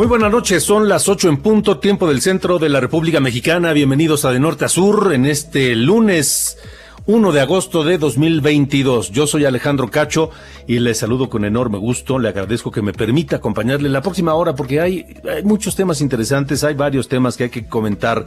Muy 0.00 0.06
buenas 0.06 0.32
noches, 0.32 0.62
son 0.62 0.88
las 0.88 1.10
8 1.10 1.28
en 1.28 1.36
punto, 1.42 1.78
tiempo 1.78 2.08
del 2.08 2.22
centro 2.22 2.58
de 2.58 2.70
la 2.70 2.80
República 2.80 3.20
Mexicana. 3.20 3.74
Bienvenidos 3.74 4.24
a 4.24 4.30
De 4.30 4.40
Norte 4.40 4.64
a 4.64 4.68
Sur 4.70 5.12
en 5.12 5.26
este 5.26 5.76
lunes 5.76 6.56
1 7.04 7.32
de 7.32 7.40
agosto 7.42 7.84
de 7.84 7.98
2022. 7.98 9.10
Yo 9.10 9.26
soy 9.26 9.44
Alejandro 9.44 9.90
Cacho 9.90 10.30
y 10.66 10.78
le 10.78 10.94
saludo 10.94 11.28
con 11.28 11.44
enorme 11.44 11.76
gusto. 11.76 12.18
Le 12.18 12.30
agradezco 12.30 12.70
que 12.70 12.80
me 12.80 12.94
permita 12.94 13.36
acompañarle 13.36 13.88
en 13.88 13.92
la 13.92 14.00
próxima 14.00 14.32
hora 14.32 14.54
porque 14.54 14.80
hay 14.80 15.04
muchos 15.44 15.76
temas 15.76 16.00
interesantes, 16.00 16.64
hay 16.64 16.72
varios 16.72 17.06
temas 17.06 17.36
que 17.36 17.44
hay 17.44 17.50
que 17.50 17.66
comentar 17.66 18.24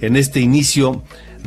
en 0.00 0.16
este 0.16 0.40
inicio 0.40 1.04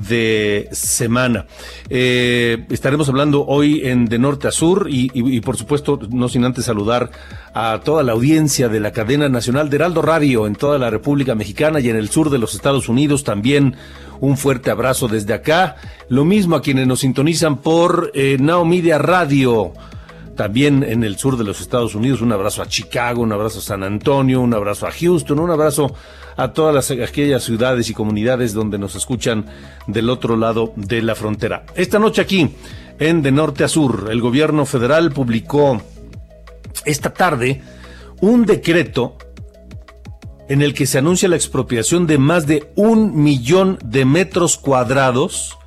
de 0.07 0.69
semana. 0.71 1.45
Eh, 1.89 2.65
estaremos 2.69 3.09
hablando 3.09 3.45
hoy 3.45 3.81
en 3.85 4.05
De 4.05 4.19
Norte 4.19 4.47
a 4.47 4.51
Sur 4.51 4.87
y, 4.89 5.41
por 5.41 5.57
supuesto, 5.57 5.99
no 6.09 6.29
sin 6.29 6.45
antes 6.45 6.65
saludar 6.65 7.11
a 7.53 7.81
toda 7.83 8.03
la 8.03 8.13
audiencia 8.13 8.69
de 8.69 8.79
la 8.79 8.91
cadena 8.91 9.29
nacional 9.29 9.69
de 9.69 9.77
Heraldo 9.77 10.01
Radio 10.01 10.47
en 10.47 10.55
toda 10.55 10.77
la 10.77 10.89
República 10.89 11.35
Mexicana 11.35 11.79
y 11.79 11.89
en 11.89 11.95
el 11.95 12.09
sur 12.09 12.29
de 12.29 12.37
los 12.37 12.53
Estados 12.53 12.89
Unidos. 12.89 13.23
También 13.23 13.75
un 14.19 14.37
fuerte 14.37 14.71
abrazo 14.71 15.07
desde 15.07 15.33
acá. 15.33 15.75
Lo 16.09 16.25
mismo 16.25 16.55
a 16.55 16.61
quienes 16.61 16.87
nos 16.87 16.99
sintonizan 17.01 17.57
por 17.57 18.11
eh, 18.13 18.37
Radio 18.39 19.73
también 20.37 20.83
en 20.83 21.03
el 21.03 21.17
sur 21.17 21.35
de 21.35 21.43
los 21.43 21.59
Estados 21.59 21.95
Unidos. 21.95 22.21
Un 22.21 22.31
abrazo 22.31 22.61
a 22.61 22.67
Chicago, 22.67 23.23
un 23.23 23.33
abrazo 23.33 23.59
a 23.59 23.63
San 23.63 23.83
Antonio, 23.83 24.39
un 24.39 24.53
abrazo 24.53 24.87
a 24.87 24.91
Houston, 24.91 25.39
un 25.39 25.51
abrazo 25.51 25.93
a 26.37 26.53
todas 26.53 26.73
las, 26.73 26.91
aquellas 26.91 27.43
ciudades 27.43 27.89
y 27.89 27.93
comunidades 27.93 28.53
donde 28.53 28.77
nos 28.77 28.95
escuchan 28.95 29.47
del 29.87 30.09
otro 30.09 30.37
lado 30.37 30.71
de 30.77 31.01
la 31.01 31.15
frontera. 31.15 31.65
Esta 31.75 31.99
noche 31.99 32.21
aquí, 32.21 32.49
en 32.99 33.21
De 33.21 33.31
Norte 33.33 33.65
a 33.65 33.67
Sur, 33.67 34.07
el 34.09 34.21
gobierno 34.21 34.65
federal 34.65 35.11
publicó 35.11 35.81
esta 36.85 37.13
tarde 37.13 37.61
un 38.21 38.45
decreto 38.45 39.17
en 40.47 40.61
el 40.61 40.73
que 40.73 40.85
se 40.85 40.99
anuncia 40.99 41.27
la 41.27 41.35
expropiación 41.35 42.07
de 42.07 42.17
más 42.17 42.47
de 42.47 42.71
un 42.75 43.21
millón 43.21 43.79
de 43.83 44.05
metros 44.05 44.57
cuadrados 44.57 45.57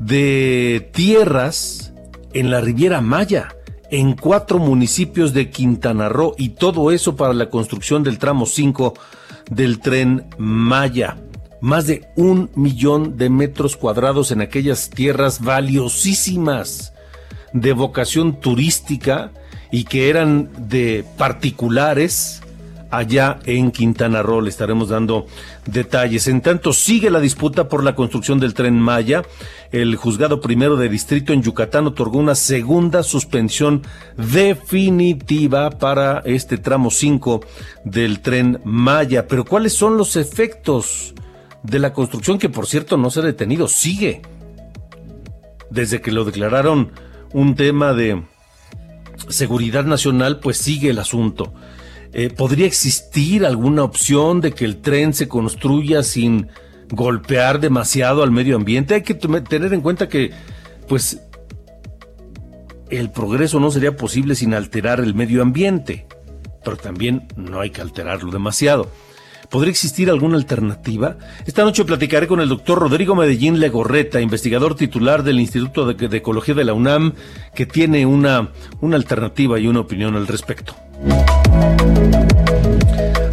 de 0.00 0.90
tierras 0.92 1.92
en 2.32 2.50
la 2.50 2.60
Riviera 2.60 3.00
Maya 3.00 3.56
en 3.90 4.14
cuatro 4.14 4.58
municipios 4.58 5.32
de 5.32 5.50
Quintana 5.50 6.08
Roo 6.08 6.34
y 6.38 6.50
todo 6.50 6.90
eso 6.90 7.16
para 7.16 7.34
la 7.34 7.50
construcción 7.50 8.02
del 8.02 8.18
tramo 8.18 8.46
5 8.46 8.94
del 9.50 9.80
tren 9.80 10.26
Maya. 10.38 11.16
Más 11.60 11.86
de 11.86 12.08
un 12.16 12.50
millón 12.54 13.16
de 13.16 13.30
metros 13.30 13.76
cuadrados 13.76 14.30
en 14.30 14.40
aquellas 14.40 14.90
tierras 14.90 15.40
valiosísimas 15.40 16.92
de 17.52 17.72
vocación 17.72 18.40
turística 18.40 19.32
y 19.70 19.84
que 19.84 20.10
eran 20.10 20.50
de 20.68 21.04
particulares 21.16 22.42
allá 22.96 23.38
en 23.44 23.70
Quintana 23.70 24.22
Roo. 24.22 24.40
Le 24.40 24.50
estaremos 24.50 24.88
dando 24.88 25.26
detalles. 25.66 26.26
En 26.28 26.40
tanto, 26.40 26.72
sigue 26.72 27.10
la 27.10 27.20
disputa 27.20 27.68
por 27.68 27.84
la 27.84 27.94
construcción 27.94 28.40
del 28.40 28.54
tren 28.54 28.78
Maya. 28.78 29.22
El 29.72 29.96
juzgado 29.96 30.40
primero 30.40 30.76
de 30.76 30.88
distrito 30.88 31.32
en 31.32 31.42
Yucatán 31.42 31.86
otorgó 31.86 32.18
una 32.18 32.34
segunda 32.34 33.02
suspensión 33.02 33.82
definitiva 34.16 35.70
para 35.70 36.22
este 36.24 36.58
tramo 36.58 36.90
5 36.90 37.40
del 37.84 38.20
tren 38.20 38.60
Maya. 38.64 39.26
Pero 39.26 39.44
¿cuáles 39.44 39.72
son 39.72 39.96
los 39.96 40.16
efectos 40.16 41.14
de 41.62 41.78
la 41.78 41.92
construcción 41.92 42.38
que, 42.38 42.48
por 42.48 42.66
cierto, 42.66 42.96
no 42.96 43.10
se 43.10 43.20
ha 43.20 43.24
detenido? 43.24 43.68
Sigue. 43.68 44.22
Desde 45.70 46.00
que 46.00 46.12
lo 46.12 46.24
declararon 46.24 46.92
un 47.32 47.54
tema 47.56 47.92
de 47.92 48.22
seguridad 49.28 49.84
nacional, 49.84 50.38
pues 50.40 50.58
sigue 50.58 50.90
el 50.90 50.98
asunto. 50.98 51.52
Eh, 52.18 52.30
¿Podría 52.30 52.64
existir 52.64 53.44
alguna 53.44 53.84
opción 53.84 54.40
de 54.40 54.52
que 54.52 54.64
el 54.64 54.80
tren 54.80 55.12
se 55.12 55.28
construya 55.28 56.02
sin 56.02 56.48
golpear 56.88 57.60
demasiado 57.60 58.22
al 58.22 58.30
medio 58.30 58.56
ambiente? 58.56 58.94
Hay 58.94 59.02
que 59.02 59.12
tener 59.12 59.74
en 59.74 59.82
cuenta 59.82 60.08
que, 60.08 60.30
pues, 60.88 61.20
el 62.88 63.10
progreso 63.10 63.60
no 63.60 63.70
sería 63.70 63.98
posible 63.98 64.34
sin 64.34 64.54
alterar 64.54 65.00
el 65.00 65.12
medio 65.12 65.42
ambiente, 65.42 66.06
pero 66.64 66.78
también 66.78 67.28
no 67.36 67.60
hay 67.60 67.68
que 67.68 67.82
alterarlo 67.82 68.32
demasiado. 68.32 68.90
¿Podría 69.50 69.70
existir 69.70 70.10
alguna 70.10 70.36
alternativa? 70.36 71.16
Esta 71.46 71.62
noche 71.62 71.84
platicaré 71.84 72.26
con 72.26 72.40
el 72.40 72.48
doctor 72.48 72.78
Rodrigo 72.78 73.14
Medellín 73.14 73.60
Legorreta, 73.60 74.20
investigador 74.20 74.74
titular 74.74 75.22
del 75.22 75.40
Instituto 75.40 75.86
de, 75.92 76.16
Ecología 76.16 76.54
de 76.54 76.64
la 76.64 76.72
UNAM, 76.72 77.14
que 77.54 77.66
tiene 77.66 78.06
una, 78.06 78.50
una 78.80 78.96
alternativa 78.96 79.58
y 79.58 79.66
una 79.66 79.80
opinión 79.80 80.16
al 80.16 80.26
respecto. 80.26 80.74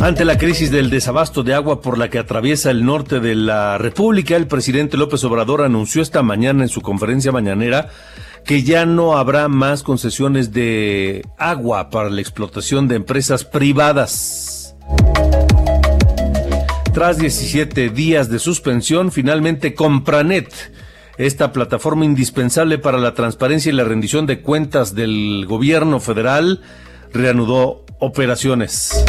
Ante 0.01 0.25
la 0.25 0.38
crisis 0.38 0.69
del 0.69 0.90
desabasto 0.90 1.44
de 1.44 1.53
agua 1.53 1.81
por 1.81 1.97
la 1.97 2.09
que 2.09 2.19
atraviesa 2.19 2.69
el 2.72 2.85
norte 2.85 3.22
de 3.22 3.35
la 3.35 3.78
República, 3.78 4.35
el 4.35 4.47
presidente 4.47 4.97
López 4.97 5.24
Obrador 5.24 5.62
anunció 5.62 6.01
esta 6.01 6.22
mañana 6.22 6.63
en 6.63 6.69
su 6.69 6.81
conferencia 6.81 7.31
mañanera 7.31 7.90
que 8.44 8.63
ya 8.63 8.85
no 8.85 9.18
habrá 9.18 9.47
más 9.47 9.84
concesiones 9.84 10.51
de 10.51 11.25
agua 11.38 11.90
para 11.90 12.09
la 12.09 12.19
explotación 12.19 12.90
de 12.90 12.95
empresas 12.95 13.45
privadas. 13.45 14.75
Tras 16.93 17.17
17 17.17 17.89
días 17.89 18.29
de 18.29 18.37
suspensión, 18.37 19.11
finalmente 19.11 19.73
Compranet, 19.73 20.53
esta 21.17 21.51
plataforma 21.51 22.05
indispensable 22.05 22.77
para 22.77 22.99
la 22.99 23.15
transparencia 23.15 23.71
y 23.71 23.75
la 23.75 23.83
rendición 23.83 24.27
de 24.27 24.41
cuentas 24.41 24.93
del 24.93 25.47
gobierno 25.47 25.99
federal, 25.99 26.61
reanudó 27.11 27.83
operaciones. 27.97 29.03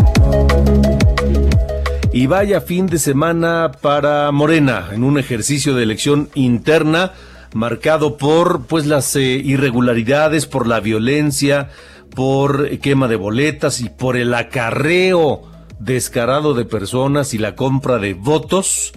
Y 2.10 2.26
vaya 2.26 2.62
fin 2.62 2.86
de 2.86 2.98
semana 2.98 3.70
para 3.82 4.32
Morena, 4.32 4.88
en 4.92 5.04
un 5.04 5.18
ejercicio 5.18 5.74
de 5.74 5.82
elección 5.82 6.30
interna 6.34 7.12
marcado 7.52 8.16
por 8.16 8.64
pues 8.66 8.86
las 8.86 9.14
eh, 9.14 9.20
irregularidades, 9.20 10.46
por 10.46 10.66
la 10.66 10.80
violencia, 10.80 11.68
por 12.14 12.78
quema 12.78 13.08
de 13.08 13.16
boletas 13.16 13.82
y 13.82 13.90
por 13.90 14.16
el 14.16 14.32
acarreo 14.32 15.53
descarado 15.78 16.54
de 16.54 16.64
personas 16.64 17.34
y 17.34 17.38
la 17.38 17.54
compra 17.54 17.98
de 17.98 18.14
votos. 18.14 18.92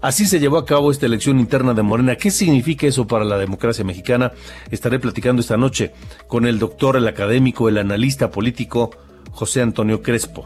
Así 0.00 0.24
se 0.26 0.40
llevó 0.40 0.56
a 0.56 0.64
cabo 0.64 0.90
esta 0.90 1.06
elección 1.06 1.38
interna 1.38 1.74
de 1.74 1.82
Morena. 1.82 2.16
¿Qué 2.16 2.30
significa 2.30 2.86
eso 2.86 3.06
para 3.06 3.24
la 3.24 3.36
democracia 3.36 3.84
mexicana? 3.84 4.32
Estaré 4.70 4.98
platicando 4.98 5.40
esta 5.40 5.56
noche 5.58 5.92
con 6.26 6.46
el 6.46 6.58
doctor, 6.58 6.96
el 6.96 7.06
académico, 7.06 7.68
el 7.68 7.76
analista 7.76 8.30
político 8.30 8.90
José 9.30 9.60
Antonio 9.60 10.02
Crespo. 10.02 10.44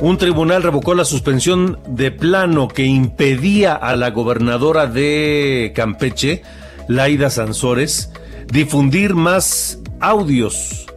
Un 0.00 0.18
tribunal 0.18 0.62
revocó 0.62 0.94
la 0.94 1.04
suspensión 1.04 1.78
de 1.86 2.10
plano 2.10 2.68
que 2.68 2.84
impedía 2.84 3.74
a 3.74 3.94
la 3.94 4.10
gobernadora 4.10 4.86
de 4.86 5.72
Campeche, 5.76 6.42
Laida 6.88 7.30
Sansores, 7.30 8.12
difundir 8.48 9.14
más 9.14 9.78
audios 10.00 10.91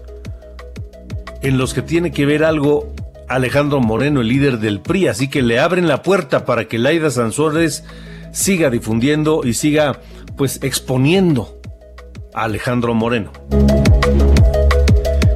en 1.45 1.59
los 1.59 1.75
que 1.75 1.83
tiene 1.83 2.11
que 2.11 2.25
ver 2.25 2.43
algo 2.43 2.91
Alejandro 3.27 3.79
Moreno, 3.79 4.21
el 4.21 4.29
líder 4.29 4.57
del 4.57 4.81
PRI. 4.81 5.09
Así 5.09 5.29
que 5.29 5.43
le 5.43 5.59
abren 5.59 5.87
la 5.87 6.01
puerta 6.01 6.43
para 6.43 6.67
que 6.67 6.79
Laida 6.79 7.11
Sansores 7.11 7.83
siga 8.31 8.71
difundiendo 8.71 9.41
y 9.45 9.53
siga 9.53 10.01
pues 10.37 10.59
exponiendo 10.63 11.59
a 12.33 12.45
Alejandro 12.45 12.95
Moreno. 12.95 13.31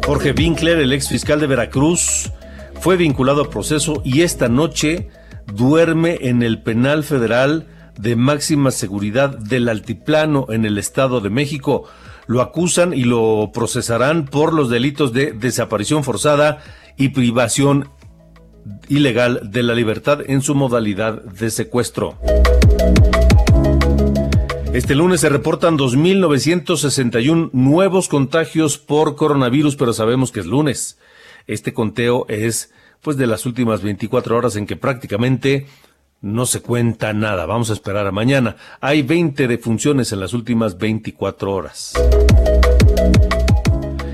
Jorge 0.04 0.32
Winkler, 0.32 0.80
el 0.80 0.94
ex 0.94 1.10
fiscal 1.10 1.40
de 1.40 1.46
Veracruz, 1.46 2.32
fue 2.80 2.98
vinculado 2.98 3.44
al 3.44 3.50
proceso 3.50 4.02
y 4.04 4.24
esta 4.24 4.50
noche 4.50 5.10
duerme 5.54 6.18
en 6.22 6.42
el 6.42 6.64
penal 6.64 7.04
federal 7.04 7.68
de 8.00 8.16
máxima 8.16 8.72
seguridad 8.72 9.38
del 9.38 9.70
Altiplano 9.70 10.48
en 10.50 10.66
el 10.66 10.80
Estado 10.80 11.22
de 11.22 11.30
México. 11.30 11.84
Lo 12.30 12.42
acusan 12.42 12.94
y 12.94 13.06
lo 13.06 13.50
procesarán 13.52 14.26
por 14.26 14.54
los 14.54 14.70
delitos 14.70 15.14
de 15.14 15.32
desaparición 15.32 16.04
forzada 16.04 16.62
y 16.96 17.10
privación 17.10 17.90
ilegal 18.88 19.50
de 19.52 19.64
la 19.64 19.74
libertad 19.74 20.20
en 20.28 20.44
su 20.44 20.54
modalidad 20.54 21.24
de 21.24 21.50
secuestro. 21.50 22.20
Este 24.74 24.94
lunes 24.94 25.22
se 25.22 25.30
reportan 25.30 25.76
2.961 25.76 27.50
nuevos 27.52 28.08
contagios 28.08 28.78
por 28.78 29.16
coronavirus, 29.16 29.76
pero 29.76 29.92
sabemos 29.92 30.32
que 30.32 30.42
es 30.42 30.46
lunes. 30.46 31.00
Este 31.48 31.74
conteo 31.74 32.28
es 32.30 32.72
pues 33.02 33.18
de 33.18 33.26
las 33.26 33.48
últimas 33.48 33.82
24 33.82 34.38
horas 34.38 34.56
en 34.56 34.68
que 34.68 34.76
prácticamente 34.76 35.66
no 36.22 36.46
se 36.46 36.62
cuenta 36.62 37.14
nada. 37.14 37.46
Vamos 37.46 37.70
a 37.70 37.74
esperar 37.74 38.06
a 38.08 38.12
mañana. 38.12 38.56
Hay 38.82 39.02
20 39.02 39.48
defunciones 39.48 40.12
en 40.12 40.20
las 40.20 40.34
últimas 40.34 40.78
24 40.78 41.54
horas. 41.54 41.94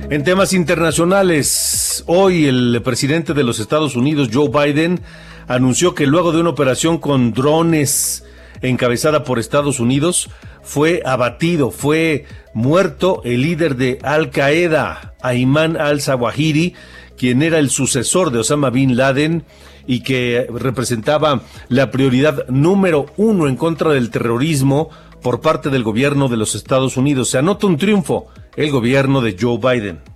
En 0.10 0.24
temas 0.24 0.54
internacionales, 0.54 2.04
hoy 2.06 2.46
el 2.46 2.80
presidente 2.84 3.34
de 3.34 3.44
los 3.44 3.60
Estados 3.60 3.96
Unidos, 3.96 4.30
Joe 4.31 4.50
Biden, 4.50 5.02
anunció 5.48 5.96
que 5.96 6.06
luego 6.06 6.31
de 6.31 6.42
una 6.42 6.52
operación 6.52 7.00
con 7.00 7.34
drones 7.34 8.24
encabezada 8.62 9.24
por 9.24 9.40
Estados 9.40 9.80
Unidos, 9.80 10.30
fue 10.62 11.01
abatido, 11.06 11.72
fue 11.72 12.25
muerto 12.54 13.22
el 13.24 13.42
líder 13.42 13.75
de 13.75 14.00
Al 14.04 14.30
Qaeda, 14.30 15.16
Ayman 15.22 15.75
al-Zawahiri, 15.75 16.74
quien 17.18 17.42
era 17.42 17.60
el 17.60 17.69
sucesor 17.69 18.31
de 18.31 18.40
Osama 18.40 18.69
Bin 18.69 18.96
Laden 18.96 19.44
y 19.88 20.02
que 20.02 20.48
representaba 20.54 21.42
la 21.70 21.92
prioridad 21.92 22.48
número 22.48 23.08
uno 23.18 23.48
en 23.48 23.56
contra 23.56 23.92
del 23.92 24.10
terrorismo 24.10 24.90
por 25.22 25.42
parte 25.42 25.70
del 25.70 25.84
gobierno 25.84 26.28
de 26.28 26.38
los 26.38 26.56
Estados 26.56 26.98
Unidos. 26.98 27.30
Se 27.30 27.38
anota 27.38 27.68
un 27.68 27.78
triunfo 27.78 28.28
el 28.56 28.72
gobierno 28.72 29.22
de 29.22 29.36
Joe 29.40 29.58
Biden. 29.58 30.15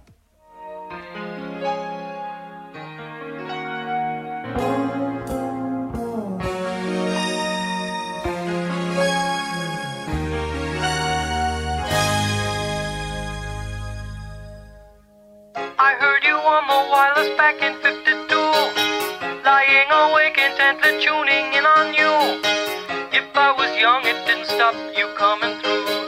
Didn't 24.25 24.45
stop 24.45 24.75
you 24.97 25.07
coming 25.17 25.59
through. 25.61 25.98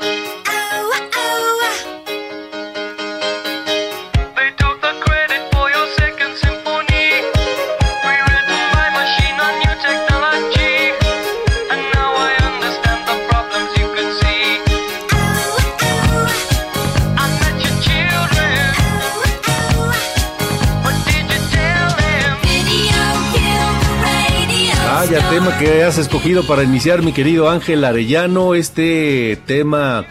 Tema 25.31 25.57
que 25.57 25.81
has 25.85 25.97
escogido 25.97 26.45
para 26.45 26.61
iniciar, 26.61 27.03
mi 27.03 27.13
querido 27.13 27.49
Ángel 27.49 27.85
Arellano, 27.85 28.53
este 28.53 29.39
tema 29.45 30.05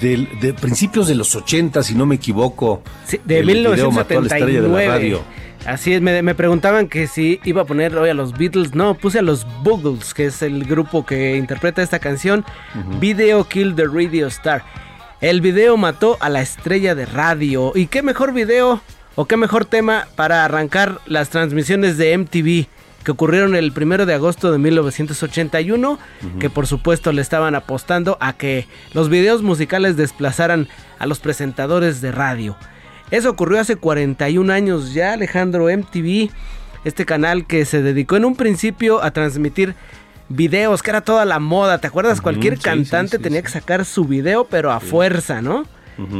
de 0.00 0.52
principios 0.60 1.06
de 1.06 1.14
los 1.14 1.36
80, 1.36 1.80
si 1.84 1.94
no 1.94 2.06
me 2.06 2.16
equivoco. 2.16 2.82
de 3.24 3.44
1979. 3.44 5.20
Así 5.64 5.94
es, 5.94 6.02
me, 6.02 6.34
preguntaban 6.34 6.88
que 6.88 7.06
si 7.06 7.38
iba 7.44 7.62
a 7.62 7.64
poner 7.66 7.96
hoy 7.96 8.10
a 8.10 8.14
los 8.14 8.32
Beatles. 8.32 8.74
No, 8.74 8.94
puse 8.94 9.20
a 9.20 9.22
los 9.22 9.46
Boogles, 9.62 10.12
que 10.12 10.26
es 10.26 10.42
el 10.42 10.64
grupo 10.64 11.06
que 11.06 11.36
interpreta 11.36 11.80
esta 11.80 12.00
canción. 12.00 12.44
Video 12.98 13.44
Kill 13.44 13.76
the 13.76 13.84
Radio 13.84 14.26
Star. 14.26 14.64
El 15.20 15.40
video 15.40 15.76
mató 15.76 16.16
a 16.18 16.28
la 16.28 16.42
estrella 16.42 16.96
de 16.96 17.06
radio. 17.06 17.70
¿Y 17.76 17.86
qué 17.86 18.02
mejor 18.02 18.32
video 18.32 18.80
o 19.14 19.26
qué 19.26 19.36
mejor 19.36 19.66
tema 19.66 20.08
para 20.16 20.44
arrancar 20.44 21.00
las 21.06 21.30
transmisiones 21.30 21.96
de 21.96 22.18
MTV? 22.18 22.73
Que 23.04 23.12
ocurrieron 23.12 23.54
el 23.54 23.72
primero 23.72 24.06
de 24.06 24.14
agosto 24.14 24.50
de 24.50 24.58
1981, 24.58 25.98
que 26.40 26.50
por 26.50 26.66
supuesto 26.66 27.12
le 27.12 27.22
estaban 27.22 27.54
apostando 27.54 28.16
a 28.20 28.32
que 28.32 28.66
los 28.92 29.08
videos 29.08 29.42
musicales 29.42 29.96
desplazaran 29.96 30.68
a 30.98 31.06
los 31.06 31.20
presentadores 31.20 32.00
de 32.00 32.12
radio. 32.12 32.56
Eso 33.10 33.30
ocurrió 33.30 33.60
hace 33.60 33.76
41 33.76 34.52
años 34.52 34.94
ya, 34.94 35.12
Alejandro 35.12 35.66
MTV, 35.66 36.30
este 36.84 37.04
canal 37.04 37.46
que 37.46 37.64
se 37.64 37.82
dedicó 37.82 38.16
en 38.16 38.24
un 38.24 38.36
principio 38.36 39.02
a 39.02 39.10
transmitir 39.10 39.74
videos, 40.28 40.82
que 40.82 40.90
era 40.90 41.02
toda 41.02 41.24
la 41.24 41.38
moda, 41.38 41.78
¿te 41.78 41.86
acuerdas? 41.86 42.20
Cualquier 42.20 42.58
cantante 42.58 43.18
tenía 43.18 43.42
que 43.42 43.50
sacar 43.50 43.84
su 43.84 44.04
video, 44.04 44.46
pero 44.46 44.72
a 44.72 44.80
fuerza, 44.80 45.42
¿no? 45.42 45.64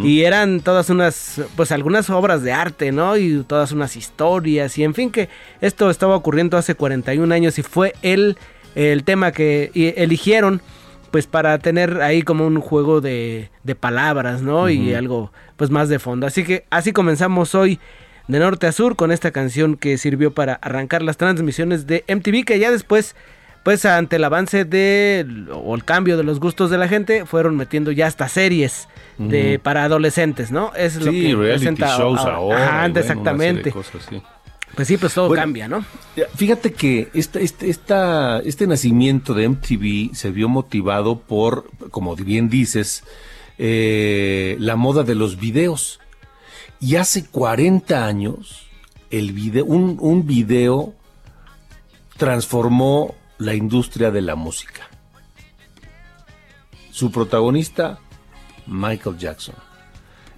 Y 0.03 0.23
eran 0.23 0.61
todas 0.61 0.89
unas, 0.91 1.41
pues 1.57 1.73
algunas 1.73 2.09
obras 2.11 2.43
de 2.43 2.53
arte, 2.53 2.93
¿no? 2.93 3.17
Y 3.17 3.43
todas 3.43 3.73
unas 3.73 3.97
historias. 3.97 4.79
Y 4.79 4.85
en 4.85 4.95
fin, 4.95 5.11
que 5.11 5.29
esto 5.61 5.91
estaba 5.91 6.15
ocurriendo 6.15 6.57
hace 6.57 6.75
41 6.75 7.35
años 7.35 7.59
y 7.59 7.63
fue 7.63 7.95
el, 8.03 8.39
el 8.75 9.05
tema 9.05 9.33
que 9.33 9.71
eligieron, 9.97 10.63
pues 11.11 11.27
para 11.27 11.59
tener 11.59 12.03
ahí 12.03 12.23
como 12.23 12.47
un 12.47 12.61
juego 12.61 13.01
de, 13.01 13.51
de 13.63 13.75
palabras, 13.75 14.43
¿no? 14.43 14.69
Y 14.69 14.95
algo, 14.95 15.33
pues 15.57 15.71
más 15.71 15.89
de 15.89 15.99
fondo. 15.99 16.27
Así 16.27 16.45
que 16.45 16.65
así 16.71 16.93
comenzamos 16.93 17.55
hoy 17.55 17.81
de 18.29 18.39
norte 18.39 18.67
a 18.67 18.73
sur 18.73 18.97
con 18.97 19.13
esta 19.13 19.31
canción 19.33 19.77
que 19.77 19.99
sirvió 19.99 20.33
para 20.33 20.55
arrancar 20.55 21.03
las 21.03 21.17
transmisiones 21.17 21.87
de 21.87 22.05
MTV, 22.09 22.45
que 22.45 22.59
ya 22.59 22.71
después 22.71 23.15
pues 23.65 23.85
ante 23.87 24.17
el 24.17 24.25
avance 24.25 24.65
de 24.67 25.27
o 25.53 25.75
el 25.75 25.85
cambio 25.85 26.17
de 26.17 26.23
los 26.23 26.39
gustos 26.39 26.71
de 26.71 26.79
la 26.79 26.87
gente 26.87 27.25
fueron 27.25 27.57
metiendo 27.57 27.91
ya 27.91 28.07
hasta 28.07 28.29
series 28.29 28.89
de 29.19 29.59
para 29.59 29.85
adolescentes, 29.85 30.53
¿no? 30.53 30.73
Es 30.77 30.97
lo 30.97 31.11
que 31.11 31.35
reality 31.35 31.83
shows 31.83 32.21
ahora, 32.21 32.87
exactamente. 32.87 33.73
Pues 34.75 34.89
sí, 34.89 34.97
pues 34.99 35.15
todo 35.15 35.33
cambia, 35.35 35.67
¿no? 35.67 35.85
Fíjate 36.35 36.73
que 36.73 37.09
esta, 37.15 37.41
este, 37.41 37.71
esta, 37.71 38.41
este 38.41 38.67
nacimiento 38.67 39.33
de 39.33 39.49
MTV 39.49 40.15
se 40.15 40.31
vio 40.31 40.49
motivado 40.49 41.21
por, 41.21 41.71
como 41.91 42.17
bien 42.17 42.49
dices, 42.49 43.05
eh, 43.57 44.57
la 44.59 44.77
moda 44.77 45.05
de 45.05 45.15
los 45.15 45.39
videos. 45.39 46.01
Y 46.81 46.97
hace 46.97 47.25
40 47.25 48.05
años, 48.05 48.67
el 49.11 49.33
video, 49.33 49.65
un, 49.65 49.97
un 50.01 50.27
video 50.27 50.93
transformó 52.17 53.15
la 53.39 53.55
industria 53.55 54.11
de 54.11 54.21
la 54.21 54.35
música. 54.35 54.89
Su 56.91 57.11
protagonista, 57.11 57.99
Michael 58.67 59.19
Jackson. 59.19 59.57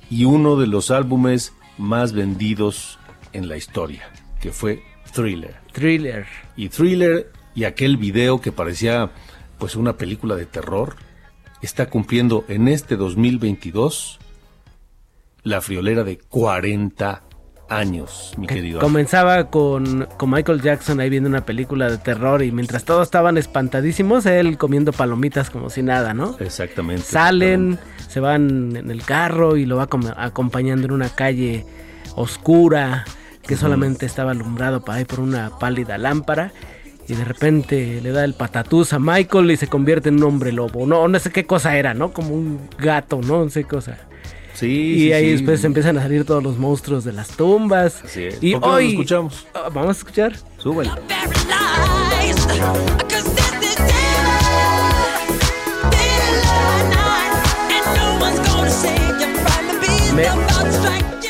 Y 0.08 0.24
uno 0.24 0.56
de 0.56 0.66
los 0.66 0.90
álbumes 0.90 1.52
más 1.78 2.12
vendidos 2.12 2.98
en 3.32 3.48
la 3.48 3.56
historia, 3.56 4.10
que 4.40 4.52
fue 4.52 4.82
Thriller. 5.12 5.56
Thriller. 5.72 6.26
Y 6.56 6.68
Thriller 6.68 7.32
y 7.54 7.64
aquel 7.64 7.96
video 7.96 8.40
que 8.40 8.52
parecía 8.52 9.10
pues 9.58 9.76
una 9.76 9.96
película 9.96 10.36
de 10.36 10.46
terror, 10.46 10.96
está 11.62 11.88
cumpliendo 11.88 12.44
en 12.48 12.68
este 12.68 12.96
2022 12.96 14.18
la 15.42 15.60
friolera 15.60 16.04
de 16.04 16.18
40 16.18 17.22
años, 17.68 18.32
mi 18.36 18.46
querido. 18.46 18.80
Comenzaba 18.80 19.50
con, 19.50 20.08
con, 20.16 20.30
Michael 20.30 20.62
Jackson 20.62 21.00
ahí 21.00 21.10
viendo 21.10 21.28
una 21.28 21.44
película 21.44 21.90
de 21.90 21.98
terror 21.98 22.42
y 22.42 22.52
mientras 22.52 22.84
todos 22.84 23.02
estaban 23.02 23.38
espantadísimos, 23.38 24.26
él 24.26 24.58
comiendo 24.58 24.92
palomitas 24.92 25.50
como 25.50 25.70
si 25.70 25.82
nada, 25.82 26.14
¿no? 26.14 26.36
Exactamente. 26.38 27.02
Salen, 27.02 27.78
se 28.08 28.20
van 28.20 28.76
en 28.76 28.90
el 28.90 29.02
carro 29.02 29.56
y 29.56 29.66
lo 29.66 29.76
va 29.76 29.88
acompañando 30.16 30.86
en 30.86 30.92
una 30.92 31.08
calle 31.08 31.66
oscura 32.14 33.04
que 33.46 33.56
solamente 33.56 34.06
estaba 34.06 34.32
alumbrado 34.32 34.80
para 34.84 34.98
ahí 34.98 35.04
por 35.04 35.20
una 35.20 35.50
pálida 35.58 35.98
lámpara. 35.98 36.52
Y 37.08 37.14
de 37.14 37.24
repente 37.24 38.00
le 38.02 38.10
da 38.10 38.24
el 38.24 38.34
patatús 38.34 38.92
a 38.92 38.98
Michael 38.98 39.52
y 39.52 39.56
se 39.56 39.68
convierte 39.68 40.08
en 40.08 40.16
un 40.16 40.24
hombre 40.24 40.50
lobo. 40.50 40.86
No, 40.86 41.06
no 41.06 41.18
sé 41.20 41.30
qué 41.30 41.46
cosa 41.46 41.76
era, 41.76 41.94
¿no? 41.94 42.12
Como 42.12 42.34
un 42.34 42.68
gato, 42.78 43.20
¿no? 43.22 43.44
No 43.44 43.50
sé 43.50 43.62
qué 43.62 43.68
cosa. 43.68 44.05
Y 44.62 45.12
ahí 45.12 45.32
después 45.32 45.62
empiezan 45.64 45.98
a 45.98 46.02
salir 46.02 46.24
todos 46.24 46.42
los 46.42 46.58
monstruos 46.58 47.04
de 47.04 47.12
las 47.12 47.28
tumbas. 47.28 48.02
Y 48.40 48.54
hoy 48.54 48.90
escuchamos. 48.90 49.46
Ah, 49.54 49.68
vamos 49.72 49.96
a 49.96 49.98
escuchar. 49.98 50.36
Súbelo. 50.58 50.94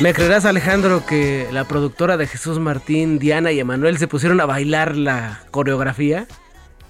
Me, 0.00 0.12
creerás 0.12 0.44
Alejandro 0.44 1.04
que 1.06 1.48
la 1.52 1.64
productora 1.64 2.16
de 2.16 2.26
Jesús 2.26 2.58
Martín, 2.60 3.18
Diana 3.18 3.50
y 3.50 3.58
Emanuel 3.58 3.98
se 3.98 4.06
pusieron 4.06 4.40
a 4.40 4.46
bailar 4.46 4.96
la 4.96 5.40
coreografía? 5.50 6.28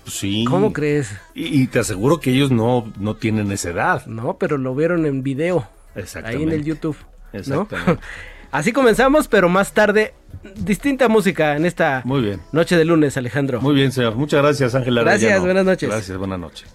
Sí. 0.07 0.45
¿Cómo 0.45 0.73
crees? 0.73 1.11
Y, 1.35 1.67
te 1.69 1.79
aseguro 1.79 2.21
que 2.21 2.31
ellos 2.31 2.51
no, 2.51 2.93
no 2.99 3.15
tienen 3.15 3.51
esa 3.53 3.71
edad. 3.71 4.07
No, 4.07 4.37
pero 4.37 4.59
lo 4.59 4.75
vieron 4.75 5.07
en 5.07 5.23
video. 5.23 5.67
Exactamente. 5.97 6.37
Ahí 6.37 6.43
en 6.43 6.53
el 6.53 6.65
YouTube. 6.65 6.97
Exactamente. 7.33 8.01
Así 8.53 8.73
comenzamos, 8.73 9.29
pero 9.29 9.49
más 9.49 9.73
tarde, 9.73 10.15
distinta 10.55 11.09
música 11.09 11.57
en 11.57 11.67
esta 11.67 12.03
Muy 12.05 12.23
bien. 12.23 12.41
noche 12.53 12.77
de 12.77 12.85
lunes, 12.85 13.17
Alejandro. 13.17 13.61
Muy 13.61 13.75
bien, 13.75 13.93
señor. 13.93 14.15
Muchas 14.15 14.41
gracias, 14.43 14.75
Ángela. 14.75 15.03
Gracias, 15.03 15.41
buenas 15.41 15.65
noches. 15.65 15.89
Gracias, 15.91 16.17
buenas 16.17 16.39
noches. 16.39 16.67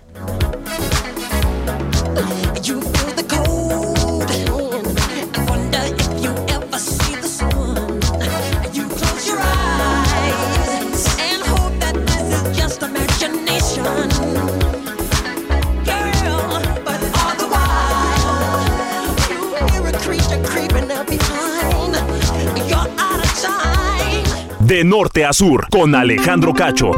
De 24.71 24.85
norte 24.85 25.25
a 25.25 25.33
sur, 25.33 25.67
con 25.69 25.93
Alejandro 25.95 26.53
Cacho. 26.53 26.91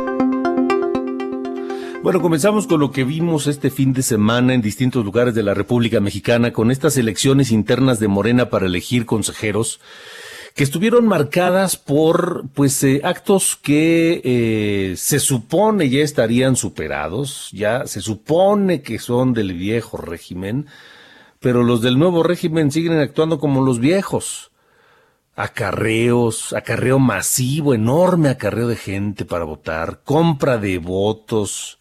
Bueno, 2.04 2.22
comenzamos 2.22 2.68
con 2.68 2.80
lo 2.80 2.92
que 2.92 3.04
vimos 3.04 3.48
este 3.48 3.72
fin 3.72 3.94
de 3.94 4.04
semana 4.04 4.54
en 4.54 4.62
distintos 4.62 5.04
lugares 5.04 5.34
de 5.34 5.42
la 5.42 5.56
República 5.56 6.00
Mexicana 6.00 6.54
con 6.54 6.70
estas 6.70 6.98
elecciones 6.98 7.52
internas 7.52 8.00
de 8.00 8.08
Morena 8.08 8.52
para 8.52 8.68
elegir 8.68 9.08
consejeros 9.08 9.80
que 10.54 10.64
estuvieron 10.64 11.08
marcadas 11.08 11.76
por 11.76 12.44
pues 12.54 12.84
eh, 12.84 13.02
actos 13.04 13.56
que 13.56 14.22
eh, 14.24 14.94
se 14.96 15.20
supone 15.20 15.90
ya 15.90 16.04
estarían 16.04 16.56
superados, 16.56 17.50
ya 17.54 17.88
se 17.88 18.02
supone 18.02 18.84
que 18.84 19.00
son 19.00 19.34
del 19.34 19.54
viejo 19.54 19.98
régimen, 19.98 20.68
pero 21.40 21.64
los 21.64 21.82
del 21.82 21.98
nuevo 21.98 22.22
régimen 22.22 22.72
siguen 22.72 23.00
actuando 23.00 23.40
como 23.40 23.66
los 23.66 23.80
viejos 23.80 24.52
acarreos, 25.36 26.54
acarreo 26.54 27.00
masivo, 27.00 27.74
enorme 27.74 28.30
acarreo 28.30 28.68
de 28.68 28.76
gente 28.76 29.26
para 29.26 29.46
votar, 29.46 30.02
compra 30.04 30.58
de 30.58 30.78
votos, 30.78 31.80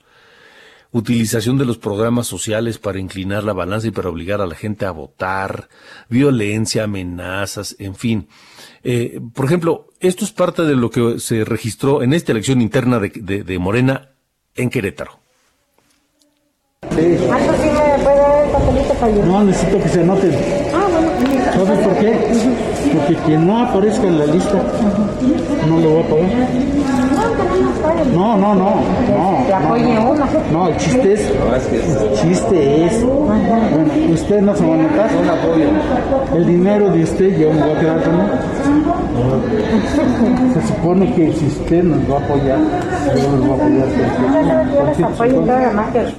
utilización 0.92 1.58
de 1.58 1.64
los 1.64 1.78
programas 1.78 2.26
sociales 2.26 2.78
para 2.78 2.98
inclinar 2.98 3.44
la 3.44 3.52
balanza 3.52 3.88
y 3.88 3.90
para 3.90 4.08
obligar 4.08 4.40
a 4.40 4.46
la 4.46 4.54
gente 4.54 4.86
a 4.86 4.90
votar, 4.90 5.68
violencia, 6.08 6.84
amenazas, 6.84 7.76
en 7.78 7.94
fin. 7.94 8.28
Eh, 8.84 9.20
por 9.34 9.46
ejemplo, 9.46 9.88
esto 10.00 10.24
es 10.24 10.32
parte 10.32 10.62
de 10.62 10.76
lo 10.76 10.90
que 10.90 11.18
se 11.18 11.44
registró 11.44 12.02
en 12.02 12.12
esta 12.12 12.32
elección 12.32 12.60
interna 12.60 12.98
de, 12.98 13.42
de, 13.44 13.58
Morena 13.58 14.10
en 14.54 14.70
Querétaro. 14.70 15.18
No, 19.26 19.44
necesito 19.44 19.82
que 19.82 19.88
se 19.88 20.00
anoten. 20.00 20.34
Ah, 20.74 20.88
¿Sabes 21.54 21.78
por 21.86 21.98
qué? 21.98 22.71
Porque 22.92 23.14
quien 23.26 23.46
no 23.46 23.62
aparezca 23.62 24.06
en 24.06 24.18
la 24.18 24.26
lista 24.26 24.62
no 25.68 25.78
lo 25.80 25.94
va 25.94 26.00
a 26.00 26.04
pagar. 26.04 26.28
No, 28.14 28.36
no, 28.36 28.54
no. 28.54 28.82
No, 29.08 29.46
no, 30.52 30.68
el 30.68 30.76
chiste 30.76 31.12
es. 31.14 31.20
El 31.20 32.12
chiste 32.20 32.86
es. 32.86 33.04
Bueno, 33.04 34.12
usted 34.12 34.40
no 34.42 34.56
se 34.56 34.66
va 34.66 34.74
a 34.74 34.78
notar. 34.78 35.10
El 36.34 36.46
dinero 36.46 36.90
de 36.90 37.02
usted 37.02 37.38
yo 37.38 37.52
me 37.52 37.60
voy 37.62 37.70
a 37.70 37.80
quedar 37.80 38.02
con 38.02 38.20
él. 38.20 38.26
Se 40.54 40.66
supone 40.68 41.14
que 41.14 41.32
si 41.32 41.46
usted 41.46 41.82
nos 41.82 42.10
va 42.10 42.16
a 42.16 42.24
apoyar, 42.24 42.58
yo 43.16 43.30
nos 43.32 43.46
voy 43.46 43.50
a 43.50 43.64
apoyar. 45.06 46.14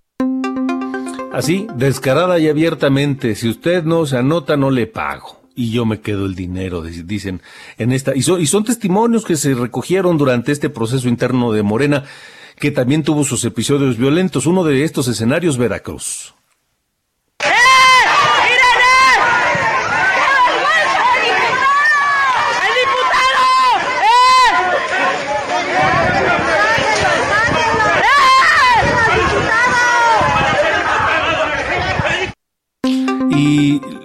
Así, 1.33 1.67
descarada 1.75 2.37
y 2.37 2.47
abiertamente, 2.47 3.35
si 3.35 3.49
usted 3.49 3.83
no 3.83 4.05
se 4.05 4.17
anota, 4.17 4.55
no 4.55 4.69
le 4.69 4.85
pago 4.85 5.42
y 5.55 5.71
yo 5.71 5.85
me 5.85 6.01
quedo 6.01 6.25
el 6.25 6.35
dinero, 6.35 6.81
dicen 6.81 7.41
en 7.77 7.91
esta. 7.91 8.15
Y 8.15 8.21
son, 8.23 8.41
y 8.41 8.47
son 8.47 8.63
testimonios 8.63 9.25
que 9.25 9.35
se 9.35 9.53
recogieron 9.53 10.17
durante 10.17 10.51
este 10.51 10.69
proceso 10.69 11.07
interno 11.07 11.51
de 11.51 11.63
Morena, 11.63 12.03
que 12.59 12.71
también 12.71 13.03
tuvo 13.03 13.23
sus 13.23 13.43
episodios 13.45 13.97
violentos. 13.97 14.45
Uno 14.45 14.63
de 14.63 14.83
estos 14.83 15.07
escenarios, 15.07 15.57
Veracruz. 15.57 16.33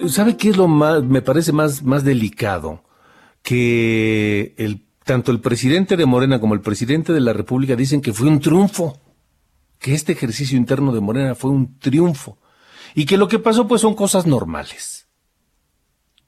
¿Sabe 0.09 0.37
qué 0.37 0.51
es 0.51 0.57
lo 0.57 0.69
más, 0.69 1.03
me 1.03 1.23
parece 1.23 1.53
más, 1.53 1.83
más 1.83 2.05
delicado? 2.05 2.83
Que 3.43 4.55
el, 4.59 4.85
tanto 5.05 5.33
el 5.33 5.41
presidente 5.41 5.97
de 5.97 6.07
Morena 6.07 6.41
como 6.41 6.55
el 6.55 6.61
presidente 6.61 7.13
de 7.13 7.21
la 7.21 7.33
República 7.33 7.77
dicen 7.77 8.01
que 8.01 8.13
fue 8.13 8.29
un 8.29 8.41
triunfo, 8.41 9.01
que 9.79 9.95
este 9.95 10.13
ejercicio 10.13 10.57
interno 10.57 10.93
de 10.93 11.01
Morena 11.01 11.35
fue 11.35 11.51
un 11.51 11.79
triunfo, 11.79 12.39
y 12.95 13.07
que 13.07 13.17
lo 13.17 13.29
que 13.29 13.39
pasó 13.39 13.69
pues 13.69 13.81
son 13.81 13.95
cosas 13.95 14.27
normales. 14.27 15.07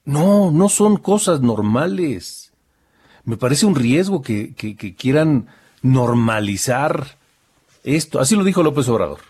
No, 0.05 0.51
no 0.51 0.69
son 0.69 0.97
cosas 0.97 1.41
normales. 1.41 2.53
Me 3.25 3.37
parece 3.37 3.67
un 3.67 3.75
riesgo 3.75 4.23
que, 4.23 4.55
que, 4.55 4.77
que 4.77 4.95
quieran 4.95 5.49
normalizar 5.83 7.19
esto. 7.85 8.19
Así 8.19 8.35
lo 8.35 8.45
dijo 8.45 8.63
López 8.63 8.89
Obrador 8.89 9.30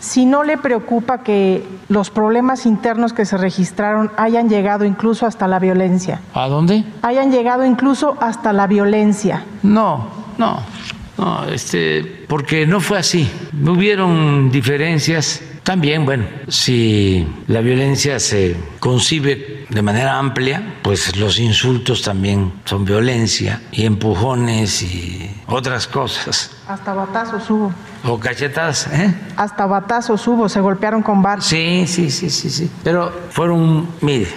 si 0.00 0.26
no 0.26 0.44
le 0.44 0.56
preocupa 0.56 1.22
que 1.22 1.66
los 1.88 2.10
problemas 2.10 2.66
internos 2.66 3.12
que 3.12 3.24
se 3.24 3.36
registraron 3.36 4.10
hayan 4.16 4.48
llegado 4.48 4.84
incluso 4.84 5.26
hasta 5.26 5.48
la 5.48 5.58
violencia. 5.58 6.20
¿A 6.34 6.48
dónde? 6.48 6.84
Hayan 7.02 7.30
llegado 7.30 7.64
incluso 7.64 8.16
hasta 8.20 8.52
la 8.52 8.66
violencia. 8.66 9.44
No, 9.62 10.08
no, 10.38 10.60
no, 11.16 11.44
este, 11.46 12.24
porque 12.28 12.66
no 12.66 12.80
fue 12.80 12.98
así. 12.98 13.28
Hubieron 13.66 14.50
diferencias. 14.50 15.42
También, 15.68 16.06
bueno, 16.06 16.24
si 16.48 17.28
la 17.46 17.60
violencia 17.60 18.18
se 18.20 18.56
concibe 18.80 19.66
de 19.68 19.82
manera 19.82 20.18
amplia, 20.18 20.78
pues 20.80 21.14
los 21.16 21.38
insultos 21.38 22.00
también 22.00 22.54
son 22.64 22.86
violencia 22.86 23.60
y 23.70 23.84
empujones 23.84 24.80
y 24.82 25.30
otras 25.46 25.86
cosas. 25.86 26.52
Hasta 26.66 26.94
batazos 26.94 27.50
hubo. 27.50 27.74
O 28.02 28.18
cachetadas, 28.18 28.86
¿eh? 28.86 29.14
Hasta 29.36 29.66
batazos 29.66 30.26
hubo, 30.26 30.48
se 30.48 30.58
golpearon 30.62 31.02
con 31.02 31.20
bar. 31.20 31.42
Sí, 31.42 31.84
sí, 31.86 32.10
sí, 32.10 32.30
sí, 32.30 32.48
sí. 32.48 32.70
Pero 32.82 33.12
fueron, 33.28 33.88
mire, 34.00 34.28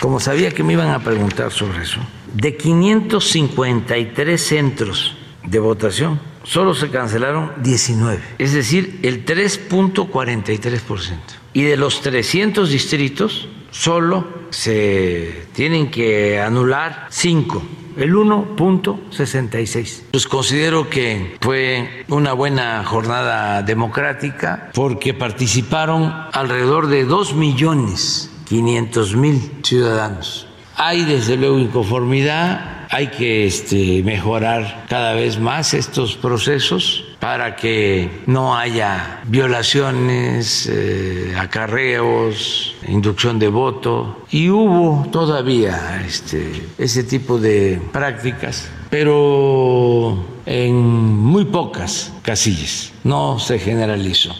como 0.00 0.18
sabía 0.18 0.50
que 0.50 0.64
me 0.64 0.72
iban 0.72 0.90
a 0.90 0.98
preguntar 0.98 1.52
sobre 1.52 1.84
eso, 1.84 2.00
de 2.34 2.56
553 2.56 4.44
centros 4.44 5.16
de 5.44 5.60
votación, 5.60 6.18
solo 6.42 6.74
se 6.74 6.90
cancelaron 6.90 7.52
19, 7.62 8.20
es 8.38 8.52
decir, 8.52 9.00
el 9.02 9.24
3.43%. 9.24 11.16
Y 11.52 11.62
de 11.62 11.76
los 11.76 12.00
300 12.00 12.70
distritos, 12.70 13.48
solo 13.70 14.26
se 14.50 15.46
tienen 15.52 15.90
que 15.90 16.40
anular 16.40 17.06
5 17.10 17.62
el 17.96 18.14
1.66. 18.14 20.02
Pues 20.12 20.26
considero 20.26 20.88
que 20.88 21.36
fue 21.40 22.04
una 22.08 22.32
buena 22.32 22.84
jornada 22.84 23.62
democrática 23.62 24.70
porque 24.74 25.12
participaron 25.14 26.12
alrededor 26.32 26.86
de 26.86 27.04
2 27.04 27.34
millones 27.34 28.30
500 28.48 29.16
mil 29.16 29.52
ciudadanos. 29.62 30.46
Hay 30.82 31.04
desde 31.04 31.36
luego 31.36 31.58
inconformidad, 31.58 32.86
hay 32.88 33.08
que 33.08 33.44
este, 33.44 34.02
mejorar 34.02 34.86
cada 34.88 35.12
vez 35.12 35.38
más 35.38 35.74
estos 35.74 36.16
procesos 36.16 37.04
para 37.18 37.54
que 37.54 38.22
no 38.24 38.56
haya 38.56 39.20
violaciones, 39.26 40.66
eh, 40.72 41.34
acarreos, 41.38 42.74
inducción 42.88 43.38
de 43.38 43.48
voto. 43.48 44.24
Y 44.30 44.48
hubo 44.48 45.06
todavía 45.12 46.02
este, 46.06 46.50
ese 46.78 47.04
tipo 47.04 47.38
de 47.38 47.78
prácticas, 47.92 48.70
pero 48.88 50.24
en 50.46 50.76
muy 50.76 51.44
pocas 51.44 52.10
casillas, 52.22 52.94
no 53.04 53.38
se 53.38 53.58
generalizó. 53.58 54.34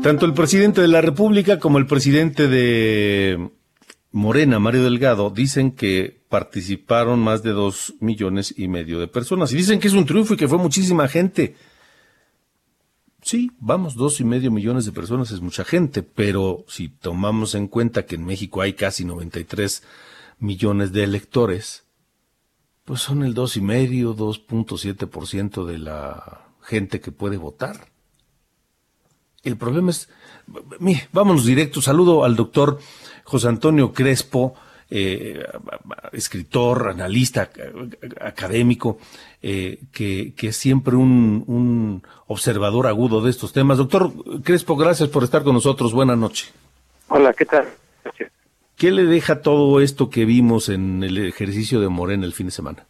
Tanto 0.00 0.26
el 0.26 0.32
presidente 0.32 0.80
de 0.80 0.86
la 0.86 1.00
República 1.00 1.58
como 1.58 1.78
el 1.78 1.86
presidente 1.86 2.46
de 2.46 3.50
Morena, 4.12 4.58
Mario 4.58 4.82
Delgado, 4.82 5.30
dicen 5.30 5.72
que 5.72 6.24
participaron 6.28 7.20
más 7.20 7.42
de 7.42 7.50
dos 7.50 7.94
millones 8.00 8.54
y 8.56 8.68
medio 8.68 8.98
de 8.98 9.08
personas. 9.08 9.52
Y 9.52 9.56
dicen 9.56 9.78
que 9.78 9.88
es 9.88 9.94
un 9.94 10.06
triunfo 10.06 10.34
y 10.34 10.36
que 10.36 10.48
fue 10.48 10.58
muchísima 10.58 11.06
gente. 11.08 11.56
Sí, 13.22 13.50
vamos, 13.60 13.94
dos 13.94 14.20
y 14.20 14.24
medio 14.24 14.50
millones 14.50 14.86
de 14.86 14.92
personas 14.92 15.30
es 15.30 15.40
mucha 15.40 15.64
gente, 15.64 16.02
pero 16.02 16.64
si 16.68 16.88
tomamos 16.88 17.54
en 17.54 17.68
cuenta 17.68 18.06
que 18.06 18.14
en 18.14 18.24
México 18.24 18.62
hay 18.62 18.72
casi 18.72 19.04
93 19.04 19.82
millones 20.38 20.92
de 20.92 21.04
electores, 21.04 21.84
pues 22.84 23.02
son 23.02 23.22
el 23.22 23.34
dos 23.34 23.56
y 23.56 23.60
medio, 23.60 24.16
2.7% 24.16 25.66
de 25.66 25.78
la 25.78 26.48
gente 26.62 27.00
que 27.00 27.12
puede 27.12 27.36
votar. 27.36 27.88
El 29.42 29.56
problema 29.56 29.90
es, 29.90 30.08
mire, 30.80 31.08
vámonos 31.12 31.44
directo. 31.44 31.80
Saludo 31.80 32.24
al 32.24 32.36
doctor 32.36 32.78
José 33.24 33.48
Antonio 33.48 33.92
Crespo, 33.92 34.54
eh, 34.90 35.44
escritor, 36.12 36.88
analista, 36.88 37.50
académico, 38.20 38.98
eh, 39.40 39.78
que, 39.92 40.34
que, 40.34 40.48
es 40.48 40.56
siempre 40.56 40.96
un, 40.96 41.44
un, 41.46 42.02
observador 42.26 42.86
agudo 42.86 43.20
de 43.20 43.30
estos 43.30 43.52
temas. 43.52 43.78
Doctor 43.78 44.10
Crespo, 44.42 44.76
gracias 44.76 45.08
por 45.08 45.24
estar 45.24 45.42
con 45.42 45.54
nosotros. 45.54 45.92
Buenas 45.92 46.18
noches. 46.18 46.52
Hola, 47.08 47.32
¿qué 47.32 47.44
tal? 47.44 47.66
¿Qué 48.76 48.90
le 48.90 49.04
deja 49.04 49.42
todo 49.42 49.80
esto 49.80 50.08
que 50.08 50.24
vimos 50.24 50.70
en 50.70 51.02
el 51.02 51.18
ejercicio 51.18 51.80
de 51.80 51.88
Morena 51.88 52.24
el 52.24 52.32
fin 52.32 52.46
de 52.46 52.52
semana? 52.52 52.86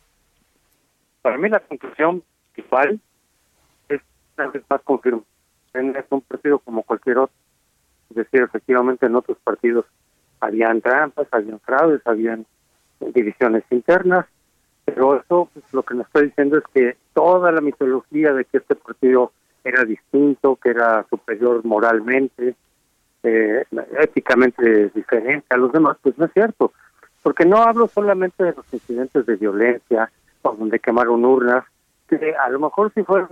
Para 1.21 1.37
mí 1.37 1.49
la 1.49 1.61
conclusión 1.61 2.23
principal 2.53 3.01
es 3.89 4.01
una 4.37 4.49
vez 4.49 4.63
más 4.71 4.81
confirmar 4.83 5.25
es 5.73 6.05
un 6.11 6.21
partido 6.23 6.59
como 6.59 6.83
cualquier 6.83 7.19
otro. 7.19 7.35
Es 8.11 8.17
decir, 8.17 8.43
efectivamente 8.43 9.07
en 9.07 9.15
otros 9.15 9.39
partidos 9.43 9.85
habían 10.41 10.81
trampas, 10.81 11.27
habían 11.31 11.61
fraudes, 11.61 12.01
habían 12.07 12.47
divisiones 13.01 13.65
internas, 13.71 14.27
pero 14.85 15.17
eso 15.21 15.49
pues, 15.53 15.65
lo 15.73 15.83
que 15.83 15.95
nos 15.95 16.07
está 16.07 16.21
diciendo 16.21 16.59
es 16.59 16.65
que 16.75 16.97
toda 17.15 17.53
la 17.53 17.61
mitología 17.61 18.33
de 18.33 18.45
que 18.45 18.59
este 18.59 18.75
partido 18.75 19.33
era 19.65 19.85
distinto, 19.85 20.57
que 20.57 20.71
era 20.71 21.05
superior 21.09 21.65
moralmente, 21.65 22.55
eh, 23.23 23.65
éticamente 24.01 24.89
diferente 24.95 25.47
a 25.51 25.59
los 25.59 25.73
demás, 25.73 25.97
pues 26.03 26.17
no 26.19 26.27
es 26.27 26.33
cierto. 26.33 26.73
Porque 27.23 27.45
no 27.45 27.59
hablo 27.59 27.87
solamente 27.89 28.43
de 28.43 28.55
los 28.55 28.73
incidentes 28.73 29.27
de 29.27 29.37
violencia, 29.37 30.11
o 30.43 30.53
donde 30.53 30.79
quemaron 30.79 31.25
urnas, 31.25 31.65
que 32.09 32.35
a 32.35 32.49
lo 32.49 32.61
mejor 32.61 32.91
sí 32.95 33.03
fueron 33.03 33.29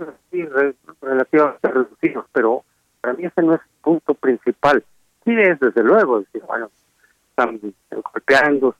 relativamente 1.01 1.67
reducidos, 1.67 2.25
pero 2.31 2.63
para 3.01 3.15
mí 3.15 3.25
ese 3.25 3.41
no 3.41 3.55
es 3.55 3.61
el 3.61 3.81
punto 3.81 4.13
principal. 4.13 4.83
Sí 5.25 5.33
es, 5.37 5.59
desde 5.59 5.83
luego, 5.83 6.19
decir, 6.19 6.43
bueno, 6.47 6.69
están 7.39 7.59
golpeando, 8.13 8.75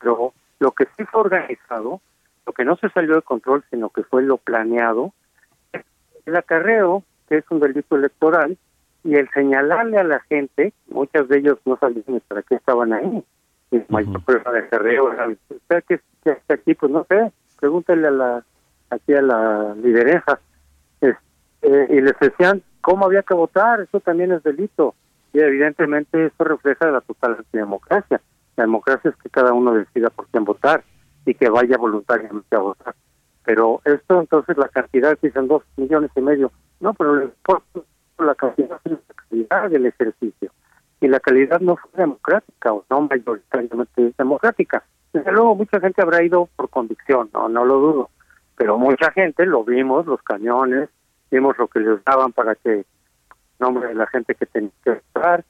pero 0.00 0.32
lo 0.58 0.70
que 0.72 0.84
sí 0.96 1.04
fue 1.04 1.22
organizado, 1.22 2.00
lo 2.46 2.52
que 2.52 2.64
no 2.64 2.76
se 2.76 2.88
salió 2.90 3.16
de 3.16 3.22
control, 3.22 3.64
sino 3.70 3.90
que 3.90 4.02
fue 4.02 4.22
lo 4.22 4.36
planeado, 4.36 5.12
el 6.26 6.36
acarreo, 6.36 7.02
que 7.28 7.38
es 7.38 7.44
un 7.50 7.60
delito 7.60 7.96
electoral, 7.96 8.56
y 9.04 9.16
el 9.16 9.28
señalarle 9.30 9.98
a 9.98 10.04
la 10.04 10.20
gente, 10.20 10.72
muchas 10.88 11.28
de 11.28 11.38
ellos 11.38 11.58
no 11.64 11.76
sabían 11.76 12.22
para 12.28 12.42
qué 12.42 12.56
estaban 12.56 12.92
ahí, 12.92 13.24
y 13.70 13.82
mayor 13.88 14.24
prueba 14.24 14.52
de 14.52 14.60
acarreo, 14.60 15.10
¿usted 15.48 15.84
que 15.84 16.00
está 16.24 16.54
aquí? 16.54 16.74
Pues 16.74 16.92
no 16.92 17.04
sé, 17.08 17.32
pregúntale 17.58 18.06
a 18.08 18.10
la 18.10 18.44
aquí 18.90 19.14
a 19.14 19.22
la 19.22 19.74
lideresa, 19.76 20.38
eh, 21.00 21.86
y 21.90 22.00
les 22.00 22.18
decían 22.20 22.62
cómo 22.80 23.06
había 23.06 23.22
que 23.22 23.34
votar, 23.34 23.80
eso 23.80 24.00
también 24.00 24.32
es 24.32 24.42
delito. 24.42 24.94
Y 25.32 25.40
evidentemente 25.40 26.26
eso 26.26 26.44
refleja 26.44 26.90
la 26.90 27.00
total 27.00 27.44
democracia. 27.52 28.20
La 28.56 28.64
democracia 28.64 29.10
es 29.10 29.16
que 29.16 29.30
cada 29.30 29.52
uno 29.52 29.72
decida 29.74 30.10
por 30.10 30.26
quién 30.28 30.44
votar 30.44 30.84
y 31.24 31.34
que 31.34 31.48
vaya 31.48 31.76
voluntariamente 31.78 32.54
a 32.54 32.60
votar. 32.60 32.94
Pero 33.44 33.80
esto 33.84 34.20
entonces 34.20 34.56
la 34.56 34.68
cantidad, 34.68 35.18
dicen 35.20 35.48
dos 35.48 35.62
millones 35.76 36.10
y 36.14 36.20
medio, 36.20 36.52
no, 36.80 36.94
pero 36.94 37.30
la 38.18 38.34
cantidad 38.34 38.80
la 38.84 38.98
calidad 39.28 39.70
del 39.70 39.86
ejercicio. 39.86 40.50
Y 41.00 41.08
la 41.08 41.18
calidad 41.18 41.60
no 41.60 41.76
fue 41.76 41.90
democrática 41.94 42.72
o 42.72 42.84
no 42.88 43.00
mayoritariamente 43.02 44.12
democrática. 44.16 44.84
Desde 45.12 45.32
luego 45.32 45.56
mucha 45.56 45.80
gente 45.80 46.00
habrá 46.02 46.22
ido 46.22 46.48
por 46.54 46.68
convicción, 46.68 47.30
no, 47.32 47.48
no 47.48 47.64
lo 47.64 47.78
dudo 47.78 48.10
pero 48.62 48.78
mucha 48.78 49.10
gente 49.10 49.44
lo 49.44 49.64
vimos, 49.64 50.06
los 50.06 50.22
cañones, 50.22 50.88
vimos 51.32 51.58
lo 51.58 51.66
que 51.66 51.80
les 51.80 52.04
daban 52.04 52.32
para 52.32 52.54
que 52.54 52.84
nombre 53.62 53.88
de 53.88 53.94
la 53.94 54.06
gente 54.08 54.34
que 54.34 54.44
tenía 54.44 54.70
que 54.84 55.00
votar, 55.14 55.44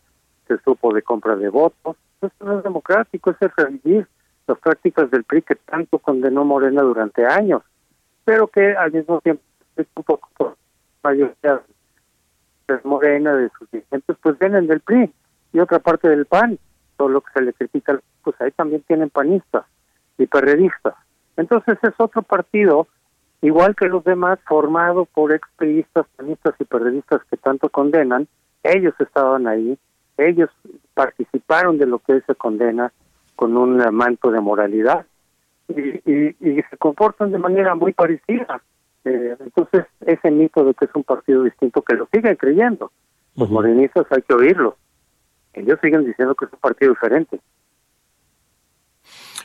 se 0.47 0.59
supo 0.59 0.93
de 0.93 1.03
compra 1.03 1.35
de 1.35 1.49
votos. 1.49 1.97
Esto 2.21 2.45
no 2.45 2.59
es 2.59 2.65
democrático, 2.65 3.31
es 3.31 3.57
revivir 3.57 4.07
las 4.47 4.59
prácticas 4.59 5.11
del 5.11 5.25
PRI 5.25 5.43
que 5.43 5.55
tanto 5.57 5.99
condenó 5.99 6.45
Morena 6.45 6.83
durante 6.83 7.27
años, 7.27 7.63
pero 8.25 8.47
que 8.47 8.77
al 8.77 8.93
mismo 8.93 9.21
tiempo 9.21 9.43
es 9.77 9.87
un 9.97 10.05
poco 10.05 10.29
por 10.37 10.57
mayoría 11.03 11.63
de 12.69 12.81
Morena, 12.85 13.35
de 13.35 13.51
sus 13.59 13.71
dirigentes, 13.71 14.17
pues 14.23 14.39
vienen 14.39 14.67
del 14.67 14.81
PRI 14.81 15.13
y 15.53 15.59
otra 15.59 15.79
parte 15.79 16.09
del 16.09 16.27
PAN. 16.27 16.59
Todo 16.97 17.09
lo 17.09 17.23
que 17.23 17.33
se 17.33 17.43
le 17.43 17.53
critica, 17.55 17.99
pues 18.23 18.41
ahí 18.41 18.51
también 18.53 18.83
tienen 18.83 19.11
panistas 19.11 19.65
y 20.19 20.27
perredistas. 20.27 20.95
Entonces 21.37 21.79
es 21.83 21.95
otro 21.99 22.23
partido, 22.23 22.87
igual 23.43 23.77
que 23.77 23.89
los 23.89 24.03
demás, 24.05 24.39
formado 24.47 25.05
por 25.05 25.33
expriistas, 25.33 26.07
panistas 26.17 26.55
y 26.59 26.65
periodistas 26.65 27.21
que 27.31 27.37
tanto 27.37 27.69
condenan. 27.69 28.29
Ellos 28.63 28.95
estaban 29.01 29.47
ahí, 29.47 29.77
ellos 30.17 30.49
participaron 30.95 31.79
de 31.79 31.87
lo 31.87 31.99
que 31.99 32.21
se 32.23 32.35
condena 32.35 32.93
con 33.37 33.57
un 33.57 33.77
manto 33.93 34.31
de 34.31 34.41
moralidad 34.41 35.05
y, 35.69 36.63
se 36.71 36.77
comportan 36.79 37.33
de 37.33 37.39
manera 37.39 37.75
muy 37.75 37.93
parecida. 37.93 38.63
Eh, 39.05 39.37
entonces, 39.41 39.85
ese 40.07 40.31
mito 40.31 40.65
de 40.65 40.75
que 40.75 40.85
es 40.85 40.91
un 40.95 41.03
partido 41.03 41.43
distinto, 41.43 41.83
que 41.83 41.97
lo 41.97 42.09
siguen 42.13 42.37
creyendo, 42.37 42.93
los 43.37 43.51
morenistas 43.51 44.07
hay 44.11 44.23
que 44.23 44.35
oírlos. 44.35 44.75
Ellos 45.55 45.79
siguen 45.83 46.05
diciendo 46.05 46.35
que 46.35 46.45
es 46.45 46.53
un 46.53 46.61
partido 46.61 46.93
diferente. 46.93 47.41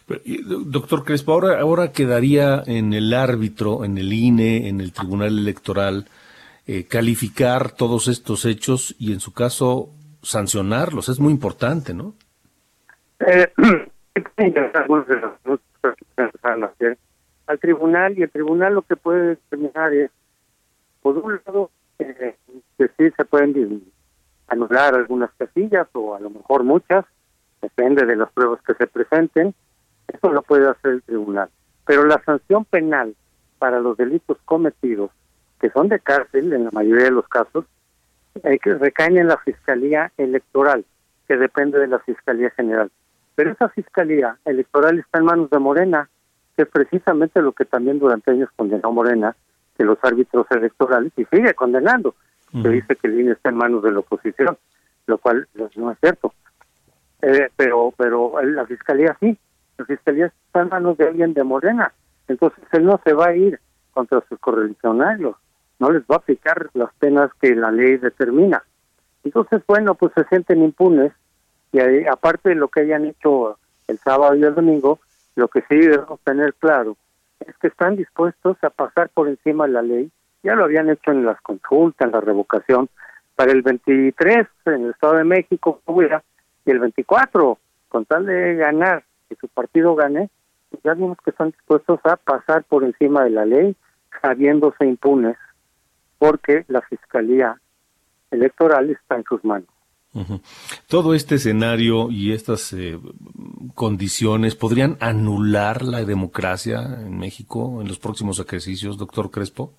Doctor 0.07 1.03
Crespo, 1.03 1.33
ahora, 1.33 1.59
ahora 1.59 1.91
quedaría 1.91 2.63
en 2.65 2.93
el 2.93 3.13
árbitro, 3.13 3.83
en 3.83 3.97
el 3.97 4.13
INE, 4.13 4.69
en 4.69 4.79
el 4.79 4.93
Tribunal 4.93 5.37
Electoral, 5.37 6.05
eh, 6.65 6.85
calificar 6.85 7.71
todos 7.71 8.07
estos 8.07 8.45
hechos 8.45 8.95
y 8.99 9.11
en 9.11 9.19
su 9.19 9.33
caso 9.33 9.89
sancionarlos. 10.21 11.09
Es 11.09 11.19
muy 11.19 11.33
importante, 11.33 11.93
¿no? 11.93 12.13
Eh, 13.19 13.51
al 17.47 17.59
tribunal 17.59 18.17
y 18.17 18.23
el 18.23 18.29
tribunal 18.29 18.75
lo 18.75 18.81
que 18.81 18.95
puede 18.95 19.29
determinar 19.29 19.93
es, 19.93 20.11
por 21.01 21.17
un 21.17 21.39
lado, 21.45 21.71
eh, 21.99 22.35
que 22.77 22.87
sí 22.97 23.11
se 23.15 23.25
pueden 23.25 23.83
anular 24.47 24.95
algunas 24.95 25.31
casillas 25.37 25.87
o 25.93 26.15
a 26.15 26.19
lo 26.19 26.29
mejor 26.29 26.63
muchas, 26.63 27.05
depende 27.61 28.05
de 28.05 28.15
las 28.15 28.31
pruebas 28.31 28.61
que 28.61 28.73
se 28.73 28.87
presenten, 28.87 29.53
eso 30.07 30.31
lo 30.31 30.41
puede 30.41 30.69
hacer 30.69 30.91
el 30.91 31.03
tribunal. 31.03 31.49
Pero 31.85 32.05
la 32.05 32.21
sanción 32.23 32.65
penal 32.65 33.15
para 33.59 33.79
los 33.79 33.97
delitos 33.97 34.37
cometidos, 34.45 35.11
que 35.59 35.69
son 35.71 35.89
de 35.89 35.99
cárcel 35.99 36.53
en 36.53 36.65
la 36.65 36.71
mayoría 36.71 37.05
de 37.05 37.11
los 37.11 37.27
casos, 37.27 37.65
que 38.41 38.73
recaen 38.75 39.17
en 39.17 39.27
la 39.27 39.37
Fiscalía 39.37 40.11
Electoral, 40.17 40.85
que 41.27 41.37
depende 41.37 41.79
de 41.79 41.87
la 41.87 41.99
Fiscalía 41.99 42.51
General. 42.51 42.91
Pero 43.35 43.51
esa 43.51 43.69
Fiscalía 43.69 44.37
Electoral 44.45 44.99
está 44.99 45.19
en 45.19 45.25
manos 45.25 45.49
de 45.49 45.59
Morena, 45.59 46.09
que 46.55 46.63
es 46.63 46.69
precisamente 46.69 47.41
lo 47.41 47.51
que 47.51 47.65
también 47.65 47.99
durante 47.99 48.31
años 48.31 48.49
condenó 48.55 48.91
Morena, 48.91 49.35
que 49.77 49.83
los 49.83 49.97
árbitros 50.01 50.47
electorales, 50.51 51.11
y 51.17 51.25
sigue 51.25 51.53
condenando, 51.53 52.15
que 52.51 52.69
dice 52.69 52.95
que 52.95 53.07
el 53.07 53.19
INE 53.19 53.31
está 53.33 53.49
en 53.49 53.57
manos 53.57 53.83
de 53.83 53.91
la 53.91 53.99
oposición, 53.99 54.57
lo 55.05 55.17
cual 55.17 55.47
no 55.75 55.91
es 55.91 55.99
cierto. 55.99 56.33
Eh, 57.21 57.49
pero 57.55 57.93
pero 57.97 58.41
la 58.43 58.65
Fiscalía 58.65 59.15
sí, 59.19 59.37
la 59.77 59.85
fiscalía 59.85 60.27
está 60.27 60.61
en 60.61 60.69
manos 60.69 60.97
de 60.97 61.07
alguien 61.07 61.33
de 61.33 61.43
Morena. 61.43 61.93
Entonces 62.27 62.63
él 62.71 62.85
no 62.85 62.99
se 63.03 63.13
va 63.13 63.27
a 63.27 63.35
ir 63.35 63.59
contra 63.93 64.23
sus 64.27 64.39
correligionarios, 64.39 65.35
no 65.79 65.91
les 65.91 66.03
va 66.03 66.15
a 66.15 66.17
aplicar 66.17 66.69
las 66.73 66.93
penas 66.95 67.31
que 67.41 67.55
la 67.55 67.71
ley 67.71 67.97
determina. 67.97 68.63
Entonces, 69.23 69.61
bueno, 69.67 69.95
pues 69.95 70.13
se 70.15 70.23
sienten 70.25 70.63
impunes 70.63 71.11
y 71.71 72.05
aparte 72.07 72.49
de 72.49 72.55
lo 72.55 72.69
que 72.69 72.81
hayan 72.81 73.05
hecho 73.05 73.57
el 73.87 73.97
sábado 73.99 74.35
y 74.35 74.43
el 74.43 74.55
domingo, 74.55 74.99
lo 75.35 75.47
que 75.47 75.61
sí 75.69 75.75
debemos 75.75 76.19
tener 76.21 76.53
claro 76.55 76.97
es 77.39 77.55
que 77.57 77.67
están 77.67 77.95
dispuestos 77.95 78.57
a 78.63 78.69
pasar 78.69 79.09
por 79.09 79.27
encima 79.27 79.67
de 79.67 79.73
la 79.73 79.81
ley, 79.81 80.11
ya 80.43 80.55
lo 80.55 80.63
habían 80.63 80.89
hecho 80.89 81.11
en 81.11 81.25
las 81.25 81.39
consultas, 81.41 82.05
en 82.05 82.11
la 82.11 82.21
revocación, 82.21 82.89
para 83.35 83.51
el 83.51 83.61
23 83.61 84.47
en 84.65 84.85
el 84.85 84.89
Estado 84.91 85.15
de 85.15 85.23
México, 85.23 85.81
y 86.65 86.71
el 86.71 86.79
24, 86.79 87.57
con 87.89 88.05
tal 88.05 88.25
de 88.25 88.55
ganar 88.55 89.03
que 89.29 89.35
su 89.35 89.47
partido 89.47 89.95
gane, 89.95 90.29
pues 90.69 90.83
ya 90.83 90.93
vimos 90.93 91.17
que 91.23 91.31
están 91.31 91.51
dispuestos 91.51 91.99
a 92.03 92.17
pasar 92.17 92.63
por 92.63 92.83
encima 92.83 93.23
de 93.23 93.29
la 93.31 93.45
ley, 93.45 93.75
sabiéndose 94.21 94.85
impunes, 94.85 95.37
porque 96.17 96.65
la 96.67 96.81
Fiscalía 96.81 97.59
Electoral 98.31 98.89
está 98.89 99.15
en 99.15 99.23
sus 99.23 99.43
manos. 99.43 99.69
Todo 100.87 101.13
este 101.13 101.35
escenario 101.35 102.09
y 102.09 102.33
estas 102.33 102.73
eh, 102.73 102.99
condiciones 103.75 104.55
podrían 104.55 104.97
anular 104.99 105.83
la 105.83 106.03
democracia 106.03 106.79
en 107.05 107.19
México 107.19 107.81
en 107.81 107.87
los 107.87 107.99
próximos 107.99 108.39
ejercicios, 108.39 108.97
doctor 108.97 109.29
Crespo. 109.29 109.73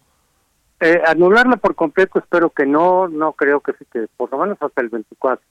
Eh, 0.81 1.01
anularla 1.07 1.57
por 1.57 1.75
completo 1.75 2.21
espero 2.21 2.51
que 2.51 2.67
no, 2.67 3.09
no 3.09 3.33
creo 3.33 3.61
que 3.61 3.73
sí, 3.73 3.85
que 3.93 4.07
por 4.17 4.31
lo 4.31 4.39
menos 4.39 4.59
hasta 4.61 4.81
el 4.81 4.91
24. 4.91 5.45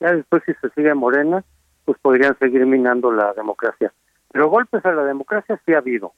Ya 0.00 0.12
después 0.12 0.42
si 0.46 0.54
se 0.54 0.70
sigue 0.70 0.94
Morena, 0.94 1.44
pues 1.90 1.98
podrían 2.02 2.38
seguir 2.38 2.64
minando 2.66 3.10
la 3.10 3.32
democracia. 3.32 3.92
Pero 4.30 4.48
golpes 4.48 4.84
a 4.84 4.92
la 4.92 5.02
democracia 5.02 5.60
sí 5.66 5.74
ha 5.74 5.78
habido, 5.78 6.12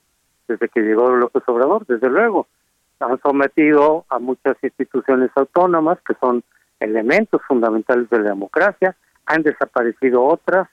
desde 0.46 0.68
que 0.68 0.82
llegó 0.82 1.16
López 1.16 1.42
Obrador, 1.46 1.87
desde 1.87 2.11
luego. 2.11 2.46
han 3.00 3.18
sometido 3.22 4.04
a 4.11 4.18
muchas 4.18 4.58
instituciones 4.62 5.30
autónomas 5.35 5.98
que 6.06 6.12
son 6.20 6.44
elementos 6.78 7.40
fundamentales 7.48 8.11
de 8.11 8.18
la 8.18 8.28
democracia, 8.28 8.94
han 9.24 9.42
desaparecido 9.44 10.22
otras, 10.22 10.68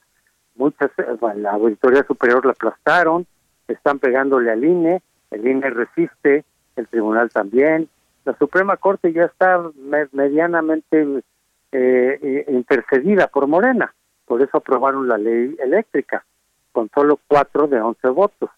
muchas, 0.56 0.92
eh, 0.98 1.18
la 1.38 1.52
Auditoría 1.52 2.04
Superior 2.04 2.46
la 2.46 2.52
aplastaron, 2.52 3.26
están 3.70 4.00
pegándole 4.00 4.52
al 4.52 4.66
INE, 4.66 5.02
el 5.32 5.48
INE 5.48 5.70
resiste, 5.70 6.44
el 6.76 6.90
tribunal 6.90 7.30
también, 7.30 7.88
la 8.26 8.38
Suprema 8.38 8.76
Corte 8.76 9.14
ya 9.14 9.24
está 9.24 9.64
medianamente 10.12 11.24
eh, 11.72 12.46
intercedida 12.50 13.28
por 13.28 13.48
Morena, 13.48 13.94
por 14.30 14.44
eso 14.44 14.58
aprobaron 14.58 15.08
la 15.08 15.18
ley 15.18 15.56
eléctrica, 15.58 16.24
con 16.72 16.88
solo 16.94 17.20
cuatro 17.28 17.66
de 17.66 17.82
once 17.82 18.08
votos. 18.10 18.52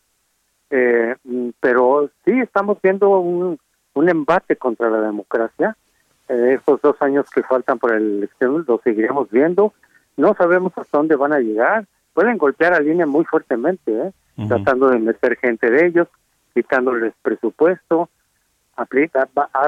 Eh, 0.69 1.15
mm, 1.23 1.51
pero 1.62 2.10
sí 2.25 2.31
estamos 2.41 2.77
viendo 2.84 3.10
un, 3.21 3.57
un 3.93 4.10
embate 4.10 4.57
contra 4.57 4.89
la 4.89 4.99
democracia. 4.99 5.77
Eh, 6.27 6.55
estos 6.57 6.81
dos 6.81 7.01
años 7.01 7.25
que 7.29 7.41
faltan 7.41 7.79
para 7.79 7.97
la 7.97 8.05
elección 8.05 8.65
lo 8.67 8.81
seguiremos 8.84 9.31
viendo. 9.31 9.73
No 10.17 10.34
sabemos 10.34 10.73
hasta 10.75 10.97
dónde 10.97 11.15
van 11.15 11.31
a 11.31 11.39
llegar. 11.39 11.86
Pueden 12.13 12.38
golpear 12.38 12.73
a 12.73 12.81
línea 12.81 13.05
muy 13.05 13.23
fuertemente, 13.23 13.93
¿eh? 13.93 14.12
tratando 14.49 14.89
de 14.89 14.99
meter 14.99 15.38
gente 15.38 15.71
de 15.71 15.86
ellos, 15.86 16.10
quitándoles 16.53 17.13
presupuesto, 17.21 18.10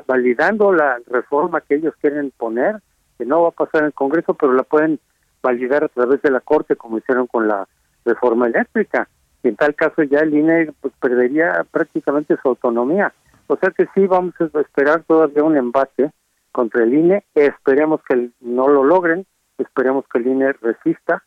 validando 0.05 0.73
la 0.73 0.99
reforma 1.07 1.61
que 1.61 1.75
ellos 1.75 1.93
quieren 2.01 2.33
poner, 2.35 2.81
que 3.17 3.25
no 3.25 3.43
va 3.43 3.49
a 3.49 3.51
pasar 3.51 3.81
en 3.81 3.87
el 3.87 3.93
Congreso, 3.93 4.33
pero 4.33 4.51
la 4.51 4.63
pueden 4.63 4.99
validar 5.43 5.83
a 5.83 5.89
través 5.89 6.21
de 6.21 6.31
la 6.31 6.39
Corte, 6.39 6.75
como 6.75 6.97
hicieron 6.97 7.27
con 7.27 7.47
la 7.47 7.67
reforma 8.05 8.47
eléctrica. 8.47 9.07
Y 9.43 9.49
en 9.49 9.55
tal 9.57 9.75
caso 9.75 10.01
ya 10.03 10.19
el 10.19 10.33
INE 10.33 10.71
pues, 10.81 10.93
perdería 10.99 11.65
prácticamente 11.69 12.37
su 12.41 12.47
autonomía. 12.47 13.13
O 13.47 13.57
sea 13.57 13.71
que 13.71 13.87
sí 13.93 14.07
vamos 14.07 14.33
a 14.39 14.59
esperar 14.61 15.03
todavía 15.03 15.43
un 15.43 15.57
embate 15.57 16.11
contra 16.51 16.83
el 16.83 16.93
INE, 16.93 17.25
esperemos 17.35 18.01
que 18.07 18.29
no 18.39 18.67
lo 18.67 18.83
logren, 18.83 19.25
esperemos 19.57 20.05
que 20.11 20.19
el 20.19 20.27
INE 20.27 20.53
resista 20.53 21.23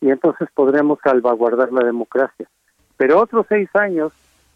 y 0.00 0.10
entonces 0.10 0.48
podremos 0.52 0.98
salvaguardar 1.04 1.72
la 1.72 1.84
democracia. 1.84 2.48
Pero 2.96 3.20
otros 3.20 3.46
seis 3.48 3.68
años 3.74 4.12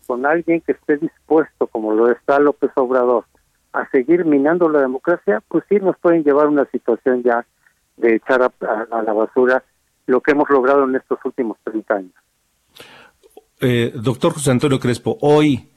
con 0.07 0.27
alguien 0.27 0.61
que 0.61 0.73
esté 0.73 0.97
dispuesto, 0.97 1.67
como 1.67 1.93
lo 1.93 2.11
está 2.11 2.39
López 2.39 2.71
Obrador, 2.75 3.25
a 3.73 3.89
seguir 3.91 4.25
minando 4.25 4.69
la 4.69 4.81
democracia, 4.81 5.43
pues 5.49 5.65
sí 5.69 5.77
nos 5.77 5.97
pueden 5.99 6.25
llevar 6.25 6.47
a 6.47 6.51
una 6.51 6.65
situación 6.67 7.23
ya 7.23 7.45
de 7.97 8.17
echar 8.17 8.43
a, 8.43 9.03
la 9.03 9.13
basura 9.13 9.65
lo 10.07 10.21
que 10.21 10.33
hemos 10.33 10.49
logrado 10.51 10.85
en 10.85 10.97
estos 10.97 11.19
últimos 11.25 11.57
30 11.65 11.95
años. 11.95 12.13
Eh, 13.61 13.93
doctor 13.95 14.35
José 14.35 14.51
Antonio 14.51 14.79
Crespo, 14.79 15.17
hoy 15.21 15.71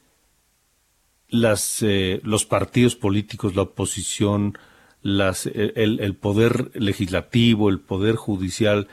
las, 1.30 1.82
eh, 1.82 2.20
los 2.24 2.46
partidos 2.46 2.96
políticos, 2.96 3.56
la 3.56 3.64
oposición, 3.64 4.58
las, 5.02 5.46
eh, 5.46 5.74
el, 5.76 6.16
poder 6.16 6.72
legislativo, 6.74 7.70
el 7.70 7.80
poder 7.80 8.16
judicial, 8.16 8.88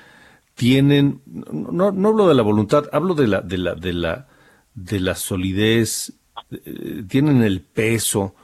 tienen, 0.54 1.22
no, 1.26 1.90
no 1.90 2.08
hablo 2.08 2.28
de 2.28 2.34
la 2.34 2.42
voluntad, 2.42 2.84
hablo 2.92 3.14
de 3.14 3.26
la, 3.26 3.40
de 3.40 3.58
la, 3.58 3.74
de 3.74 3.92
la, 3.92 4.28
de 4.74 5.00
la 5.00 5.14
solidez, 5.14 6.12
eh, 6.50 7.02
tienen 7.08 7.42
el 7.42 7.60
peso 7.60 8.34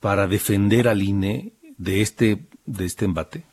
para 0.00 0.26
defender 0.26 0.88
al 0.88 1.02
INE 1.02 1.52
de 1.78 2.00
este, 2.00 2.46
de 2.66 2.84
este 2.84 3.04
embate. 3.04 3.44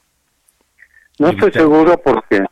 No 1.20 1.30
estoy 1.30 1.52
seguro 1.52 1.98
porque, 1.98 2.46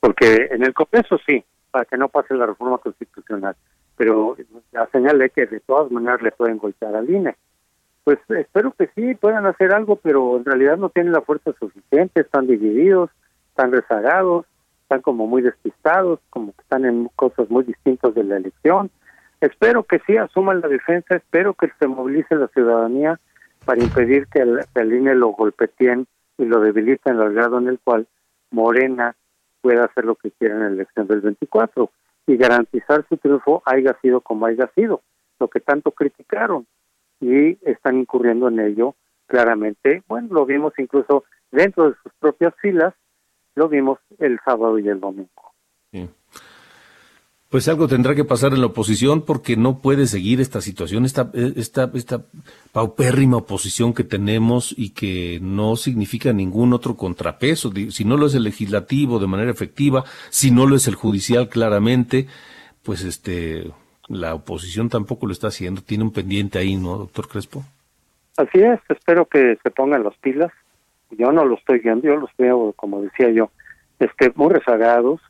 porque 0.00 0.48
en 0.50 0.64
el 0.64 0.74
Congreso 0.74 1.18
sí, 1.26 1.44
para 1.70 1.84
que 1.84 1.96
no 1.96 2.08
pase 2.08 2.34
la 2.34 2.46
reforma 2.46 2.78
constitucional 2.78 3.56
pero 3.96 4.36
la 4.72 4.86
señal 4.88 5.30
que 5.34 5.46
de 5.46 5.60
todas 5.60 5.90
maneras 5.90 6.22
le 6.22 6.30
pueden 6.30 6.58
golpear 6.58 6.94
al 6.94 7.10
INE. 7.10 7.34
Pues 8.04 8.18
espero 8.28 8.72
que 8.72 8.88
sí 8.94 9.14
puedan 9.14 9.46
hacer 9.46 9.74
algo, 9.74 9.96
pero 9.96 10.36
en 10.36 10.44
realidad 10.44 10.76
no 10.76 10.90
tienen 10.90 11.12
la 11.12 11.22
fuerza 11.22 11.52
suficiente, 11.58 12.20
están 12.20 12.46
divididos, 12.46 13.10
están 13.48 13.72
rezagados, 13.72 14.46
están 14.82 15.00
como 15.00 15.26
muy 15.26 15.42
despistados, 15.42 16.20
como 16.30 16.52
que 16.52 16.62
están 16.62 16.84
en 16.84 17.10
cosas 17.16 17.50
muy 17.50 17.64
distintas 17.64 18.14
de 18.14 18.22
la 18.22 18.36
elección. 18.36 18.90
Espero 19.40 19.82
que 19.82 20.00
sí 20.06 20.16
asuman 20.16 20.60
la 20.60 20.68
defensa, 20.68 21.16
espero 21.16 21.54
que 21.54 21.70
se 21.80 21.88
movilice 21.88 22.36
la 22.36 22.48
ciudadanía 22.48 23.18
para 23.64 23.82
impedir 23.82 24.28
que 24.28 24.40
el, 24.40 24.92
INE 24.92 25.14
lo 25.14 25.28
golpeteen 25.28 26.06
y 26.38 26.44
lo 26.44 26.60
debiliten 26.60 27.18
al 27.18 27.32
grado 27.32 27.58
en 27.58 27.68
el 27.68 27.78
cual 27.78 28.06
Morena 28.50 29.16
pueda 29.60 29.84
hacer 29.84 30.04
lo 30.04 30.14
que 30.14 30.30
quiera 30.30 30.54
en 30.54 30.60
la 30.60 30.68
elección 30.68 31.06
del 31.06 31.20
24 31.20 31.90
y 32.26 32.36
garantizar 32.36 33.06
su 33.08 33.16
triunfo 33.16 33.62
haya 33.64 33.96
sido 34.00 34.20
como 34.20 34.46
haya 34.46 34.70
sido, 34.74 35.02
lo 35.38 35.48
que 35.48 35.60
tanto 35.60 35.90
criticaron 35.92 36.66
y 37.20 37.58
están 37.68 37.98
incurriendo 37.98 38.48
en 38.48 38.60
ello 38.60 38.94
claramente. 39.26 40.02
Bueno, 40.08 40.28
lo 40.30 40.46
vimos 40.46 40.72
incluso 40.78 41.24
dentro 41.50 41.90
de 41.90 41.96
sus 42.02 42.12
propias 42.18 42.54
filas, 42.60 42.94
lo 43.54 43.68
vimos 43.68 43.98
el 44.18 44.38
sábado 44.44 44.78
y 44.78 44.88
el 44.88 45.00
domingo. 45.00 45.30
Pues 47.48 47.68
algo 47.68 47.86
tendrá 47.86 48.16
que 48.16 48.24
pasar 48.24 48.52
en 48.52 48.60
la 48.60 48.66
oposición 48.66 49.22
porque 49.22 49.56
no 49.56 49.78
puede 49.78 50.08
seguir 50.08 50.40
esta 50.40 50.60
situación, 50.60 51.04
esta, 51.04 51.30
esta, 51.34 51.90
esta 51.94 52.22
paupérrima 52.72 53.36
oposición 53.36 53.94
que 53.94 54.02
tenemos 54.02 54.74
y 54.76 54.90
que 54.90 55.38
no 55.40 55.76
significa 55.76 56.32
ningún 56.32 56.72
otro 56.72 56.96
contrapeso. 56.96 57.72
Si 57.90 58.04
no 58.04 58.16
lo 58.16 58.26
es 58.26 58.34
el 58.34 58.42
legislativo 58.42 59.20
de 59.20 59.28
manera 59.28 59.50
efectiva, 59.50 60.04
si 60.28 60.50
no 60.50 60.66
lo 60.66 60.74
es 60.74 60.88
el 60.88 60.96
judicial 60.96 61.48
claramente, 61.48 62.26
pues 62.82 63.04
este, 63.04 63.70
la 64.08 64.34
oposición 64.34 64.88
tampoco 64.88 65.26
lo 65.26 65.32
está 65.32 65.46
haciendo. 65.46 65.82
Tiene 65.82 66.02
un 66.02 66.12
pendiente 66.12 66.58
ahí, 66.58 66.74
¿no, 66.74 66.98
doctor 66.98 67.28
Crespo? 67.28 67.64
Así 68.36 68.58
es, 68.58 68.80
espero 68.88 69.26
que 69.26 69.56
se 69.62 69.70
pongan 69.70 70.02
las 70.02 70.16
pilas. 70.18 70.50
Yo 71.10 71.30
no 71.30 71.44
lo 71.44 71.54
estoy 71.54 71.78
viendo, 71.78 72.08
yo 72.08 72.16
los 72.16 72.30
veo, 72.36 72.72
como 72.72 73.02
decía 73.02 73.30
yo, 73.30 73.50
este, 74.00 74.32
muy 74.34 74.52
rezagados, 74.52 75.20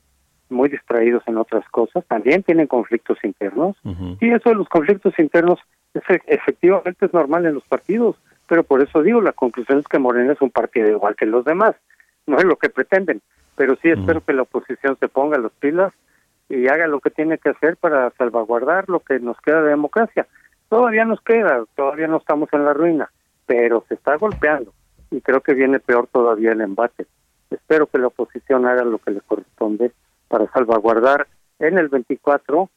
muy 0.49 0.69
distraídos 0.69 1.23
en 1.27 1.39
otras 1.39 1.69
cosas, 1.71 2.05
también 2.07 2.43
tienen 2.43 2.67
conflictos 2.67 3.19
internos, 3.25 3.77
y 4.21 4.31
eso 4.31 4.51
de 4.51 4.55
los 4.55 4.69
conflictos 4.69 5.19
internos 5.19 5.59
es, 5.95 6.03
efectivamente 6.27 7.07
es 7.07 7.13
normal 7.13 7.47
en 7.47 7.55
los 7.55 7.65
partidos, 7.65 8.17
pero 8.49 8.63
por 8.63 8.81
eso 8.83 9.03
digo, 9.03 9.21
la 9.21 9.33
conclusión 9.33 9.79
es 9.79 9.89
que 9.89 9.99
Morena 9.99 10.33
es 10.33 10.41
un 10.41 10.51
partido 10.51 10.89
igual 10.89 11.17
que 11.17 11.27
los 11.27 11.45
demás, 11.45 11.75
no 12.27 12.39
es 12.39 12.45
lo 12.45 12.57
que 12.57 12.69
pretenden, 12.69 13.21
pero 13.57 13.77
sí 13.77 13.89
espero 13.89 14.21
que 14.21 14.33
la 14.33 14.43
oposición 14.43 14.97
se 15.01 15.09
ponga 15.09 15.39
las 15.39 15.53
pilas 15.53 15.93
y 16.49 16.69
haga 16.69 16.87
lo 16.87 17.01
que 17.01 17.11
tiene 17.11 17.39
que 17.39 17.51
hacer 17.51 17.77
para 17.77 18.11
salvaguardar 18.11 18.89
lo 18.89 19.01
que 19.01 19.19
nos 19.19 19.41
queda 19.41 19.63
de 19.63 19.71
democracia. 19.71 20.27
Todavía 20.69 21.05
nos 21.05 21.21
queda, 21.21 21.65
todavía 21.75 22.07
no 22.07 22.19
estamos 22.19 22.49
en 22.53 22.65
la 22.65 22.73
ruina, 22.73 23.11
pero 23.47 23.85
se 23.89 23.95
está 23.95 24.17
golpeando 24.17 24.73
y 25.11 25.21
creo 25.21 25.41
que 25.41 25.55
viene 25.55 25.81
peor 25.81 26.09
todavía 26.09 26.53
el 26.53 26.61
embate. 26.61 27.07
Espero 27.51 27.87
que 27.87 27.99
la 27.99 28.09
oposición 28.09 28.67
haga 28.67 28.85
lo 28.85 28.99
que 28.99 29.13
le 29.13 29.21
corresponde 29.21 29.93
para 30.29 30.51
salvaguardar 30.53 31.27
en 31.59 31.79
el 31.79 31.89
24, 31.89 32.71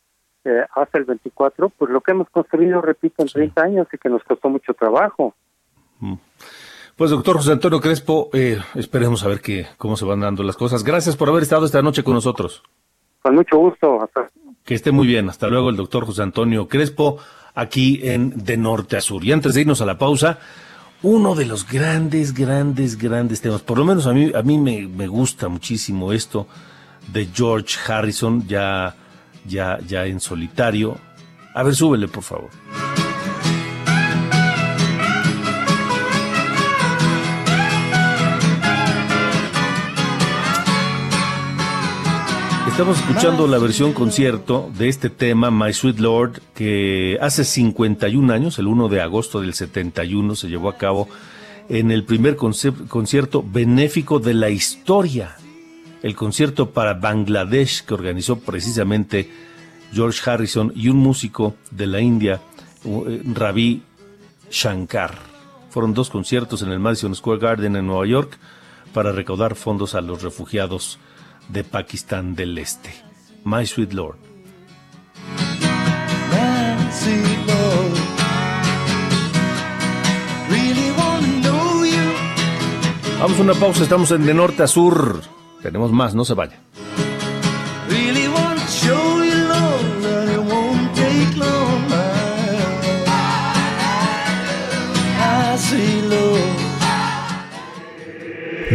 eh, 0.45 0.65
hasta 0.73 0.97
el 0.97 1.05
24, 1.05 1.69
pues 1.69 1.91
lo 1.91 2.01
que 2.01 2.12
hemos 2.12 2.29
construido, 2.29 2.81
repito, 2.81 3.21
en 3.21 3.27
30 3.27 3.62
años 3.62 3.88
y 3.91 3.97
que 3.97 4.09
nos 4.09 4.23
costó 4.23 4.49
mucho 4.49 4.73
trabajo. 4.73 5.35
Mm. 5.99 6.15
Pues 6.95 7.12
doctor 7.12 7.38
José 7.38 7.53
Antonio 7.53 7.79
Crespo, 7.79 8.29
eh, 8.33 8.57
esperemos 8.75 9.23
a 9.23 9.29
ver 9.29 9.39
que, 9.39 9.67
cómo 9.77 9.95
se 9.95 10.03
van 10.03 10.19
dando 10.19 10.43
las 10.43 10.57
cosas. 10.57 10.83
Gracias 10.83 11.15
por 11.15 11.29
haber 11.29 11.43
estado 11.43 11.65
esta 11.65 11.81
noche 11.81 12.03
con 12.03 12.13
nosotros. 12.13 12.62
Con 13.21 13.35
mucho 13.35 13.57
gusto. 13.57 14.09
Que 14.65 14.75
esté 14.75 14.91
muy 14.91 15.07
bien. 15.07 15.29
Hasta 15.29 15.47
luego 15.47 15.69
el 15.69 15.77
doctor 15.77 16.05
José 16.05 16.23
Antonio 16.23 16.67
Crespo, 16.67 17.17
aquí 17.55 18.01
en 18.03 18.43
De 18.43 18.57
Norte 18.57 18.97
a 18.97 19.01
Sur. 19.01 19.23
Y 19.23 19.31
antes 19.31 19.53
de 19.53 19.62
irnos 19.62 19.79
a 19.81 19.85
la 19.85 19.97
pausa, 19.97 20.39
uno 21.01 21.35
de 21.35 21.45
los 21.45 21.65
grandes, 21.65 22.33
grandes, 22.33 22.97
grandes 22.97 23.41
temas, 23.41 23.62
por 23.62 23.77
lo 23.77 23.85
menos 23.85 24.05
a 24.05 24.13
mí, 24.13 24.31
a 24.35 24.41
mí 24.41 24.57
me, 24.57 24.85
me 24.85 25.07
gusta 25.07 25.47
muchísimo 25.47 26.12
esto, 26.12 26.47
de 27.12 27.28
George 27.34 27.78
Harrison, 27.88 28.48
ya, 28.48 28.95
ya, 29.45 29.80
ya 29.88 30.06
en 30.06 30.19
solitario. 30.19 30.98
A 31.54 31.63
ver, 31.63 31.76
súbele, 31.76 32.08
por 32.08 32.24
favor. 32.24 32.50
Estamos 42.80 42.98
escuchando 43.00 43.45
la 43.45 43.58
versión 43.58 43.91
concierto 43.91 44.72
de 44.78 44.88
este 44.88 45.10
tema, 45.10 45.52
My 45.52 45.74
Sweet 45.74 46.00
Lord, 46.00 46.41
que 46.56 47.17
hace 47.19 47.43
51 47.43 48.32
años, 48.32 48.58
el 48.58 48.67
1 48.67 48.88
de 48.88 49.02
agosto 49.02 49.41
del 49.41 49.54
71, 49.54 50.36
se 50.36 50.48
llevó 50.48 50.69
a 50.69 50.78
cabo 50.78 51.10
en 51.67 51.91
el 51.91 52.06
primer 52.06 52.38
concierto 52.38 53.43
benéfico 53.45 54.19
de 54.19 54.34
la 54.34 54.50
historia 54.50 55.36
el 56.01 56.15
concierto 56.15 56.71
para 56.71 56.93
Bangladesh 56.93 57.83
que 57.83 57.93
organizó 57.93 58.39
precisamente 58.39 59.29
George 59.91 60.29
Harrison 60.29 60.71
y 60.75 60.89
un 60.89 60.97
músico 60.97 61.55
de 61.71 61.88
la 61.88 61.99
India, 61.99 62.41
eh, 62.85 63.21
Ravi 63.33 63.83
Shankar. 64.49 65.15
Fueron 65.69 65.93
dos 65.93 66.09
conciertos 66.09 66.62
en 66.62 66.71
el 66.71 66.79
Madison 66.79 67.15
Square 67.15 67.39
Garden 67.39 67.75
en 67.75 67.88
Nueva 67.88 68.05
York 68.05 68.38
para 68.93 69.12
recaudar 69.12 69.55
fondos 69.55 69.95
a 69.95 70.01
los 70.01 70.23
refugiados 70.23 70.99
de 71.49 71.63
Pakistán 71.63 72.35
del 72.35 72.57
Este. 72.57 72.93
My 73.43 73.65
Sweet 73.65 73.93
Lord. 73.93 74.17
Vamos 83.19 83.38
a 83.38 83.41
una 83.41 83.53
pausa, 83.53 83.83
estamos 83.83 84.12
en 84.12 84.25
De 84.25 84.33
Norte 84.33 84.63
a 84.63 84.67
Sur. 84.67 85.38
Tenemos 85.69 85.91
más, 85.91 86.15
no 86.15 86.25
se 86.25 86.34
vaya. 86.34 86.60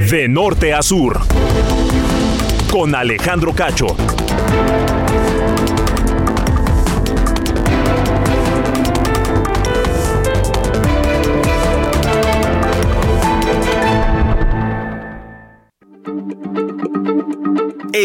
De 0.08 0.28
norte 0.28 0.72
a 0.72 0.82
sur. 0.82 1.18
Con 2.70 2.94
Alejandro 2.94 3.52
Cacho. 3.52 3.88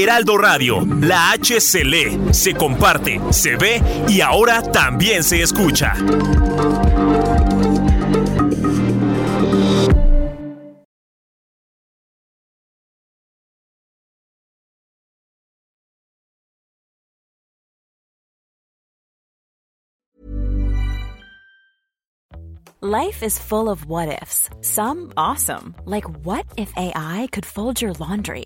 Radio, 0.09 0.81
la 1.01 1.33
H 1.33 1.59
se 1.61 1.83
lee, 1.83 2.33
se 2.33 2.53
comparte, 2.55 3.21
se 3.29 3.55
ve 3.55 3.79
y 4.07 4.21
ahora 4.21 4.63
también 4.63 5.23
se 5.23 5.41
escucha. 5.43 5.93
Life 22.81 23.21
is 23.21 23.37
full 23.37 23.69
of 23.69 23.85
what 23.85 24.09
ifs. 24.23 24.49
Some 24.61 25.13
awesome, 25.15 25.75
like 25.85 26.05
what 26.25 26.45
if 26.57 26.75
AI 26.75 27.27
could 27.31 27.45
fold 27.45 27.79
your 27.79 27.93
laundry? 27.99 28.45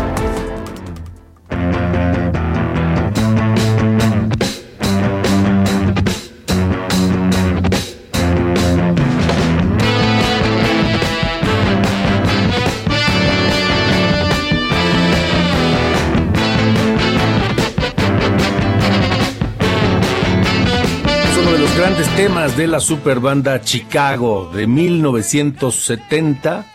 De 22.49 22.65
la 22.65 22.79
superbanda 22.79 23.61
Chicago 23.63 24.49
de 24.51 24.65
1970, 24.65 26.65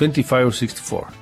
25 0.00 1.17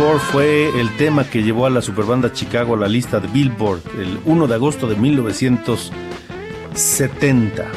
or 0.00 0.18
64. 0.18 0.18
fue 0.20 0.80
el 0.80 0.96
tema 0.96 1.24
que 1.24 1.42
llevó 1.42 1.66
a 1.66 1.70
la 1.70 1.82
superbanda 1.82 2.32
Chicago 2.32 2.74
a 2.74 2.78
la 2.78 2.86
lista 2.88 3.20
de 3.20 3.28
Billboard 3.28 3.82
el 3.98 4.18
1 4.24 4.46
de 4.46 4.54
agosto 4.54 4.86
de 4.86 4.96
1970. 4.96 7.70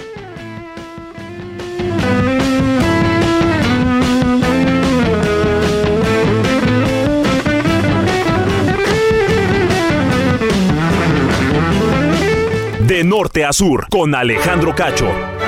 De 12.87 13.03
norte 13.03 13.43
a 13.45 13.53
sur, 13.53 13.87
con 13.89 14.13
Alejandro 14.13 14.75
Cacho. 14.75 15.40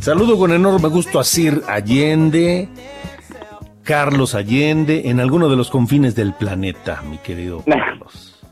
Saludo 0.00 0.38
con 0.38 0.50
enorme 0.50 0.88
gusto 0.88 1.20
a 1.20 1.24
Sir 1.24 1.60
Allende, 1.68 2.68
Carlos 3.84 4.34
Allende, 4.34 5.10
en 5.10 5.20
alguno 5.20 5.50
de 5.50 5.56
los 5.56 5.68
confines 5.68 6.16
del 6.16 6.32
planeta, 6.32 7.02
mi 7.02 7.18
querido 7.18 7.62
Carlos. 7.66 8.42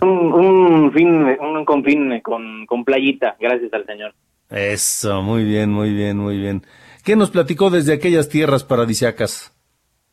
un, 0.00 0.92
fin, 0.92 1.08
un 1.40 1.64
confín 1.64 2.20
con, 2.20 2.66
con 2.66 2.84
playita, 2.84 3.36
gracias 3.40 3.72
al 3.72 3.84
Señor. 3.84 4.14
Eso, 4.48 5.22
muy 5.22 5.42
bien, 5.42 5.72
muy 5.72 5.92
bien, 5.92 6.16
muy 6.18 6.38
bien. 6.38 6.62
¿Qué 7.04 7.16
nos 7.16 7.32
platicó 7.32 7.70
desde 7.70 7.94
aquellas 7.94 8.28
tierras 8.28 8.62
paradisiacas? 8.62 9.52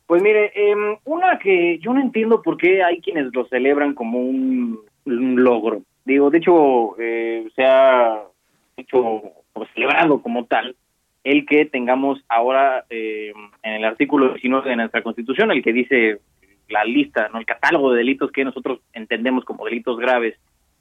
Pues 0.08 0.24
mire, 0.24 0.52
em, 0.56 0.98
una 1.06 1.38
que 1.38 1.78
yo 1.84 1.94
no 1.94 2.02
entiendo 2.02 2.42
por 2.42 2.58
qué 2.58 2.82
hay 2.82 3.00
quienes 3.02 3.28
lo 3.32 3.46
celebran 3.46 3.94
como 3.94 4.20
un, 4.20 4.80
logro. 5.06 5.84
Digo, 6.04 6.32
de 6.32 6.40
hecho, 6.40 7.00
eh, 7.00 7.48
se 7.56 7.64
ha 7.64 8.24
hecho 8.76 9.22
celebrado 9.74 10.22
como 10.22 10.46
tal 10.46 10.76
el 11.24 11.46
que 11.46 11.66
tengamos 11.66 12.24
ahora 12.30 12.86
eh, 12.90 13.34
en 13.64 13.74
el 13.74 13.86
artículo 13.86 14.30
19 14.30 14.70
de 14.70 14.76
nuestra 14.78 15.02
Constitución, 15.02 15.52
el 15.52 15.62
que 15.62 15.74
dice 15.74 16.20
la 16.70 16.86
lista, 16.86 17.30
no 17.34 17.40
el 17.40 17.46
catálogo 17.46 17.92
de 17.92 17.98
delitos 17.98 18.32
que 18.32 18.46
nosotros 18.46 18.80
entendemos 18.94 19.44
como 19.44 19.66
delitos 19.66 19.98
graves, 19.98 20.36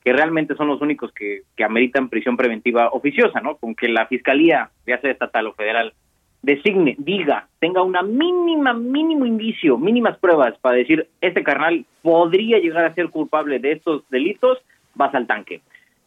que 0.05 0.13
realmente 0.13 0.55
son 0.55 0.69
los 0.69 0.81
únicos 0.81 1.11
que, 1.13 1.43
que 1.57 1.65
ameritan 1.65 2.09
prisión 2.09 2.37
preventiva 2.37 2.91
oficiosa, 2.91 3.41
¿no? 3.41 3.57
Con 3.57 3.75
que 3.75 3.89
la 3.89 4.07
Fiscalía, 4.07 4.71
ya 4.87 5.01
sea 5.01 5.11
estatal 5.11 5.49
o 5.49 5.53
federal, 5.55 5.95
designe, 6.43 6.95
diga, 6.99 7.49
tenga 7.59 7.83
una 7.83 8.03
mínima, 8.03 8.73
mínimo 8.73 9.27
indicio, 9.27 9.77
mínimas 9.79 10.17
pruebas 10.19 10.57
para 10.61 10.77
decir, 10.77 11.09
este 11.21 11.43
carnal 11.43 11.85
podría 12.03 12.61
llegar 12.61 12.85
a 12.85 12.95
ser 12.95 13.09
culpable 13.09 13.59
de 13.59 13.73
estos 13.73 14.09
delitos, 14.11 14.59
vas 14.95 15.13
al 15.13 15.27
tanque. 15.27 15.61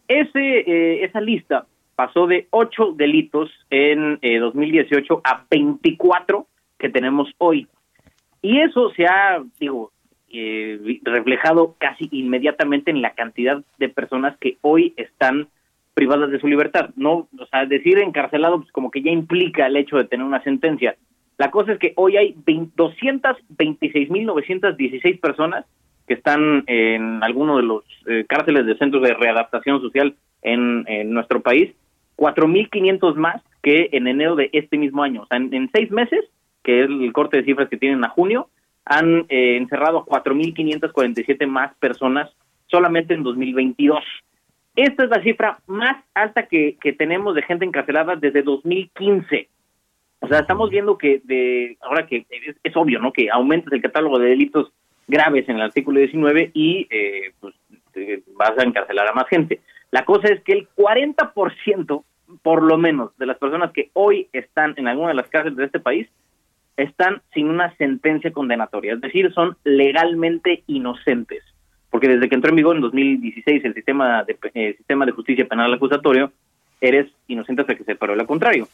Ese, 0.07 0.59
eh, 0.59 1.03
esa 1.03 1.19
lista 1.19 1.65
pasó 1.99 2.27
de 2.27 2.47
8 2.51 2.93
delitos 2.95 3.49
en 3.69 4.19
2018 4.21 5.13
eh, 5.13 5.17
a 5.25 5.43
24 5.51 6.47
que 6.77 6.87
tenemos 6.87 7.27
hoy. 7.39 7.67
Y 8.41 8.61
eso 8.61 8.89
se 8.91 9.05
ha, 9.05 9.43
digo, 9.59 9.91
eh, 10.31 11.01
reflejado 11.03 11.75
casi 11.77 12.07
inmediatamente 12.13 12.89
en 12.89 13.01
la 13.01 13.15
cantidad 13.15 13.61
de 13.79 13.89
personas 13.89 14.37
que 14.37 14.57
hoy 14.61 14.93
están 14.95 15.49
privadas 15.93 16.31
de 16.31 16.39
su 16.39 16.47
libertad. 16.47 16.91
No, 16.95 17.27
o 17.37 17.45
sea, 17.51 17.65
decir 17.65 17.99
encarcelado 17.99 18.61
pues 18.61 18.71
como 18.71 18.91
que 18.91 19.01
ya 19.01 19.11
implica 19.11 19.67
el 19.67 19.75
hecho 19.75 19.97
de 19.97 20.05
tener 20.05 20.25
una 20.25 20.41
sentencia. 20.41 20.95
La 21.37 21.51
cosa 21.51 21.73
es 21.73 21.79
que 21.79 21.91
hoy 21.97 22.15
hay 22.15 22.33
226.916 22.45 25.19
personas 25.19 25.65
que 26.07 26.13
están 26.13 26.63
en 26.67 27.21
alguno 27.21 27.57
de 27.57 27.63
los 27.63 27.83
eh, 28.07 28.23
cárceles 28.25 28.65
de 28.65 28.77
centros 28.77 29.03
de 29.03 29.15
readaptación 29.15 29.81
social 29.81 30.15
en 30.41 30.85
nuestro 31.11 31.41
país 31.41 31.73
4.500 32.19 33.15
más 33.15 33.41
que 33.63 33.89
en 33.93 34.07
enero 34.07 34.35
de 34.35 34.49
este 34.53 34.77
mismo 34.77 35.03
año. 35.03 35.23
O 35.23 35.25
sea, 35.25 35.37
en, 35.37 35.69
seis 35.71 35.89
meses, 35.89 36.19
que 36.63 36.83
es 36.83 36.89
el 36.89 37.13
corte 37.13 37.37
de 37.37 37.45
cifras 37.45 37.69
que 37.69 37.77
tienen 37.77 38.03
a 38.03 38.09
junio, 38.09 38.49
han 38.85 39.25
eh, 39.29 39.57
encerrado 39.57 40.05
4.547 40.05 41.47
más 41.47 41.73
personas 41.75 42.29
solamente 42.67 43.13
en 43.13 43.23
2022. 43.23 44.03
esta 44.75 45.03
es 45.03 45.09
la 45.09 45.23
cifra 45.23 45.59
más 45.67 45.97
alta 46.13 46.43
que, 46.47 46.77
tenemos 46.97 47.35
de 47.35 47.41
gente 47.41 47.65
encarcelada 47.65 48.15
desde 48.15 48.43
2015. 48.43 49.49
O 50.21 50.27
sea, 50.27 50.39
estamos 50.39 50.69
viendo 50.69 50.97
que 50.97 51.21
de 51.23 51.77
ahora 51.81 52.05
que 52.05 52.25
es, 52.63 52.75
obvio, 52.75 52.99
¿no? 52.99 53.13
Que 53.13 53.29
aumenta 53.31 53.73
el 53.73 53.81
catálogo 53.81 54.19
de 54.19 54.29
delitos 54.29 54.71
graves 55.07 55.47
en 55.47 55.55
el 55.55 55.61
artículo 55.61 55.99
19 55.99 56.51
y 56.53 56.87
eh, 56.89 57.31
pues 57.39 57.55
vas 58.35 58.57
a 58.57 58.63
encarcelar 58.63 59.07
a 59.07 59.13
más 59.13 59.27
gente. 59.27 59.61
La 59.91 60.05
cosa 60.05 60.27
es 60.27 60.41
que 60.43 60.53
el 60.53 60.67
40%, 60.75 62.03
por 62.41 62.63
lo 62.63 62.77
menos, 62.77 63.17
de 63.17 63.25
las 63.25 63.37
personas 63.37 63.71
que 63.71 63.89
hoy 63.93 64.27
están 64.33 64.73
en 64.77 64.87
alguna 64.87 65.09
de 65.09 65.15
las 65.15 65.29
cárceles 65.29 65.57
de 65.57 65.65
este 65.65 65.79
país 65.79 66.07
están 66.77 67.21
sin 67.33 67.49
una 67.49 67.75
sentencia 67.75 68.31
condenatoria, 68.31 68.93
es 68.93 69.01
decir, 69.01 69.33
son 69.33 69.57
legalmente 69.63 70.63
inocentes, 70.67 71.43
porque 71.89 72.07
desde 72.07 72.29
que 72.29 72.35
entró 72.35 72.51
en 72.51 72.55
vigor 72.55 72.75
en 72.75 72.81
2016 72.81 73.65
el 73.65 73.73
sistema 73.73 74.23
de 74.23 74.37
eh, 74.53 74.75
sistema 74.77 75.05
de 75.05 75.11
justicia 75.11 75.45
penal 75.45 75.73
acusatorio, 75.73 76.31
eres 76.79 77.11
inocente 77.27 77.61
hasta 77.61 77.75
que 77.75 77.83
se 77.83 77.95
paró 77.95 78.15
lo 78.15 78.25
contrario. 78.25 78.67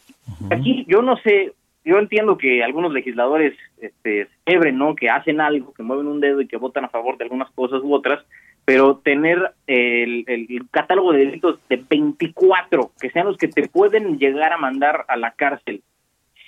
Aquí 0.52 0.86
yo 0.88 1.02
no 1.02 1.18
sé, 1.18 1.54
yo 1.84 1.98
entiendo 1.98 2.38
que 2.38 2.64
algunos 2.64 2.94
legisladores 2.94 3.58
este, 3.80 4.28
celebren, 4.44 4.78
¿no? 4.78 4.96
Que 4.96 5.10
hacen 5.10 5.42
algo, 5.42 5.74
que 5.74 5.82
mueven 5.82 6.08
un 6.08 6.20
dedo 6.20 6.42
y 6.42 6.48
que 6.48 6.58
votan 6.58 6.86
a 6.86 6.90
favor 6.90 7.18
de 7.18 7.24
algunas 7.24 7.50
cosas 7.52 7.82
u 7.84 7.94
otras, 7.94 8.24
pero 8.66 8.98
tener 8.98 9.52
el, 9.68 10.26
el, 10.28 10.62
catálogo 10.72 11.14
de 11.14 11.26
delitos 11.26 11.60
de 11.70 11.84
24, 11.88 12.92
que 13.00 13.12
sean 13.12 13.28
los 13.28 13.38
que 13.38 13.48
te 13.48 13.70
pueden 13.70 14.18
llegar 14.18 14.52
a 14.52 14.58
mandar 14.58 15.06
a 15.08 15.16
la 15.16 15.32
cárcel 15.32 15.84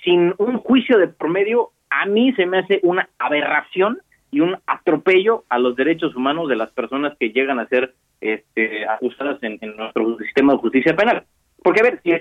sin 0.04 0.34
un 0.38 0.58
juicio 0.58 0.98
de 0.98 1.08
promedio, 1.08 1.70
a 1.90 2.06
mí 2.06 2.32
se 2.34 2.46
me 2.46 2.58
hace 2.58 2.80
una 2.82 3.08
aberración 3.18 3.98
y 4.30 4.40
un 4.40 4.56
atropello 4.66 5.44
a 5.48 5.58
los 5.58 5.76
derechos 5.76 6.14
humanos 6.14 6.48
de 6.48 6.56
las 6.56 6.70
personas 6.72 7.16
que 7.18 7.30
llegan 7.30 7.58
a 7.58 7.68
ser 7.68 7.94
este, 8.20 8.86
acusadas 8.86 9.42
en, 9.42 9.58
nuestro 9.76 10.16
sistema 10.18 10.52
de 10.52 10.58
justicia 10.58 10.96
penal. 10.96 11.24
Porque, 11.62 11.80
a 11.80 11.84
ver, 11.84 12.00
si 12.02 12.12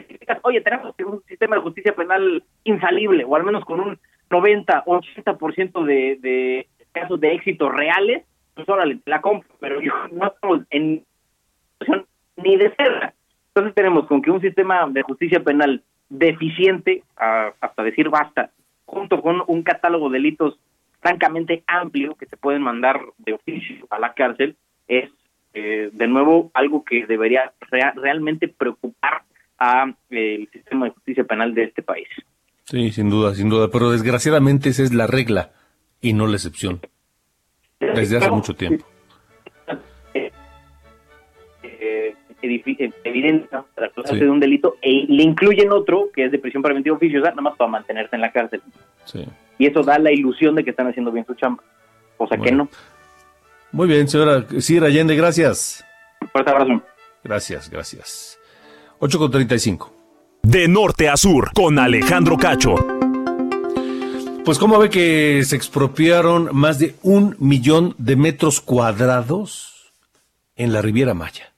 oye, 0.44 0.62
tenemos 0.62 0.94
un 1.06 1.24
sistema 1.28 1.56
de 1.56 1.62
justicia 1.62 1.94
penal 1.94 2.44
infalible, 2.64 3.24
o 3.24 3.36
al 3.36 3.44
menos 3.44 3.66
con 3.66 3.80
un 3.80 4.00
90 4.30 4.84
o 4.86 5.00
80% 5.00 5.86
de, 5.86 6.18
de 6.22 6.68
casos 6.92 7.20
de 7.20 7.34
éxito 7.34 7.70
reales, 7.70 8.24
pues 8.58 8.68
órale, 8.70 8.98
la 9.06 9.22
compro, 9.22 9.48
pero 9.60 9.80
yo 9.80 9.94
no 10.12 10.28
estamos 10.28 10.62
en 10.72 11.06
ni 12.38 12.58
de 12.58 12.74
cerca. 12.76 13.14
Entonces 13.50 13.76
tenemos 13.76 14.08
con 14.08 14.22
que 14.22 14.32
un 14.32 14.42
sistema 14.42 14.88
de 14.90 15.04
justicia 15.04 15.44
penal 15.44 15.84
deficiente, 16.10 17.04
hasta 17.16 17.84
decir 17.84 18.10
basta, 18.10 18.50
junto 18.86 19.22
con 19.22 19.44
un 19.46 19.62
catálogo 19.62 20.10
de 20.10 20.18
delitos 20.18 20.60
francamente 21.02 21.64
amplio 21.68 22.16
que 22.16 22.26
se 22.26 22.36
pueden 22.36 22.64
mandar 22.64 23.00
de 23.20 23.34
oficio 23.34 23.86
a 23.92 24.00
la 24.00 24.14
cárcel, 24.14 24.56
es 24.88 25.12
eh, 25.54 25.92
de 25.94 26.08
nuevo 26.08 26.50
algo 26.56 26.84
que 26.84 27.06
debería 27.06 27.54
realmente 27.96 28.48
preocupar 28.48 29.22
a 29.60 29.94
el 30.10 30.50
sistema 30.52 30.86
de 30.86 30.92
justicia 30.94 31.24
penal 31.26 31.54
de 31.54 31.66
este 31.66 31.84
país. 31.84 32.08
Sí, 32.64 32.92
sin 32.92 33.10
duda, 33.10 33.36
sin 33.36 33.50
duda, 33.50 33.70
pero 33.72 33.92
desgraciadamente 33.92 34.70
esa 34.70 34.82
es 34.82 34.94
la 34.94 35.06
regla 35.06 35.52
y 36.02 36.14
no 36.14 36.26
la 36.26 36.38
excepción. 36.38 36.82
Desde 37.80 38.18
hace 38.18 38.32
mucho 38.32 38.56
tiempo. 38.56 38.86
evidencia 43.04 43.66
la 43.76 43.90
cosa 43.90 44.16
de 44.16 44.30
un 44.30 44.40
delito 44.40 44.76
e 44.82 45.06
le 45.08 45.24
incluyen 45.24 45.72
otro 45.72 46.10
que 46.14 46.26
es 46.26 46.32
de 46.32 46.40
prisión 46.40 46.62
preventiva 46.62 46.96
oficiosa 46.96 47.30
nada 47.30 47.42
más 47.42 47.58
para 47.58 47.70
mantenerse 47.70 48.16
en 48.16 48.22
la 48.22 48.32
cárcel. 48.32 48.62
Y 49.58 49.66
eso 49.66 49.82
da 49.82 49.98
la 49.98 50.12
ilusión 50.12 50.56
de 50.56 50.64
que 50.64 50.70
están 50.70 50.88
haciendo 50.88 51.12
bien 51.12 51.26
su 51.26 51.34
chamba, 51.34 51.64
cosa 52.18 52.38
que 52.38 52.52
no. 52.52 52.70
Muy 53.72 53.88
bien, 53.88 54.08
señora 54.08 54.46
Sierra 54.60 54.88
Allende, 54.88 55.16
gracias. 55.16 55.84
Fuerte 56.32 56.52
abrazo. 56.52 56.82
Gracias, 57.24 57.70
gracias. 57.70 58.40
8 59.00 59.20
con 59.20 59.32
35. 59.32 59.94
De 60.44 60.68
norte 60.68 61.10
a 61.10 61.18
sur, 61.18 61.52
con 61.54 61.78
Alejandro 61.78 62.38
Cacho. 62.38 62.97
Pues 64.48 64.60
cómo 64.60 64.80
ve 64.80 64.90
que 64.90 65.44
se 65.44 65.58
expropiaron 65.58 66.52
más 66.54 66.80
de 66.80 66.96
un 67.04 67.36
millón 67.38 67.96
de 67.98 68.16
metros 68.16 68.62
cuadrados 68.62 69.92
en 70.56 70.72
la 70.72 70.82
Riviera 70.82 71.14
Maya 71.14 71.54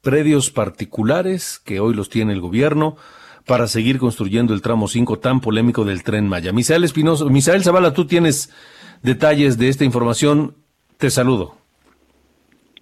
predios 0.00 0.50
particulares 0.50 1.60
que 1.64 1.80
hoy 1.80 1.92
los 1.92 2.08
tiene 2.08 2.34
el 2.34 2.40
gobierno 2.40 2.96
para 3.46 3.66
seguir 3.66 3.98
construyendo 3.98 4.54
el 4.54 4.62
tramo 4.62 4.86
5 4.86 5.18
tan 5.18 5.40
polémico 5.40 5.84
del 5.84 6.04
tren 6.04 6.28
Maya. 6.28 6.52
Misael 6.52 6.84
Espinosa, 6.84 7.24
Misael 7.24 7.64
Zavala, 7.64 7.94
tú 7.94 8.06
tienes 8.06 8.50
detalles 9.02 9.58
de 9.58 9.70
esta 9.70 9.84
información. 9.84 10.54
Te 10.98 11.10
saludo. 11.10 11.59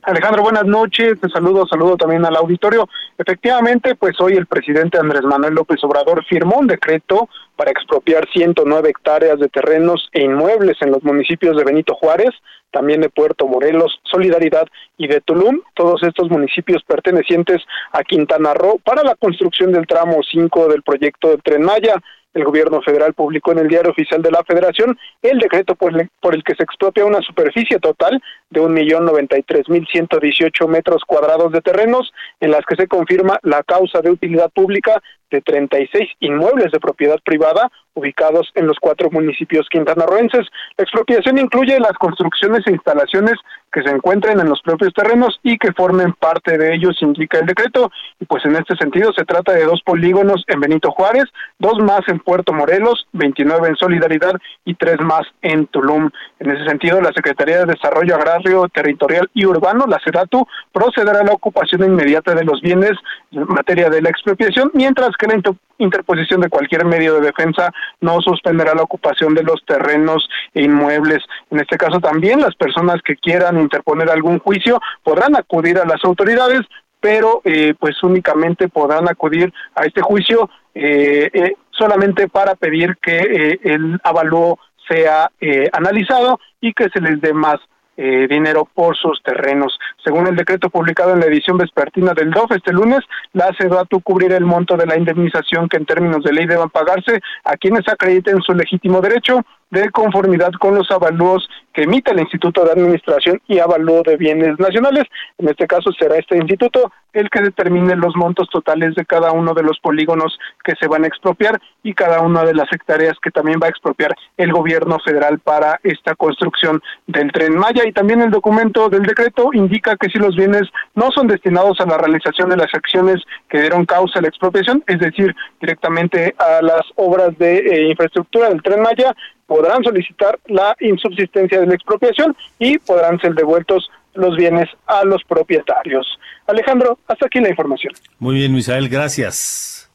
Alejandro, 0.09 0.43
buenas 0.43 0.65
noches, 0.65 1.21
te 1.21 1.29
saludo, 1.29 1.67
saludo 1.67 1.99
también 1.99 2.25
al 2.25 2.35
auditorio. 2.35 2.89
Efectivamente, 3.19 3.95
pues 3.95 4.19
hoy 4.21 4.33
el 4.33 4.47
presidente 4.47 4.97
Andrés 4.97 5.21
Manuel 5.23 5.53
López 5.53 5.85
Obrador 5.85 6.25
firmó 6.25 6.57
un 6.57 6.67
decreto 6.67 7.29
para 7.57 7.71
expropiar 7.71 8.27
109 8.33 8.89
hectáreas 8.89 9.39
de 9.39 9.49
terrenos 9.49 10.09
e 10.15 10.23
inmuebles 10.23 10.79
en 10.81 10.93
los 10.93 11.03
municipios 11.05 11.59
de 11.59 11.65
Benito 11.65 11.95
Juárez, 11.95 12.31
también 12.71 13.03
de 13.03 13.11
Puerto 13.11 13.47
Morelos, 13.47 14.01
Solidaridad 14.05 14.67
y 14.97 15.09
de 15.09 15.21
Tulum, 15.21 15.61
todos 15.75 16.03
estos 16.03 16.31
municipios 16.31 16.83
pertenecientes 16.85 17.61
a 17.93 18.03
Quintana 18.03 18.55
Roo, 18.55 18.79
para 18.79 19.03
la 19.03 19.15
construcción 19.15 19.73
del 19.73 19.87
tramo 19.87 20.21
5 20.23 20.69
del 20.69 20.83
proyecto 20.83 21.29
del 21.29 21.43
Tren 21.43 21.63
Maya. 21.63 21.97
El 22.39 22.45
gobierno 22.45 22.81
federal 22.83 23.15
publicó 23.15 23.51
en 23.51 23.59
el 23.59 23.67
diario 23.67 23.91
oficial 23.91 24.23
de 24.23 24.31
la 24.31 24.45
Federación 24.45 24.97
el 25.23 25.39
decreto 25.41 25.75
por, 25.75 25.93
el 25.93 26.45
que 26.45 26.55
se 26.55 26.63
expropia 26.63 27.05
una 27.05 27.21
superficie 27.21 27.81
total 27.81 28.23
de 28.51 28.61
un 28.61 28.73
millón 28.73 29.05
noventa 29.05 29.37
y 29.37 29.43
tres 29.43 29.69
mil 29.69 29.85
ciento 29.91 30.21
dieciocho 30.21 30.69
metros 30.69 31.03
cuadrados 31.05 31.51
de 31.51 31.61
terrenos, 31.61 32.13
en 32.39 32.53
las 32.53 32.65
que 32.65 32.77
se 32.77 32.87
confirma 32.87 33.41
la 33.43 33.65
causa 33.65 34.01
de 34.03 34.13
utilidad 34.13 34.51
pública 34.51 35.03
de 35.31 35.41
36 35.41 36.09
inmuebles 36.21 36.73
de 36.73 36.81
propiedad 36.81 37.19
privada 37.25 37.71
ubicados 37.99 38.49
en 38.55 38.67
los 38.67 38.79
cuatro 38.81 39.11
municipios 39.11 39.67
quintanarroenses. 39.71 40.47
La 40.77 40.85
expropiación 40.85 41.39
incluye 41.39 41.79
las 41.81 41.93
construcciones 41.95 42.67
e 42.67 42.73
instalaciones 42.73 43.35
que 43.73 43.83
se 43.83 43.91
encuentren 43.91 44.41
en 44.41 44.49
los 44.49 44.63
propios 44.63 44.95
terrenos 44.95 45.39
y 45.43 45.59
que 45.59 45.73
formen 45.73 46.13
parte 46.15 46.57
de 46.57 46.75
ellos, 46.75 46.97
indica 47.03 47.39
el 47.39 47.47
decreto. 47.47 47.91
Y 48.19 48.25
pues 48.25 48.45
en 48.47 48.57
este 48.57 48.77
sentido 48.77 49.13
se 49.13 49.25
trata 49.25 49.53
de 49.53 49.65
dos 49.65 49.83
polígonos 49.83 50.45
en 50.47 50.61
Benito 50.61 50.91
Juárez, 50.91 51.25
dos 51.59 51.79
más 51.81 52.01
en 52.09 52.19
Puerto 52.21 52.53
Morelos, 52.53 53.07
29 53.13 53.69
en 53.69 53.77
Solidaridad 53.77 54.33
y 54.65 54.75
tres 54.75 54.97
más 55.01 55.23
en 55.43 55.67
Tulum. 55.67 56.09
En 56.39 56.51
ese 56.51 56.65
sentido, 56.65 57.01
la 57.01 57.13
Secretaría 57.13 57.59
de 57.59 57.73
Desarrollo 57.73 58.15
Agrario, 58.15 58.69
Territorial 58.69 59.29
y 59.35 59.45
Urbano, 59.45 59.85
la 59.87 59.99
SEDATU, 59.99 60.47
procederá 60.73 61.21
a 61.21 61.25
la 61.25 61.33
ocupación 61.33 61.85
inmediata 61.85 62.35
de 62.35 62.45
los 62.45 62.61
bienes 62.63 62.93
en 63.33 63.45
materia 63.49 63.91
de 63.91 64.01
la 64.01 64.09
expropiación, 64.09 64.71
mientras 64.73 65.11
que 65.19 65.27
la 65.27 65.41
interposición 65.79 66.41
de 66.41 66.49
cualquier 66.49 66.85
medio 66.85 67.15
de 67.15 67.27
defensa 67.27 67.73
no 68.01 68.21
suspenderá 68.21 68.75
la 68.75 68.83
ocupación 68.83 69.35
de 69.35 69.43
los 69.43 69.65
terrenos 69.67 70.29
e 70.55 70.63
inmuebles. 70.63 71.19
En 71.51 71.61
este 71.61 71.77
caso 71.77 72.01
también 72.01 72.41
las 72.41 72.55
personas 72.55 73.03
que 73.05 73.17
quieran 73.17 73.61
interponer 73.61 74.11
algún 74.11 74.39
juicio 74.39 74.81
podrán 75.03 75.37
acudir 75.37 75.79
a 75.79 75.85
las 75.85 76.03
autoridades, 76.05 76.61
pero 77.01 77.43
eh, 77.45 77.75
pues 77.79 78.03
únicamente 78.03 78.69
podrán 78.69 79.09
acudir 79.09 79.53
a 79.75 79.85
este 79.85 80.01
juicio 80.01 80.49
eh, 80.75 81.31
eh, 81.33 81.55
solamente 81.71 82.29
para 82.29 82.55
pedir 82.55 82.97
que 83.03 83.59
el 83.63 84.01
avalúo 84.03 84.59
sea 84.89 85.31
analizado 85.73 86.41
y 86.61 86.73
que 86.73 86.89
se 86.89 87.01
les 87.01 87.21
dé 87.21 87.35
más 87.35 87.57
eh, 88.01 88.29
dinero 88.31 88.69
por 88.73 88.97
sus 88.97 89.21
terrenos. 89.25 89.77
Según 90.05 90.29
el 90.29 90.37
decreto 90.37 90.71
publicado 90.71 91.15
en 91.15 91.21
la 91.21 91.27
edición 91.27 91.59
vespertina 91.59 92.15
del 92.15 92.31
DOF 92.31 92.53
este 92.53 92.73
lunes, 92.73 93.01
la 93.33 93.53
CEDATU 93.59 94.01
cubrirá 94.03 94.37
el 94.37 94.45
monto 94.45 94.77
de 94.77 94.87
la 94.87 94.97
indemnización 94.97 95.69
que 95.69 95.79
en 95.79 95.85
términos 95.85 96.23
de 96.23 96.33
ley 96.33 96.47
deban 96.47 96.71
pagarse 96.71 97.21
a 97.43 97.57
quienes 97.57 97.89
acrediten 97.89 98.41
su 98.41 98.55
legítimo 98.55 99.01
derecho 99.01 99.45
de 99.71 99.91
conformidad 99.91 100.53
con 100.59 100.75
los 100.75 100.91
avalúos 100.91 101.49
que 101.73 101.83
emite 101.85 102.11
el 102.13 102.21
Instituto 102.21 102.65
de 102.65 102.73
Administración 102.73 103.41
y 103.47 103.59
Avalúo 103.59 104.03
de 104.03 104.17
Bienes 104.17 104.59
Nacionales. 104.59 105.05
En 105.39 105.49
este 105.49 105.67
caso 105.67 105.93
será 105.93 106.17
este 106.17 106.37
instituto 106.37 106.91
el 107.13 107.31
que 107.31 107.41
determine 107.41 107.95
los 107.97 108.17
montos 108.17 108.49
totales 108.51 108.95
de 108.95 109.05
cada 109.05 109.33
uno 109.33 109.55
de 109.55 109.63
los 109.63 109.79
polígonos 109.81 110.39
que 110.65 110.75
se 110.81 110.89
van 110.89 111.05
a 111.05 111.07
expropiar 111.07 111.61
y 111.83 111.95
cada 111.95 112.21
una 112.21 112.45
de 112.45 112.55
las 112.55 112.67
hectáreas 112.73 113.17
que 113.23 113.31
también 113.31 113.61
va 113.63 113.67
a 113.67 113.71
expropiar 113.71 114.15
el 114.37 114.53
gobierno 114.53 114.99
federal 115.05 115.39
para 115.39 115.79
esta 115.83 116.15
construcción 116.15 116.83
del 117.07 117.31
tren 117.33 117.57
Maya. 117.57 117.83
Y 117.87 117.93
también 117.93 118.23
el 118.23 118.31
documento 118.31 118.89
del 118.89 119.03
decreto 119.03 119.51
indica 119.53 119.97
que 119.97 120.11
si 120.11 120.19
los 120.19 120.35
bienes 120.37 120.63
no 120.95 121.11
son 121.13 121.29
destinados 121.29 121.81
a 121.81 121.87
la 121.87 121.99
realización 121.99 122.51
de 122.51 122.57
las 122.57 122.75
acciones 122.75 123.23
que 123.49 123.61
dieron 123.61 123.87
causa 123.87 124.19
a 124.19 124.23
la 124.23 124.29
expropiación, 124.29 124.83
es 124.87 124.99
decir, 124.99 125.35
directamente 125.61 126.35
a 126.39 126.63
las 126.63 126.83
obras 126.97 127.37
de 127.39 127.59
eh, 127.59 127.91
infraestructura 127.91 128.49
del 128.49 128.63
tren 128.63 128.83
Maya, 128.83 129.15
podrán 129.49 129.83
solicitar 129.83 130.39
la 130.47 130.77
insubsistencia 130.79 131.59
de 131.59 131.67
la 131.67 131.75
expropiación 131.75 132.37
y 132.59 132.79
podrán 132.79 133.19
ser 133.19 133.35
devueltos 133.35 133.91
los 134.13 134.37
bienes 134.37 134.69
a 134.87 135.05
los 135.05 135.25
propietarios. 135.25 136.07
Alejandro, 136.47 136.99
hasta 137.09 137.27
aquí 137.27 137.41
la 137.41 137.49
información. 137.49 137.95
Muy 138.19 138.37
bien, 138.37 138.53
Misael, 138.53 138.89
gracias. 138.91 139.91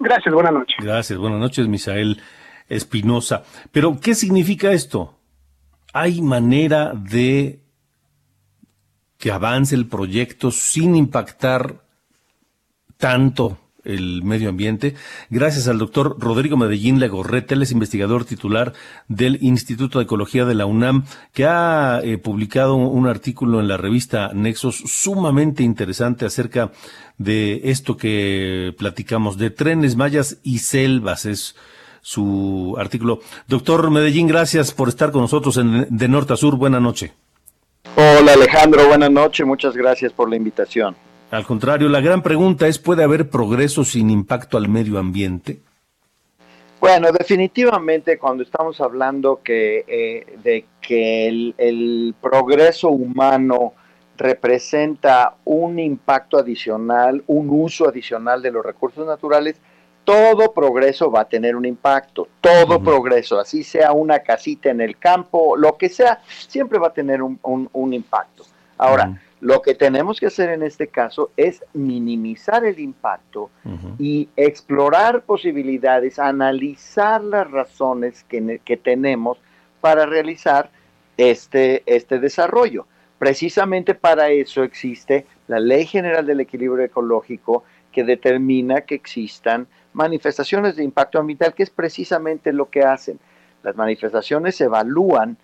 Gracias, 0.00 0.34
buenas 0.34 0.52
noches. 0.52 0.76
Gracias, 0.80 1.16
buenas 1.16 1.38
noches, 1.38 1.68
Misael 1.68 2.20
Espinosa. 2.68 3.44
Pero, 3.70 3.98
¿qué 4.02 4.16
significa 4.16 4.72
esto? 4.72 5.14
¿Hay 5.92 6.20
manera 6.20 6.92
de 6.92 7.60
que 9.16 9.30
avance 9.30 9.76
el 9.76 9.86
proyecto 9.86 10.50
sin 10.50 10.96
impactar 10.96 11.84
tanto 12.96 13.58
el 13.84 14.22
medio 14.22 14.48
ambiente, 14.48 14.94
gracias 15.30 15.68
al 15.68 15.78
doctor 15.78 16.16
Rodrigo 16.18 16.56
Medellín 16.56 17.00
Legorreta, 17.00 17.54
él 17.54 17.62
es 17.62 17.72
investigador 17.72 18.24
titular 18.24 18.72
del 19.08 19.38
Instituto 19.42 19.98
de 19.98 20.04
Ecología 20.04 20.44
de 20.44 20.54
la 20.54 20.66
UNAM, 20.66 21.04
que 21.32 21.44
ha 21.44 22.00
eh, 22.02 22.18
publicado 22.18 22.74
un 22.74 23.06
artículo 23.06 23.60
en 23.60 23.68
la 23.68 23.76
revista 23.76 24.30
Nexos 24.34 24.76
sumamente 24.76 25.62
interesante 25.62 26.26
acerca 26.26 26.72
de 27.18 27.60
esto 27.64 27.96
que 27.96 28.74
platicamos, 28.78 29.38
de 29.38 29.50
trenes, 29.50 29.96
mayas 29.96 30.38
y 30.42 30.58
selvas. 30.58 31.26
Es 31.26 31.56
su 32.00 32.74
artículo. 32.78 33.20
Doctor 33.46 33.90
Medellín, 33.90 34.26
gracias 34.26 34.72
por 34.72 34.88
estar 34.88 35.12
con 35.12 35.22
nosotros 35.22 35.56
en 35.56 35.86
De 35.88 36.08
Norte 36.08 36.32
a 36.32 36.36
Sur. 36.36 36.56
Buenas 36.56 36.82
noches. 36.82 37.12
Hola 37.94 38.32
Alejandro, 38.32 38.86
buenas 38.88 39.10
noches. 39.10 39.46
Muchas 39.46 39.76
gracias 39.76 40.12
por 40.12 40.28
la 40.28 40.36
invitación. 40.36 40.96
Al 41.32 41.46
contrario, 41.46 41.88
la 41.88 42.02
gran 42.02 42.22
pregunta 42.22 42.66
es, 42.66 42.78
¿puede 42.78 43.02
haber 43.02 43.30
progreso 43.30 43.84
sin 43.84 44.10
impacto 44.10 44.58
al 44.58 44.68
medio 44.68 44.98
ambiente? 44.98 45.62
Bueno, 46.78 47.10
definitivamente 47.10 48.18
cuando 48.18 48.42
estamos 48.42 48.78
hablando 48.82 49.40
que, 49.42 49.82
eh, 49.88 50.36
de 50.44 50.66
que 50.82 51.28
el, 51.56 52.14
progreso 52.20 52.90
humano 52.90 53.72
representa 54.18 55.36
un 55.46 55.78
impacto 55.78 56.36
adicional, 56.36 57.24
un 57.28 57.48
uso 57.48 57.88
adicional 57.88 58.42
de 58.42 58.50
los 58.50 58.62
recursos 58.62 59.06
naturales, 59.06 59.56
todo 60.04 60.52
progreso 60.52 61.10
va 61.10 61.22
a 61.22 61.28
tener 61.28 61.56
un 61.56 61.64
impacto, 61.64 62.28
todo 62.42 62.82
progreso, 62.82 63.40
así 63.40 63.64
sea 63.64 63.92
una 63.92 64.18
casita 64.18 64.68
en 64.68 64.82
el 64.82 64.98
campo, 64.98 65.56
lo 65.56 65.78
que 65.78 65.88
sea, 65.88 66.20
siempre 66.26 66.78
va 66.78 66.88
a 66.88 66.92
tener 66.92 67.22
un, 67.22 67.94
impacto. 67.94 68.44
Ahora, 68.76 69.18
lo 69.42 69.60
que 69.60 69.74
tenemos 69.74 70.20
que 70.20 70.26
hacer 70.26 70.50
en 70.50 70.62
este 70.62 70.86
caso 70.86 71.32
es 71.36 71.64
minimizar 71.72 72.64
el 72.64 72.78
impacto 72.78 73.50
y 73.98 74.28
explorar 74.36 75.22
posibilidades, 75.22 76.20
analizar 76.20 77.24
las 77.24 77.50
razones 77.50 78.22
que, 78.28 78.60
que, 78.64 78.76
tenemos 78.76 79.38
para 79.80 80.06
realizar 80.06 80.70
este, 81.16 81.82
este 81.86 82.20
desarrollo. 82.20 82.86
Precisamente 83.18 83.96
para 83.96 84.28
eso 84.30 84.62
existe 84.62 85.26
la 85.48 85.58
Ley 85.58 85.86
General 85.86 86.24
del 86.24 86.38
Equilibrio 86.38 86.84
Ecológico 86.84 87.64
que 87.90 88.04
determina 88.04 88.82
que 88.82 88.94
existan 88.94 89.66
manifestaciones 89.92 90.76
de 90.76 90.84
impacto 90.84 91.18
ambiental, 91.18 91.52
que 91.52 91.64
es 91.64 91.70
precisamente 91.70 92.52
lo 92.52 92.70
que 92.70 92.84
hacen. 92.84 93.18
Las 93.64 93.74
manifestaciones 93.74 94.60
evalúan 94.60 95.36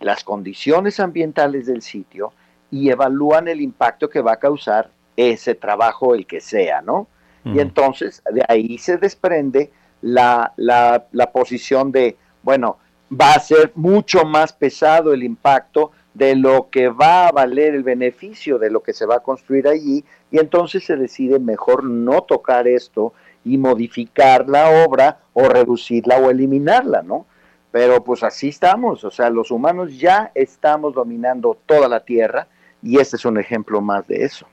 las 0.00 0.24
condiciones 0.24 1.00
ambientales 1.00 1.64
del 1.64 1.80
sitio, 1.80 2.34
y 2.70 2.90
evalúan 2.90 3.48
el 3.48 3.60
impacto 3.60 4.08
que 4.08 4.20
va 4.20 4.32
a 4.32 4.38
causar 4.38 4.90
ese 5.16 5.54
trabajo, 5.54 6.14
el 6.14 6.26
que 6.26 6.40
sea, 6.40 6.80
¿no? 6.82 7.08
Y 7.44 7.60
entonces 7.60 8.24
de 8.28 8.44
ahí 8.48 8.76
se 8.76 8.96
desprende 8.96 9.70
la, 10.02 10.52
la, 10.56 11.06
la 11.12 11.30
posición 11.30 11.92
de, 11.92 12.16
bueno, 12.42 12.78
va 13.08 13.34
a 13.34 13.38
ser 13.38 13.70
mucho 13.76 14.24
más 14.24 14.52
pesado 14.52 15.12
el 15.12 15.22
impacto 15.22 15.92
de 16.12 16.34
lo 16.34 16.70
que 16.70 16.88
va 16.88 17.28
a 17.28 17.32
valer 17.32 17.74
el 17.74 17.82
beneficio 17.82 18.58
de 18.58 18.70
lo 18.70 18.82
que 18.82 18.92
se 18.92 19.06
va 19.06 19.16
a 19.16 19.22
construir 19.22 19.68
allí 19.68 20.04
y 20.30 20.38
entonces 20.38 20.84
se 20.84 20.96
decide 20.96 21.38
mejor 21.38 21.84
no 21.84 22.22
tocar 22.22 22.66
esto 22.66 23.12
y 23.44 23.58
modificar 23.58 24.48
la 24.48 24.84
obra 24.84 25.18
o 25.34 25.48
reducirla 25.48 26.16
o 26.18 26.30
eliminarla, 26.30 27.02
¿no? 27.02 27.26
Pero 27.70 28.02
pues 28.02 28.22
así 28.22 28.48
estamos, 28.48 29.04
o 29.04 29.10
sea, 29.10 29.28
los 29.28 29.50
humanos 29.50 29.98
ya 29.98 30.32
estamos 30.34 30.94
dominando 30.94 31.58
toda 31.66 31.88
la 31.88 32.00
Tierra 32.00 32.48
y 32.86 32.98
este 32.98 33.16
es 33.16 33.24
un 33.24 33.38
ejemplo 33.38 33.80
más 33.80 34.06
de 34.06 34.24
eso. 34.24 34.46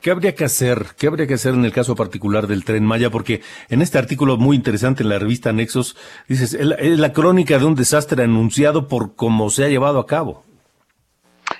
¿Qué 0.00 0.12
habría 0.12 0.36
que 0.36 0.44
hacer? 0.44 0.86
¿Qué 0.96 1.08
habría 1.08 1.26
que 1.26 1.34
hacer 1.34 1.54
en 1.54 1.64
el 1.64 1.72
caso 1.72 1.96
particular 1.96 2.46
del 2.46 2.64
tren 2.64 2.84
Maya? 2.84 3.10
Porque 3.10 3.42
en 3.68 3.82
este 3.82 3.98
artículo 3.98 4.36
muy 4.36 4.54
interesante 4.54 5.02
en 5.02 5.08
la 5.08 5.18
revista 5.18 5.52
Nexos, 5.52 5.96
dices, 6.28 6.54
es 6.54 6.98
la 6.98 7.12
crónica 7.12 7.58
de 7.58 7.64
un 7.64 7.74
desastre 7.74 8.22
anunciado 8.22 8.86
por 8.86 9.16
cómo 9.16 9.50
se 9.50 9.64
ha 9.64 9.68
llevado 9.68 9.98
a 9.98 10.06
cabo. 10.06 10.44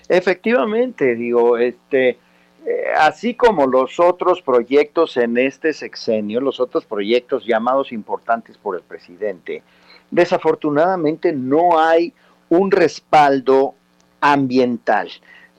Efectivamente, 0.09 1.17
digo, 1.17 1.59
este, 1.59 2.11
eh, 2.11 2.19
así 2.97 3.35
como 3.35 3.67
los 3.67 3.99
otros 3.99 4.43
proyectos 4.43 5.17
en 5.17 5.37
este 5.37 5.73
sexenio, 5.73 6.41
los 6.41 6.61
otros 6.61 6.85
proyectos 6.85 7.45
llamados 7.45 7.91
importantes 7.91 8.57
por 8.59 8.77
el 8.77 8.83
presidente, 8.83 9.65
desafortunadamente 10.13 11.33
no 11.33 11.81
hay 11.81 12.13
un 12.49 12.71
respaldo 12.71 13.75
ambiental 14.21 15.11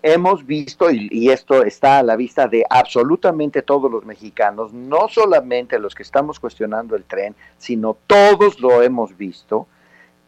hemos 0.04 0.45
visto, 0.45 0.91
y, 0.91 1.30
esto 1.30 1.64
está 1.64 1.99
a 1.99 2.04
la 2.04 2.18
vista 2.18 2.47
de 2.47 2.66
absolutamente 2.70 3.62
todos 3.62 3.89
los 3.89 4.06
mexicanos, 4.06 4.74
no 4.74 5.08
solamente 5.08 5.80
los 5.80 5.95
que 5.95 6.04
estamos 6.04 6.39
cuestionando 6.41 6.95
el 6.97 7.06
tren, 7.06 7.34
sino 7.58 7.97
todos 8.06 8.60
lo 8.60 8.84
hemos 8.84 9.18
visto, 9.18 9.66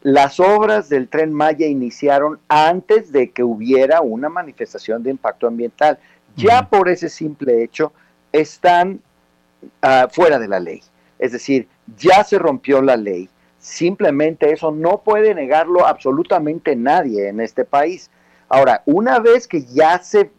las 0.02 0.40
obras 0.40 0.88
del 0.88 1.08
tren 1.08 1.32
Maya 1.32 1.66
iniciaron 1.66 2.38
antes 2.48 3.12
de 3.12 3.30
que 3.32 3.44
hubiera 3.44 4.00
una 4.00 4.28
manifestación 4.28 5.02
de 5.02 5.10
impacto 5.10 5.46
ambiental. 5.46 5.98
Ya 6.36 6.68
por 6.68 6.88
ese 6.88 7.08
simple 7.08 7.64
hecho 7.64 7.92
están 8.30 9.00
ah, 9.82 10.06
fuera 10.10 10.38
de 10.38 10.48
la 10.48 10.60
ley. 10.60 10.80
Es 11.18 11.32
decir, 11.32 11.66
ya 11.98 12.22
se 12.22 12.38
rompió 12.38 12.80
la 12.82 12.96
ley. 12.96 13.28
Simplemente 13.58 14.52
eso 14.52 14.70
no 14.70 15.02
puede 15.02 15.34
negarlo 15.34 15.84
absolutamente 15.86 16.76
nadie 16.76 17.28
en 17.28 17.40
este 17.40 17.64
país. 17.64 18.08
Ahora, 18.48 18.82
una 18.86 19.18
vez 19.18 19.48
que 19.48 19.64
ya 19.64 19.98
se, 19.98 20.30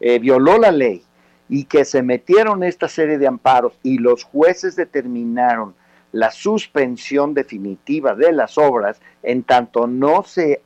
eh, 0.00 0.18
violó 0.18 0.58
la 0.58 0.70
ley 0.70 1.02
y 1.48 1.64
que 1.64 1.84
se 1.84 2.02
metieron 2.02 2.62
esta 2.62 2.88
serie 2.88 3.18
de 3.18 3.26
amparos 3.26 3.78
y 3.82 3.98
los 3.98 4.24
jueces 4.24 4.76
determinaron 4.76 5.74
la 6.12 6.30
suspensión 6.30 7.34
definitiva 7.34 8.14
de 8.14 8.32
las 8.32 8.58
obras 8.58 9.00
en 9.22 9.42
tanto 9.42 9.86
no 9.86 10.22
se, 10.22 10.62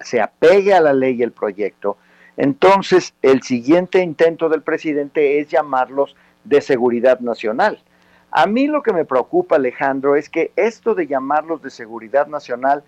se 0.00 0.20
apegue 0.20 0.74
a 0.74 0.80
la 0.80 0.92
ley 0.92 1.22
el 1.22 1.32
proyecto, 1.32 1.96
entonces 2.36 3.14
el 3.22 3.42
siguiente 3.42 4.02
intento 4.02 4.48
del 4.48 4.62
presidente 4.62 5.38
es 5.38 5.48
llamarlos 5.48 6.16
de 6.44 6.60
seguridad 6.60 7.20
nacional. 7.20 7.82
A 8.30 8.46
mí 8.46 8.66
lo 8.66 8.82
que 8.82 8.94
me 8.94 9.04
preocupa, 9.04 9.56
Alejandro, 9.56 10.16
es 10.16 10.30
que 10.30 10.52
esto 10.56 10.94
de 10.94 11.06
llamarlos 11.06 11.62
de 11.62 11.70
seguridad 11.70 12.26
nacional 12.28 12.82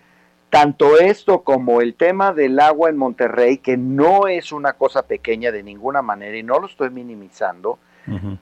tanto 0.49 0.97
esto 0.97 1.41
como 1.41 1.81
el 1.81 1.95
tema 1.95 2.33
del 2.33 2.59
agua 2.59 2.89
en 2.89 2.97
Monterrey, 2.97 3.57
que 3.57 3.77
no 3.77 4.27
es 4.27 4.51
una 4.51 4.73
cosa 4.73 5.03
pequeña 5.03 5.51
de 5.51 5.63
ninguna 5.63 6.01
manera 6.01 6.37
y 6.37 6.43
no 6.43 6.59
lo 6.59 6.67
estoy 6.67 6.89
minimizando, 6.89 7.79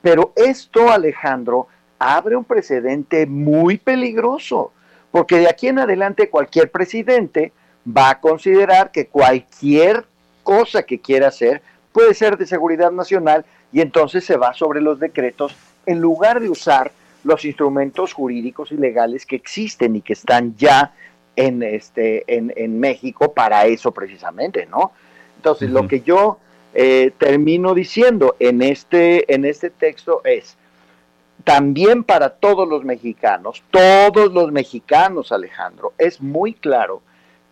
pero 0.02 0.34
esto, 0.36 0.92
Alejandro, 0.92 1.68
abre 1.98 2.36
un 2.36 2.44
precedente 2.44 3.26
muy 3.26 3.78
peligroso, 3.78 4.74
porque 5.10 5.38
de 5.38 5.50
aquí 5.50 5.70
en 5.70 5.80
adelante 5.80 6.30
cualquier 6.30 6.70
presidente 6.70 7.54
va 7.88 8.10
a 8.10 8.20
considerar 8.20 8.92
que 8.92 9.08
cualquier 9.08 10.06
cosa 10.44 10.84
que 10.84 11.00
quiera 11.00 11.30
hacer 11.30 11.62
puede 11.94 12.14
ser 12.14 12.38
de 12.38 12.46
seguridad 12.46 12.92
nacional 12.92 13.46
y 13.72 13.82
entonces 13.82 14.26
se 14.26 14.36
va 14.36 14.54
sobre 14.54 14.82
los 14.82 15.00
decretos 15.00 15.56
en 15.86 16.00
lugar 16.00 16.40
de 16.40 16.50
usar 16.50 16.92
los 17.24 17.46
instrumentos 17.46 18.14
jurídicos 18.14 18.72
y 18.72 18.78
legales 18.78 19.26
que 19.26 19.36
existen 19.36 19.96
y 19.96 20.02
que 20.02 20.14
están 20.14 20.56
ya 20.58 20.94
en, 21.36 21.64
este, 21.64 22.24
en, 22.28 22.80
México 22.80 23.34
para 23.34 23.66
eso 23.66 23.92
precisamente, 23.92 24.66
¿no? 24.66 24.92
Entonces, 25.38 25.70
lo 25.70 25.88
que 25.88 26.02
yo 26.02 26.38
eh, 26.74 27.12
termino 27.18 27.74
diciendo 27.74 28.36
en 28.40 28.62
este, 28.62 29.34
en 29.34 29.46
este 29.46 29.70
texto 29.70 30.22
es, 30.24 30.58
también 31.44 32.04
para 32.04 32.30
todos 32.30 32.68
los 32.68 32.84
mexicanos, 32.84 33.64
todos 33.70 34.32
los 34.32 34.52
mexicanos, 34.52 35.32
Alejandro, 35.32 35.94
es 35.98 36.22
muy 36.22 36.54
claro 36.54 37.02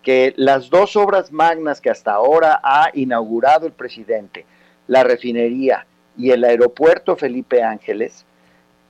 que 0.02 0.34
las 0.38 0.70
dos 0.70 0.96
obras 0.96 1.32
magnas 1.32 1.82
que 1.82 1.90
hasta 1.90 2.14
ahora 2.14 2.60
ha 2.64 2.90
inaugurado 2.94 3.68
el 3.68 3.74
presidente, 3.74 4.46
la 4.88 5.04
refinería 5.04 5.86
y 6.18 6.32
el 6.32 6.44
aeropuerto 6.44 7.16
Felipe 7.16 7.64
Ángeles, 7.64 8.26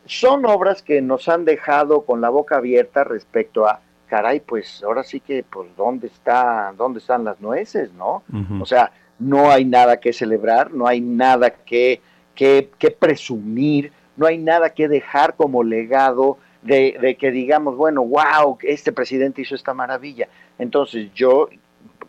son 0.05 0.45
obras 0.45 0.81
que 0.81 1.01
nos 1.01 1.27
han 1.29 1.45
dejado 1.45 2.01
con 2.01 2.21
la 2.21 2.29
boca 2.29 2.57
abierta 2.57 3.03
respecto 3.03 3.67
a 3.67 3.81
caray, 4.11 4.41
pues 4.41 4.83
ahora 4.83 5.03
sí 5.03 5.21
que, 5.21 5.41
pues, 5.49 5.69
¿dónde, 5.77 6.07
está, 6.07 6.73
dónde 6.77 6.99
están 6.99 7.23
las 7.23 7.39
nueces, 7.39 7.93
no? 7.93 8.23
O 8.59 8.65
sea, 8.65 8.91
no 9.19 9.49
hay 9.49 9.63
nada 9.63 10.01
que 10.01 10.11
celebrar, 10.11 10.73
no 10.73 10.85
hay 10.85 10.99
nada 10.99 11.49
que, 11.49 12.01
que, 12.35 12.67
presumir, 12.99 13.93
no 14.17 14.27
hay 14.27 14.37
nada 14.37 14.71
que 14.73 14.89
dejar 14.89 15.37
como 15.37 15.63
legado 15.63 16.37
de, 16.61 16.97
de, 16.99 17.15
que 17.15 17.31
digamos, 17.31 17.77
bueno, 17.77 18.03
wow, 18.03 18.57
este 18.63 18.91
presidente 18.91 19.43
hizo 19.43 19.55
esta 19.55 19.73
maravilla. 19.73 20.27
Entonces 20.59 21.09
yo, 21.13 21.47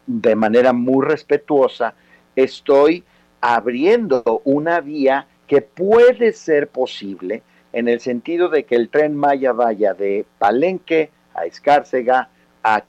de 0.04 0.34
manera 0.34 0.72
muy 0.72 1.06
respetuosa, 1.06 1.94
estoy 2.34 3.04
abriendo 3.40 4.42
una 4.44 4.80
vía 4.80 5.28
que 5.46 5.62
puede 5.62 6.32
ser 6.32 6.66
posible 6.66 7.44
en 7.72 7.86
el 7.86 8.00
sentido 8.00 8.48
de 8.48 8.64
que 8.64 8.74
el 8.74 8.88
tren 8.88 9.14
Maya 9.14 9.52
vaya 9.52 9.94
de 9.94 10.26
Palenque 10.40 11.10
a 11.34 11.44
Escárcega, 11.44 12.28
a, 12.62 12.84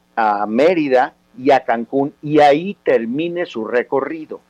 Mérida 0.47 1.15
y 1.35 1.49
a 1.49 1.63
Cancún 1.63 2.13
y 2.21 2.39
ahí 2.39 2.77
termine 2.83 3.47
su 3.47 3.65
recorrido. 3.65 4.41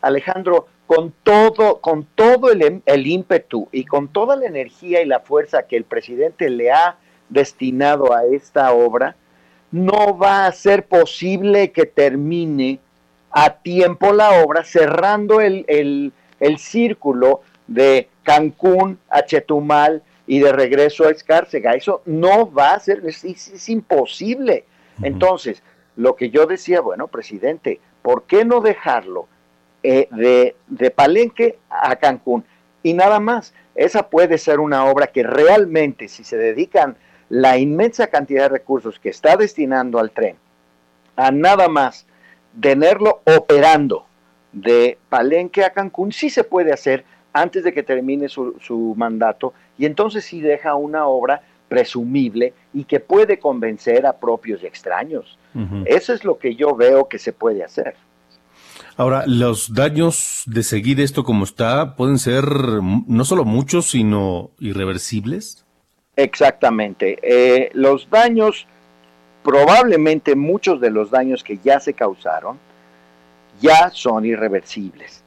Alejandro, 0.00 0.68
con 0.86 1.12
todo, 1.22 1.80
con 1.80 2.06
todo 2.14 2.50
el, 2.50 2.82
el, 2.86 3.06
ímpetu 3.06 3.68
y 3.72 3.84
con 3.84 4.08
toda 4.08 4.36
la 4.36 4.46
energía 4.46 5.02
y 5.02 5.06
la 5.06 5.20
fuerza 5.20 5.64
que 5.64 5.76
el 5.76 5.84
presidente 5.84 6.48
le 6.48 6.72
ha 6.72 6.96
destinado 7.28 8.14
a 8.14 8.24
esta 8.24 8.72
obra, 8.72 9.16
no 9.70 10.16
va 10.16 10.46
a 10.46 10.52
ser 10.52 10.86
posible 10.86 11.72
que 11.72 11.84
termine 11.84 12.78
a 13.30 13.54
tiempo 13.58 14.12
la 14.12 14.42
obra, 14.42 14.64
cerrando 14.64 15.40
el, 15.40 15.64
el, 15.68 16.12
el 16.40 16.58
círculo 16.58 17.42
de 17.66 18.08
Cancún 18.22 18.98
a 19.08 19.22
Chetumal 19.22 20.02
y 20.32 20.38
de 20.38 20.50
regreso 20.50 21.04
a 21.04 21.10
Escárcega. 21.10 21.74
Eso 21.74 22.00
no 22.06 22.50
va 22.50 22.72
a 22.72 22.80
ser, 22.80 23.02
es, 23.04 23.22
es, 23.22 23.68
imposible. 23.68 24.64
Entonces, 25.02 25.62
lo 25.94 26.16
que 26.16 26.30
yo 26.30 26.46
decía, 26.46 26.80
bueno, 26.80 27.06
presidente, 27.06 27.80
¿por 28.00 28.22
qué 28.22 28.42
no 28.42 28.62
dejarlo 28.62 29.28
eh, 29.82 30.08
de, 30.10 30.56
de 30.68 30.90
Palenque 30.90 31.58
a 31.68 31.96
Cancún? 31.96 32.46
Y 32.82 32.94
nada 32.94 33.20
más, 33.20 33.52
esa 33.74 34.08
puede 34.08 34.38
ser 34.38 34.58
una 34.58 34.86
obra 34.86 35.08
que 35.08 35.22
realmente, 35.22 36.08
si 36.08 36.24
se 36.24 36.38
dedican 36.38 36.96
la 37.28 37.58
inmensa 37.58 38.06
cantidad 38.06 38.44
de 38.44 38.56
recursos 38.56 38.98
que 38.98 39.10
está 39.10 39.36
destinando 39.36 39.98
al 39.98 40.12
tren, 40.12 40.36
a 41.14 41.30
nada 41.30 41.68
más 41.68 42.06
tenerlo 42.58 43.20
operando 43.26 44.06
de 44.52 44.96
Palenque 45.10 45.62
a 45.62 45.74
Cancún, 45.74 46.10
sí 46.10 46.30
se 46.30 46.42
puede 46.42 46.72
hacer 46.72 47.04
antes 47.32 47.64
de 47.64 47.72
que 47.72 47.82
termine 47.82 48.28
su, 48.28 48.94
mandato 48.96 49.52
y 49.78 49.86
entonces 49.86 50.24
sí 50.24 50.40
deja 50.40 50.74
una 50.74 51.06
obra 51.06 51.42
presumible 51.68 52.52
y 52.74 52.84
que 52.84 53.00
puede 53.00 53.38
convencer 53.38 54.06
a 54.06 54.18
propios 54.18 54.62
y 54.62 54.66
extraños. 54.66 55.38
Eso 55.84 56.12
es 56.14 56.24
lo 56.24 56.38
que 56.38 56.54
yo 56.54 56.74
veo 56.74 57.08
que 57.08 57.18
se 57.18 57.32
puede 57.32 57.62
hacer. 57.62 57.94
Ahora, 58.96 59.24
los 59.26 59.72
daños 59.72 60.42
de 60.46 60.62
seguir 60.62 61.00
esto 61.00 61.24
como 61.24 61.44
está 61.44 61.96
pueden 61.96 62.18
ser 62.18 62.44
no 62.44 63.24
solo 63.24 63.44
muchos, 63.44 63.86
sino 63.90 64.50
irreversibles. 64.58 65.64
Exactamente. 66.16 67.18
Eh, 67.22 67.70
los 67.72 68.08
daños, 68.10 68.66
probablemente 69.42 70.36
muchos 70.36 70.80
de 70.80 70.90
los 70.90 71.10
daños 71.10 71.42
que 71.42 71.58
ya 71.58 71.80
se 71.80 71.94
causaron, 71.94 72.58
ya 73.60 73.90
son 73.90 74.26
irreversibles. 74.26 75.22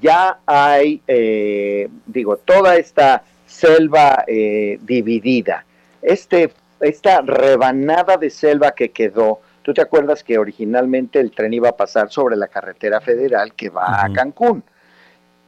Ya 0.00 0.38
hay, 0.46 1.02
eh, 1.06 1.88
digo, 2.06 2.36
toda 2.36 2.76
esta 2.76 3.22
selva 3.46 4.24
eh, 4.26 4.78
dividida, 4.82 5.64
este, 6.02 6.52
esta 6.80 7.22
rebanada 7.22 8.16
de 8.16 8.30
selva 8.30 8.72
que 8.72 8.90
quedó. 8.90 9.40
Tú 9.62 9.74
te 9.74 9.80
acuerdas 9.80 10.22
que 10.22 10.38
originalmente 10.38 11.18
el 11.18 11.32
tren 11.32 11.52
iba 11.54 11.70
a 11.70 11.76
pasar 11.76 12.10
sobre 12.10 12.36
la 12.36 12.48
carretera 12.48 13.00
federal 13.00 13.54
que 13.54 13.70
va 13.70 14.04
a 14.04 14.12
Cancún. 14.12 14.62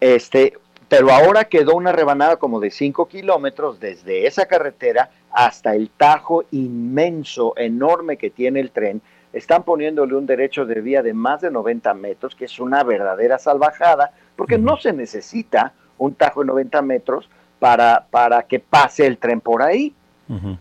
Este, 0.01 0.55
pero 0.89 1.11
ahora 1.13 1.45
quedó 1.45 1.75
una 1.75 1.93
rebanada 1.93 2.37
como 2.37 2.61
de 2.61 2.71
5 2.71 3.07
kilómetros 3.09 3.79
desde 3.79 4.27
esa 4.27 4.47
carretera 4.47 5.11
hasta 5.31 5.75
el 5.75 5.91
tajo 5.91 6.45
inmenso, 6.51 7.53
enorme 7.57 8.17
que 8.17 8.31
tiene 8.31 8.61
el 8.61 8.71
tren. 8.71 9.03
Están 9.33 9.62
poniéndole 9.62 10.14
un 10.14 10.26
derecho 10.26 10.64
de 10.64 10.81
vía 10.81 11.03
de 11.03 11.12
más 11.12 11.41
de 11.41 11.51
90 11.51 11.93
metros, 11.95 12.35
que 12.35 12.47
es 12.47 12.59
una 12.59 12.83
verdadera 12.83 13.39
salvajada, 13.39 14.12
porque 14.37 14.59
no 14.59 14.76
se 14.76 14.93
necesita 14.93 15.72
un 15.99 16.14
tajo 16.14 16.41
de 16.41 16.47
90 16.47 16.83
metros 16.83 17.29
para, 17.59 18.07
para 18.11 18.43
que 18.45 18.61
pase 18.61 19.07
el 19.07 19.18
tren 19.18 19.41
por 19.41 19.62
ahí. 19.62 19.95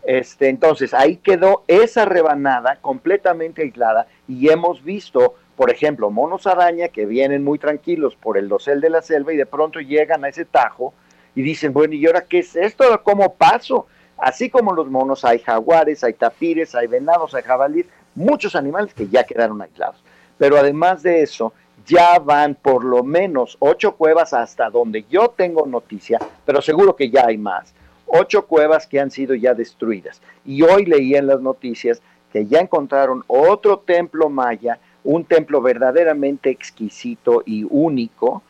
este, 0.04 0.48
entonces, 0.48 0.94
ahí 0.94 1.16
quedó 1.16 1.64
esa 1.68 2.06
rebanada 2.06 2.76
completamente 2.76 3.62
aislada 3.62 4.06
y 4.26 4.48
hemos 4.48 4.82
visto 4.82 5.34
por 5.58 5.72
ejemplo, 5.72 6.08
monos 6.08 6.46
araña 6.46 6.86
que 6.86 7.04
vienen 7.04 7.42
muy 7.42 7.58
tranquilos 7.58 8.14
por 8.14 8.38
el 8.38 8.48
dosel 8.48 8.80
de 8.80 8.90
la 8.90 9.02
selva 9.02 9.32
y 9.32 9.36
de 9.36 9.44
pronto 9.44 9.80
llegan 9.80 10.24
a 10.24 10.28
ese 10.28 10.44
tajo 10.44 10.94
y 11.34 11.42
dicen, 11.42 11.72
bueno, 11.72 11.94
¿y 11.94 12.06
ahora 12.06 12.20
qué 12.20 12.38
es 12.38 12.54
esto? 12.54 12.84
¿Cómo 13.02 13.34
paso? 13.34 13.88
Así 14.18 14.50
como 14.50 14.72
los 14.72 14.88
monos, 14.88 15.24
hay 15.24 15.40
jaguares, 15.40 16.04
hay 16.04 16.12
tapires, 16.12 16.76
hay 16.76 16.86
venados, 16.86 17.34
hay 17.34 17.42
jabalíes, 17.42 17.86
muchos 18.18 18.54
animales 18.56 18.92
que 18.92 19.08
ya 19.08 19.24
quedaron 19.24 19.62
aislados. 19.62 20.02
Pero 20.36 20.58
además 20.58 21.02
de 21.02 21.22
eso, 21.22 21.52
ya 21.86 22.18
van 22.18 22.54
por 22.54 22.84
lo 22.84 23.02
menos 23.02 23.56
ocho 23.60 23.96
cuevas 23.96 24.32
hasta 24.32 24.68
donde 24.70 25.04
yo 25.08 25.28
tengo 25.28 25.66
noticia, 25.66 26.18
pero 26.44 26.60
seguro 26.60 26.94
que 26.94 27.10
ya 27.10 27.26
hay 27.26 27.38
más. 27.38 27.72
Ocho 28.06 28.46
cuevas 28.46 28.86
que 28.86 29.00
han 29.00 29.10
sido 29.10 29.34
ya 29.34 29.54
destruidas. 29.54 30.20
Y 30.44 30.62
hoy 30.62 30.84
leí 30.84 31.14
en 31.14 31.26
las 31.26 31.40
noticias 31.40 32.02
que 32.32 32.46
ya 32.46 32.60
encontraron 32.60 33.24
otro 33.26 33.78
templo 33.78 34.28
maya 34.28 34.78
un 35.04 35.24
templo 35.24 35.62
verdaderamente 35.62 36.50
exquisito 36.50 37.42
y 37.46 37.64
único 37.68 38.42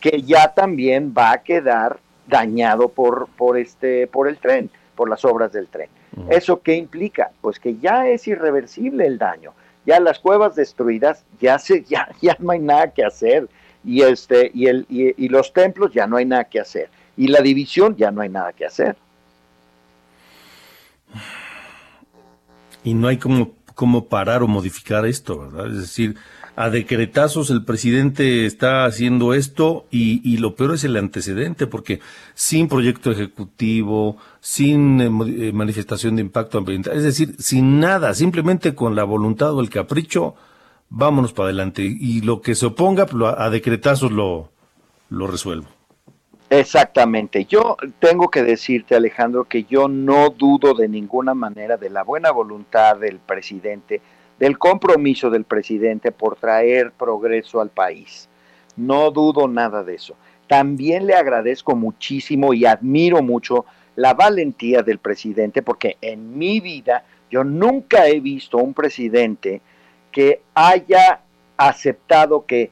que 0.00 0.22
ya 0.22 0.54
también 0.54 1.12
va 1.16 1.32
a 1.32 1.42
quedar 1.42 1.98
dañado 2.26 2.88
por, 2.88 3.26
por, 3.36 3.58
este, 3.58 4.06
por 4.06 4.28
el 4.28 4.38
tren, 4.38 4.70
por 4.94 5.08
las 5.08 5.24
obras 5.24 5.52
del 5.52 5.66
tren. 5.66 5.88
¿Eso 6.30 6.60
qué 6.62 6.74
implica? 6.74 7.30
Pues 7.40 7.58
que 7.58 7.76
ya 7.76 8.06
es 8.06 8.26
irreversible 8.28 9.06
el 9.06 9.18
daño. 9.18 9.52
Ya 9.86 10.00
las 10.00 10.18
cuevas 10.18 10.54
destruidas, 10.54 11.24
ya, 11.40 11.58
se, 11.58 11.82
ya, 11.84 12.08
ya 12.22 12.36
no 12.38 12.52
hay 12.52 12.60
nada 12.60 12.92
que 12.92 13.04
hacer. 13.04 13.48
Y, 13.84 14.02
este, 14.02 14.50
y, 14.54 14.66
el, 14.66 14.86
y, 14.88 15.24
y 15.24 15.28
los 15.28 15.52
templos 15.52 15.92
ya 15.92 16.06
no 16.06 16.16
hay 16.16 16.24
nada 16.24 16.44
que 16.44 16.60
hacer. 16.60 16.88
Y 17.16 17.28
la 17.28 17.40
división 17.40 17.96
ya 17.96 18.10
no 18.10 18.22
hay 18.22 18.28
nada 18.28 18.52
que 18.52 18.64
hacer. 18.64 18.96
Y 22.82 22.94
no 22.94 23.08
hay 23.08 23.18
como 23.18 23.52
cómo 23.74 24.06
parar 24.06 24.42
o 24.42 24.48
modificar 24.48 25.04
esto, 25.06 25.38
¿verdad? 25.38 25.66
Es 25.68 25.78
decir, 25.78 26.16
a 26.56 26.70
decretazos 26.70 27.50
el 27.50 27.64
presidente 27.64 28.46
está 28.46 28.84
haciendo 28.84 29.34
esto 29.34 29.86
y, 29.90 30.20
y 30.28 30.38
lo 30.38 30.54
peor 30.54 30.74
es 30.74 30.84
el 30.84 30.96
antecedente, 30.96 31.66
porque 31.66 32.00
sin 32.34 32.68
proyecto 32.68 33.10
ejecutivo, 33.10 34.16
sin 34.40 35.00
eh, 35.00 35.06
eh, 35.48 35.52
manifestación 35.52 36.16
de 36.16 36.22
impacto 36.22 36.58
ambiental, 36.58 36.96
es 36.96 37.02
decir, 37.02 37.34
sin 37.38 37.80
nada, 37.80 38.14
simplemente 38.14 38.74
con 38.74 38.94
la 38.94 39.04
voluntad 39.04 39.52
o 39.54 39.60
el 39.60 39.70
capricho, 39.70 40.34
vámonos 40.90 41.32
para 41.32 41.48
adelante. 41.48 41.82
Y 41.82 42.20
lo 42.20 42.40
que 42.40 42.54
se 42.54 42.66
oponga, 42.66 43.06
a 43.36 43.50
decretazos 43.50 44.12
lo, 44.12 44.50
lo 45.08 45.26
resuelvo. 45.26 45.66
Exactamente. 46.50 47.46
Yo 47.46 47.76
tengo 47.98 48.28
que 48.28 48.42
decirte, 48.44 48.94
Alejandro, 48.94 49.44
que 49.44 49.64
yo 49.64 49.88
no 49.88 50.30
dudo 50.30 50.74
de 50.74 50.88
ninguna 50.88 51.34
manera 51.34 51.76
de 51.76 51.90
la 51.90 52.04
buena 52.04 52.30
voluntad 52.30 52.96
del 52.96 53.18
presidente, 53.18 54.00
del 54.38 54.58
compromiso 54.58 55.30
del 55.30 55.44
presidente 55.44 56.12
por 56.12 56.36
traer 56.36 56.92
progreso 56.92 57.60
al 57.60 57.70
país. 57.70 58.28
No 58.76 59.10
dudo 59.10 59.48
nada 59.48 59.84
de 59.84 59.94
eso. 59.94 60.16
También 60.48 61.06
le 61.06 61.14
agradezco 61.14 61.74
muchísimo 61.74 62.52
y 62.52 62.66
admiro 62.66 63.22
mucho 63.22 63.64
la 63.96 64.14
valentía 64.14 64.82
del 64.82 64.98
presidente 64.98 65.62
porque 65.62 65.96
en 66.00 66.36
mi 66.36 66.60
vida 66.60 67.04
yo 67.30 67.44
nunca 67.44 68.06
he 68.06 68.20
visto 68.20 68.58
un 68.58 68.74
presidente 68.74 69.60
que 70.10 70.42
haya 70.54 71.20
aceptado 71.56 72.46
que 72.46 72.70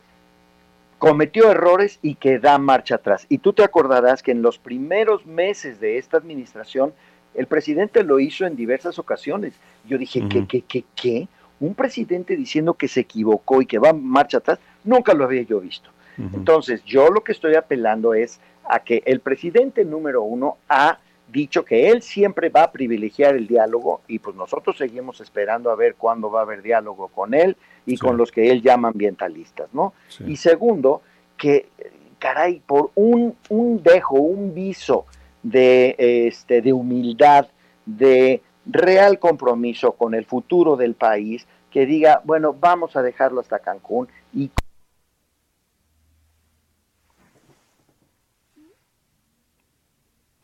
cometió 0.98 1.50
errores 1.50 1.98
y 2.02 2.14
que 2.14 2.38
da 2.38 2.58
marcha 2.58 2.96
atrás. 2.96 3.26
Y 3.28 3.38
tú 3.38 3.52
te 3.52 3.64
acordarás 3.64 4.22
que 4.22 4.30
en 4.30 4.42
los 4.42 4.58
primeros 4.58 5.26
meses 5.26 5.80
de 5.80 5.98
esta 5.98 6.16
administración, 6.16 6.92
el 7.34 7.46
presidente 7.46 8.04
lo 8.04 8.20
hizo 8.20 8.46
en 8.46 8.54
diversas 8.54 9.00
ocasiones. 9.00 9.54
Yo 9.84 9.98
dije, 9.98 10.22
¿qué, 10.28 10.46
qué, 10.46 10.62
qué, 10.62 10.84
qué? 10.94 11.28
Un 11.62 11.74
presidente 11.74 12.36
diciendo 12.36 12.74
que 12.74 12.88
se 12.88 13.00
equivocó 13.00 13.62
y 13.62 13.66
que 13.66 13.78
va 13.78 13.92
marcha 13.92 14.38
atrás, 14.38 14.58
nunca 14.84 15.14
lo 15.14 15.24
había 15.24 15.42
yo 15.42 15.60
visto. 15.60 15.90
Entonces, 16.18 16.84
yo 16.84 17.08
lo 17.08 17.22
que 17.22 17.32
estoy 17.32 17.54
apelando 17.54 18.12
es 18.14 18.38
a 18.64 18.80
que 18.80 19.02
el 19.06 19.20
presidente 19.20 19.84
número 19.84 20.22
uno 20.22 20.58
ha 20.68 20.98
dicho 21.32 21.64
que 21.64 21.88
él 21.88 22.02
siempre 22.02 22.50
va 22.50 22.64
a 22.64 22.72
privilegiar 22.72 23.34
el 23.34 23.46
diálogo 23.46 24.02
y 24.06 24.18
pues 24.18 24.36
nosotros 24.36 24.76
seguimos 24.76 25.20
esperando 25.20 25.70
a 25.70 25.76
ver 25.76 25.94
cuándo 25.94 26.30
va 26.30 26.40
a 26.40 26.42
haber 26.42 26.62
diálogo 26.62 27.08
con 27.08 27.32
él 27.32 27.56
y 27.86 27.96
con 27.96 28.16
los 28.16 28.30
que 28.30 28.50
él 28.50 28.60
llama 28.60 28.88
ambientalistas, 28.88 29.68
¿no? 29.72 29.94
Y 30.26 30.36
segundo, 30.36 31.00
que, 31.36 31.68
caray, 32.18 32.60
por 32.66 32.90
un, 32.94 33.34
un 33.48 33.82
dejo, 33.82 34.16
un 34.16 34.52
viso 34.52 35.06
de, 35.42 35.96
este, 35.98 36.60
de 36.60 36.72
humildad, 36.72 37.46
de 37.86 38.42
real 38.66 39.18
compromiso 39.18 39.92
con 39.92 40.14
el 40.14 40.24
futuro 40.24 40.76
del 40.76 40.94
país, 40.94 41.46
que 41.70 41.86
diga, 41.86 42.20
bueno, 42.24 42.54
vamos 42.58 42.96
a 42.96 43.02
dejarlo 43.02 43.40
hasta 43.40 43.58
Cancún 43.58 44.08
y 44.32 44.50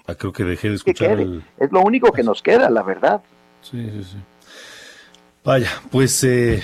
Ah, 0.08 0.14
creo 0.14 0.32
que 0.32 0.42
dejé 0.42 0.70
de 0.70 0.76
escuchar. 0.76 1.20
Es 1.58 1.70
lo 1.70 1.82
único 1.82 2.10
que 2.12 2.22
nos 2.22 2.40
queda, 2.40 2.70
la 2.70 2.82
verdad. 2.82 3.20
Sí, 3.60 3.90
sí, 3.90 4.04
sí. 4.04 4.16
Vaya, 5.44 5.68
pues 5.90 6.24
eh, 6.24 6.62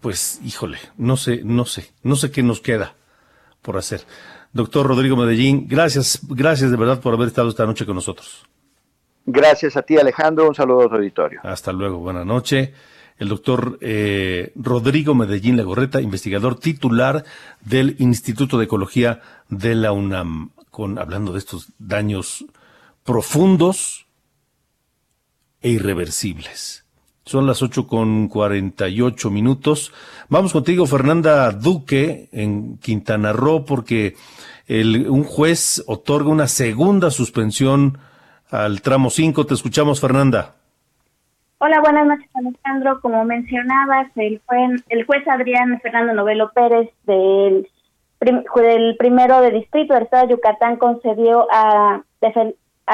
pues 0.00 0.40
híjole, 0.44 0.78
no 0.98 1.16
sé, 1.16 1.40
no 1.42 1.64
sé, 1.64 1.90
no 2.02 2.16
sé 2.16 2.30
qué 2.30 2.42
nos 2.42 2.60
queda 2.60 2.94
por 3.62 3.78
hacer. 3.78 4.02
Doctor 4.52 4.86
Rodrigo 4.86 5.16
Medellín, 5.16 5.68
gracias, 5.68 6.20
gracias 6.28 6.70
de 6.70 6.76
verdad 6.76 7.00
por 7.00 7.14
haber 7.14 7.28
estado 7.28 7.48
esta 7.48 7.64
noche 7.64 7.86
con 7.86 7.94
nosotros. 7.94 8.46
Gracias 9.32 9.76
a 9.76 9.82
ti 9.82 9.96
Alejandro, 9.96 10.48
un 10.48 10.54
saludo 10.54 10.90
a 10.90 10.96
auditorio. 10.96 11.40
Hasta 11.44 11.72
luego, 11.72 11.98
buena 11.98 12.24
noche. 12.24 12.74
el 13.20 13.28
doctor 13.28 13.78
eh, 13.82 14.50
Rodrigo 14.56 15.14
Medellín 15.14 15.58
Lagorreta, 15.58 16.00
investigador 16.00 16.58
titular 16.58 17.22
del 17.60 17.94
Instituto 17.98 18.56
de 18.58 18.64
Ecología 18.64 19.20
de 19.50 19.74
la 19.74 19.92
UNAM, 19.92 20.52
con, 20.70 20.98
hablando 20.98 21.32
de 21.32 21.38
estos 21.38 21.68
daños 21.78 22.46
profundos 23.04 24.06
e 25.60 25.68
irreversibles. 25.68 26.86
Son 27.26 27.46
las 27.46 27.62
ocho 27.62 27.86
con 27.86 28.28
cuarenta 28.28 28.88
y 28.88 29.02
ocho 29.02 29.30
minutos. 29.30 29.92
Vamos 30.30 30.54
contigo, 30.54 30.86
Fernanda 30.86 31.52
Duque, 31.52 32.30
en 32.32 32.78
Quintana 32.78 33.34
Roo, 33.34 33.66
porque 33.66 34.16
un 34.66 35.24
juez 35.24 35.84
otorga 35.86 36.30
una 36.30 36.48
segunda 36.48 37.10
suspensión 37.10 37.98
al 38.52 38.82
tramo 38.82 39.10
5. 39.10 39.46
Te 39.46 39.54
escuchamos, 39.54 40.00
Fernanda. 40.00 40.54
Hola, 41.58 41.80
buenas 41.80 42.06
noches, 42.06 42.30
Alejandro. 42.34 43.00
Como 43.00 43.24
mencionabas, 43.24 44.08
el 44.16 44.40
juez, 44.46 44.82
el 44.88 45.04
juez 45.04 45.26
Adrián 45.28 45.78
Fernando 45.82 46.14
Novelo 46.14 46.50
Pérez 46.52 46.88
del, 47.04 47.68
del 48.20 48.96
primero 48.96 49.40
de 49.42 49.50
distrito 49.50 49.94
del 49.94 50.04
estado 50.04 50.26
de 50.26 50.32
Yucatán 50.34 50.76
concedió 50.76 51.46
a, 51.52 52.02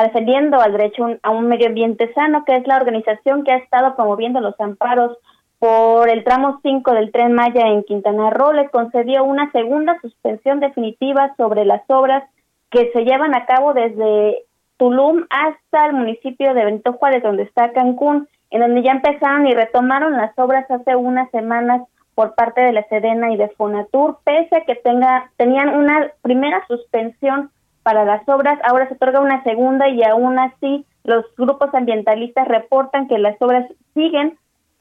defendiendo 0.02 0.60
al 0.60 0.72
derecho 0.72 1.06
a 1.22 1.30
un 1.30 1.46
medio 1.48 1.68
ambiente 1.68 2.12
sano, 2.12 2.44
que 2.44 2.56
es 2.56 2.66
la 2.66 2.76
organización 2.76 3.44
que 3.44 3.52
ha 3.52 3.56
estado 3.56 3.94
promoviendo 3.94 4.40
los 4.40 4.58
amparos 4.60 5.16
por 5.58 6.10
el 6.10 6.24
tramo 6.24 6.58
5 6.62 6.92
del 6.92 7.12
tren 7.12 7.32
Maya 7.32 7.68
en 7.68 7.82
Quintana 7.84 8.30
Roo, 8.30 8.52
le 8.52 8.68
concedió 8.68 9.24
una 9.24 9.50
segunda 9.52 9.98
suspensión 10.00 10.60
definitiva 10.60 11.34
sobre 11.36 11.64
las 11.64 11.82
obras 11.88 12.24
que 12.70 12.90
se 12.92 13.04
llevan 13.04 13.34
a 13.34 13.46
cabo 13.46 13.72
desde 13.72 14.45
Tulum 14.76 15.24
hasta 15.30 15.86
el 15.86 15.94
municipio 15.94 16.54
de 16.54 16.64
Benito 16.64 16.92
Juárez, 16.94 17.22
donde 17.22 17.44
está 17.44 17.72
Cancún 17.72 18.28
en 18.50 18.60
donde 18.60 18.82
ya 18.82 18.92
empezaron 18.92 19.46
y 19.46 19.54
retomaron 19.54 20.12
las 20.16 20.36
obras 20.38 20.70
hace 20.70 20.94
unas 20.96 21.30
semanas 21.30 21.82
por 22.14 22.34
parte 22.34 22.60
de 22.60 22.72
la 22.72 22.86
Sedena 22.88 23.30
y 23.32 23.36
de 23.36 23.48
Fonatur, 23.50 24.18
pese 24.24 24.56
a 24.56 24.64
que 24.64 24.76
tenga, 24.76 25.30
tenían 25.36 25.68
una 25.68 26.10
primera 26.22 26.64
suspensión 26.66 27.50
para 27.82 28.04
las 28.04 28.26
obras, 28.28 28.58
ahora 28.64 28.88
se 28.88 28.94
otorga 28.94 29.20
una 29.20 29.42
segunda 29.42 29.88
y 29.88 30.02
aún 30.02 30.38
así 30.38 30.84
los 31.04 31.24
grupos 31.36 31.72
ambientalistas 31.74 32.48
reportan 32.48 33.06
que 33.06 33.18
las 33.18 33.40
obras 33.40 33.66
siguen 33.94 34.38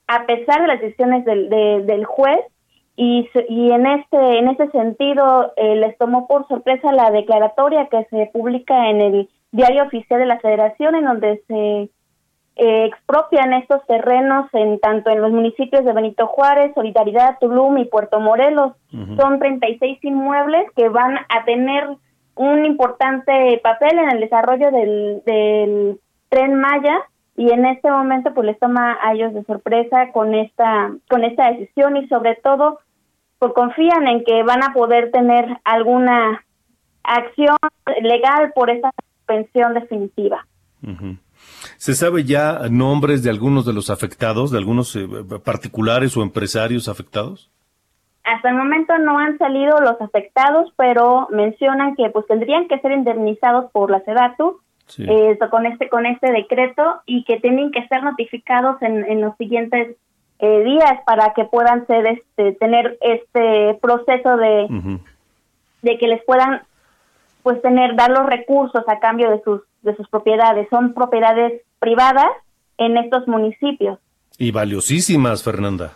a 0.08 0.26
pesar 0.26 0.62
de 0.62 0.68
las 0.68 0.82
decisiones 0.82 1.26
del, 1.26 1.50
del 1.50 2.06
juez 2.06 2.40
y, 2.96 3.30
y 3.50 3.72
en 3.72 3.86
este 3.86 4.40
en 4.40 4.48
ese 4.48 4.70
sentido 4.70 5.52
eh, 5.58 5.76
les 5.76 5.98
tomó 5.98 6.28
por 6.28 6.48
sorpresa 6.48 6.94
la 6.94 7.12
declaratoria 7.12 7.88
que 7.88 8.06
se 8.06 8.30
publica 8.32 8.90
en 8.90 9.02
el 9.02 9.30
diario 9.56 9.84
oficial 9.84 10.20
de 10.20 10.26
la 10.26 10.40
Federación 10.40 10.96
en 10.96 11.06
donde 11.06 11.42
se 11.48 11.90
eh, 12.58 12.86
expropian 12.86 13.54
estos 13.54 13.86
terrenos 13.86 14.48
en 14.54 14.80
tanto 14.80 15.10
en 15.10 15.22
los 15.22 15.32
municipios 15.32 15.86
de 15.86 15.94
Benito 15.94 16.28
Juárez, 16.28 16.74
Solidaridad, 16.76 17.38
Tulum 17.40 17.78
y 17.78 17.86
Puerto 17.86 18.20
Morelos. 18.20 18.74
Son 19.18 19.40
36 19.40 20.00
inmuebles 20.04 20.66
que 20.76 20.90
van 20.90 21.18
a 21.18 21.46
tener 21.46 21.88
un 22.36 22.66
importante 22.66 23.60
papel 23.64 23.98
en 23.98 24.10
el 24.12 24.20
desarrollo 24.20 24.72
del, 24.72 25.22
del 25.26 26.00
tren 26.30 26.56
Maya 26.56 26.98
y 27.38 27.52
en 27.52 27.66
este 27.66 27.90
momento 27.90 28.34
pues 28.34 28.46
les 28.46 28.60
toma 28.60 28.98
a 29.02 29.14
ellos 29.14 29.34
de 29.34 29.44
sorpresa 29.44 30.12
con 30.12 30.34
esta 30.34 30.92
con 31.10 31.24
esta 31.24 31.52
decisión 31.52 31.98
y 31.98 32.08
sobre 32.08 32.36
todo 32.36 32.80
pues 33.40 33.54
confían 33.54 34.08
en 34.08 34.24
que 34.24 34.44
van 34.44 34.64
a 34.64 34.74
poder 34.74 35.12
tener 35.12 35.46
alguna 35.64 36.44
acción 37.04 37.58
legal 38.02 38.52
por 38.54 38.70
esta 38.70 38.92
suspensión 39.26 39.74
definitiva. 39.74 40.46
¿Se 41.78 41.94
sabe 41.94 42.24
ya 42.24 42.68
nombres 42.70 43.24
de 43.24 43.30
algunos 43.30 43.66
de 43.66 43.74
los 43.74 43.90
afectados, 43.90 44.52
de 44.52 44.58
algunos 44.58 44.96
eh, 44.96 45.08
particulares 45.44 46.16
o 46.16 46.22
empresarios 46.22 46.88
afectados? 46.88 47.50
Hasta 48.24 48.50
el 48.50 48.56
momento 48.56 48.98
no 48.98 49.20
han 49.20 49.38
salido 49.38 49.80
los 49.82 50.00
afectados, 50.02 50.72
pero 50.78 51.28
mencionan 51.32 51.96
que 51.96 52.10
pues 52.10 52.26
tendrían 52.28 52.68
que 52.68 52.80
ser 52.80 52.92
indemnizados 52.92 53.72
por 53.72 53.92
la 53.92 54.00
SEDATU 54.02 54.60
eh, 55.00 55.38
con 55.50 55.66
este 55.66 55.90
con 55.90 56.06
este 56.06 56.32
decreto 56.32 57.02
y 57.06 57.24
que 57.24 57.40
tienen 57.40 57.72
que 57.72 57.88
ser 57.88 58.04
notificados 58.04 58.82
en, 58.82 59.22
los 59.22 59.36
siguientes 59.38 59.96
eh, 60.40 60.64
días 60.64 61.00
para 61.06 61.34
que 61.34 61.46
puedan 61.46 61.88
ser 61.88 62.06
este 62.06 62.54
tener 62.54 62.98
este 63.02 63.78
proceso 63.82 64.38
de 64.38 65.00
de 65.82 65.98
que 65.98 66.08
les 66.08 66.24
puedan 66.26 66.62
pues 67.46 67.62
tener 67.62 67.96
dar 67.96 68.10
los 68.10 68.26
recursos 68.26 68.84
a 68.88 68.98
cambio 68.98 69.30
de 69.30 69.40
sus 69.44 69.62
de 69.84 69.96
sus 69.96 70.10
propiedades. 70.10 70.68
Son 70.72 70.96
propiedades 70.96 71.62
privadas 71.78 72.26
en 72.80 72.98
estos 72.98 73.28
municipios. 73.28 74.00
Y 74.40 74.50
valiosísimas, 74.50 75.44
Fernanda. 75.44 75.94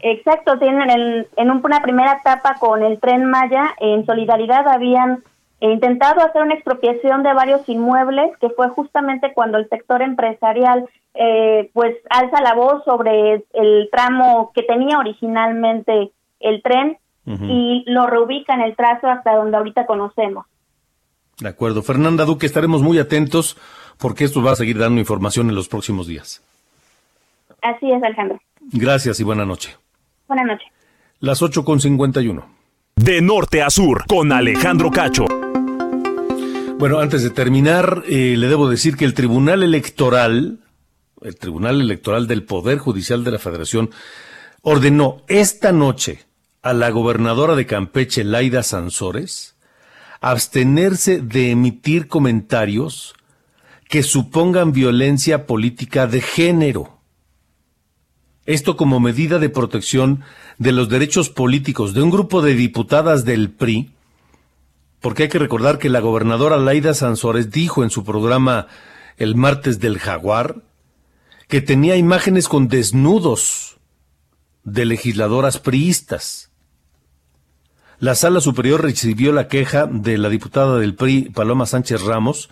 Exacto, 0.00 0.60
tienen 0.60 1.26
en 1.36 1.50
una 1.50 1.82
primera 1.82 2.18
etapa 2.20 2.54
con 2.60 2.84
el 2.84 3.00
tren 3.00 3.24
Maya, 3.28 3.74
en 3.80 4.06
solidaridad 4.06 4.68
habían 4.68 5.24
intentado 5.58 6.20
hacer 6.20 6.40
una 6.40 6.54
expropiación 6.54 7.24
de 7.24 7.34
varios 7.34 7.68
inmuebles, 7.68 8.30
que 8.40 8.50
fue 8.50 8.68
justamente 8.68 9.32
cuando 9.34 9.58
el 9.58 9.68
sector 9.68 10.02
empresarial 10.02 10.88
eh, 11.14 11.68
pues 11.74 11.96
alza 12.08 12.40
la 12.42 12.54
voz 12.54 12.84
sobre 12.84 13.44
el 13.54 13.88
tramo 13.90 14.52
que 14.54 14.62
tenía 14.62 14.98
originalmente 14.98 16.12
el 16.38 16.62
tren 16.62 16.96
y 17.26 17.84
lo 17.86 18.06
reubica 18.06 18.54
en 18.54 18.62
el 18.62 18.74
trazo 18.74 19.08
hasta 19.08 19.34
donde 19.34 19.56
ahorita 19.56 19.86
conocemos. 19.86 20.46
De 21.40 21.48
acuerdo. 21.48 21.82
Fernanda 21.82 22.24
Duque, 22.24 22.46
estaremos 22.46 22.82
muy 22.82 22.98
atentos 22.98 23.56
porque 23.98 24.24
esto 24.24 24.42
va 24.42 24.52
a 24.52 24.56
seguir 24.56 24.78
dando 24.78 25.00
información 25.00 25.48
en 25.48 25.54
los 25.54 25.68
próximos 25.68 26.06
días. 26.06 26.42
Así 27.62 27.90
es, 27.90 28.02
Alejandro. 28.02 28.40
Gracias 28.72 29.20
y 29.20 29.24
buena 29.24 29.44
noche. 29.44 29.76
Buenas 30.28 30.46
noches. 30.46 30.68
Las 31.18 31.42
8.51. 31.42 32.44
De 32.96 33.20
norte 33.20 33.62
a 33.62 33.70
sur, 33.70 34.04
con 34.06 34.32
Alejandro 34.32 34.90
Cacho. 34.90 35.26
Bueno, 36.78 36.98
antes 36.98 37.22
de 37.22 37.30
terminar, 37.30 38.04
eh, 38.08 38.36
le 38.38 38.48
debo 38.48 38.68
decir 38.68 38.96
que 38.96 39.04
el 39.04 39.12
Tribunal 39.12 39.62
Electoral, 39.62 40.60
el 41.20 41.36
Tribunal 41.36 41.80
Electoral 41.80 42.26
del 42.26 42.44
Poder 42.44 42.78
Judicial 42.78 43.22
de 43.22 43.32
la 43.32 43.38
Federación, 43.38 43.90
ordenó 44.62 45.22
esta 45.28 45.72
noche 45.72 46.24
a 46.62 46.72
la 46.72 46.90
gobernadora 46.90 47.54
de 47.54 47.66
Campeche, 47.66 48.24
Laida 48.24 48.62
Sansores, 48.62 49.56
abstenerse 50.20 51.20
de 51.20 51.50
emitir 51.50 52.06
comentarios 52.06 53.14
que 53.88 54.02
supongan 54.02 54.72
violencia 54.72 55.46
política 55.46 56.06
de 56.06 56.20
género. 56.20 57.00
Esto 58.46 58.76
como 58.76 59.00
medida 59.00 59.38
de 59.38 59.48
protección 59.48 60.22
de 60.58 60.72
los 60.72 60.88
derechos 60.88 61.30
políticos 61.30 61.94
de 61.94 62.02
un 62.02 62.10
grupo 62.10 62.42
de 62.42 62.54
diputadas 62.54 63.24
del 63.24 63.50
PRI, 63.50 63.90
porque 65.00 65.24
hay 65.24 65.28
que 65.28 65.38
recordar 65.38 65.78
que 65.78 65.88
la 65.88 66.00
gobernadora 66.00 66.58
Laida 66.58 66.94
Sansores 66.94 67.50
dijo 67.50 67.82
en 67.82 67.90
su 67.90 68.04
programa 68.04 68.66
el 69.16 69.34
martes 69.34 69.80
del 69.80 69.98
jaguar 69.98 70.62
que 71.48 71.60
tenía 71.60 71.96
imágenes 71.96 72.48
con 72.48 72.68
desnudos 72.68 73.78
de 74.62 74.84
legisladoras 74.84 75.58
priistas. 75.58 76.49
La 78.00 78.14
Sala 78.14 78.40
Superior 78.40 78.82
recibió 78.82 79.30
la 79.30 79.46
queja 79.46 79.86
de 79.86 80.16
la 80.16 80.30
diputada 80.30 80.78
del 80.78 80.94
PRI, 80.94 81.28
Paloma 81.34 81.66
Sánchez 81.66 82.00
Ramos, 82.00 82.48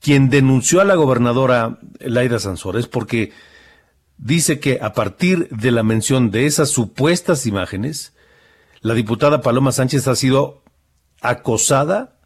quien 0.00 0.30
denunció 0.30 0.80
a 0.80 0.84
la 0.84 0.96
gobernadora 0.96 1.78
Laida 2.00 2.40
Sansores 2.40 2.88
porque 2.88 3.32
dice 4.18 4.58
que 4.58 4.80
a 4.82 4.92
partir 4.92 5.48
de 5.50 5.70
la 5.70 5.84
mención 5.84 6.32
de 6.32 6.46
esas 6.46 6.70
supuestas 6.70 7.46
imágenes, 7.46 8.14
la 8.80 8.94
diputada 8.94 9.42
Paloma 9.42 9.70
Sánchez 9.70 10.08
ha 10.08 10.16
sido 10.16 10.64
acosada 11.20 12.16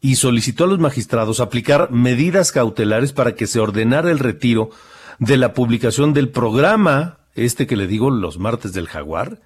y 0.00 0.14
solicitó 0.14 0.64
a 0.64 0.68
los 0.68 0.78
magistrados 0.78 1.40
aplicar 1.40 1.90
medidas 1.90 2.52
cautelares 2.52 3.12
para 3.12 3.34
que 3.34 3.48
se 3.48 3.58
ordenara 3.58 4.12
el 4.12 4.20
retiro 4.20 4.70
de 5.18 5.38
la 5.38 5.54
publicación 5.54 6.12
del 6.12 6.28
programa, 6.28 7.18
este 7.34 7.66
que 7.66 7.74
le 7.76 7.88
digo 7.88 8.10
los 8.10 8.38
martes 8.38 8.72
del 8.74 8.86
jaguar, 8.86 9.40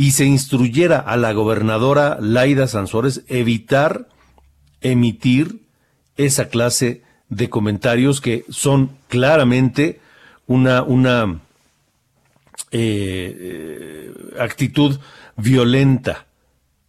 y 0.00 0.12
se 0.12 0.24
instruyera 0.24 0.98
a 0.98 1.18
la 1.18 1.34
gobernadora 1.34 2.16
Laida 2.22 2.66
Sansores 2.66 3.22
evitar 3.28 4.08
emitir 4.80 5.60
esa 6.16 6.48
clase 6.48 7.02
de 7.28 7.50
comentarios 7.50 8.22
que 8.22 8.46
son 8.48 8.96
claramente 9.08 10.00
una, 10.46 10.82
una 10.84 11.42
eh, 12.70 13.36
eh, 13.38 14.14
actitud 14.38 15.00
violenta 15.36 16.24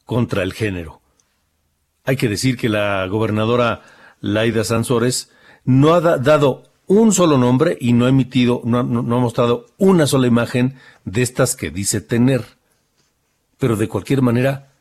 contra 0.05 0.41
el 0.43 0.53
género. 0.53 1.01
Hay 2.05 2.15
que 2.15 2.29
decir 2.29 2.55
que 2.55 2.69
la 2.69 3.05
gobernadora 3.07 3.81
Laida 4.21 4.63
Sansores 4.63 5.31
no 5.65 5.95
ha 5.95 5.99
dado 5.99 6.63
un 6.87 7.11
solo 7.11 7.37
nombre 7.37 7.77
y 7.77 7.91
no 7.91 8.05
ha 8.05 8.09
emitido, 8.09 8.61
no, 8.63 8.83
no 8.83 9.17
ha 9.17 9.19
mostrado 9.19 9.65
una 9.77 10.07
sola 10.07 10.27
imagen 10.27 10.75
de 11.03 11.23
estas 11.23 11.57
que 11.57 11.71
dice 11.71 11.99
tener 11.99 12.60
pero 13.61 13.75
de 13.75 13.87
cualquier 13.87 14.23
manera, 14.23 14.73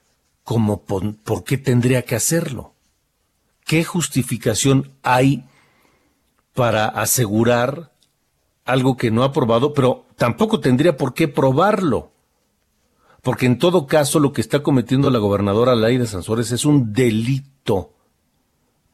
¿cómo 0.42 0.86
por, 0.86 1.44
qué 1.44 1.58
tendría 1.58 2.00
que 2.06 2.16
hacerlo? 2.16 2.72
¿Qué 3.66 3.84
justificación 3.84 4.92
hay 5.02 5.44
para 6.54 6.86
asegurar 6.86 7.92
algo 8.64 8.96
que 8.96 9.10
no 9.10 9.22
ha 9.22 9.34
probado, 9.34 9.74
pero 9.74 10.06
tampoco 10.16 10.60
tendría 10.60 10.96
por 10.96 11.12
qué 11.12 11.28
probarlo. 11.28 12.12
Porque 13.20 13.44
en 13.44 13.58
todo 13.58 13.86
caso 13.86 14.18
lo 14.18 14.32
que 14.32 14.40
está 14.40 14.62
cometiendo 14.62 15.10
la 15.10 15.18
gobernadora 15.18 15.74
Laida 15.74 16.06
Sansores 16.06 16.50
es 16.50 16.64
un 16.64 16.94
delito. 16.94 17.92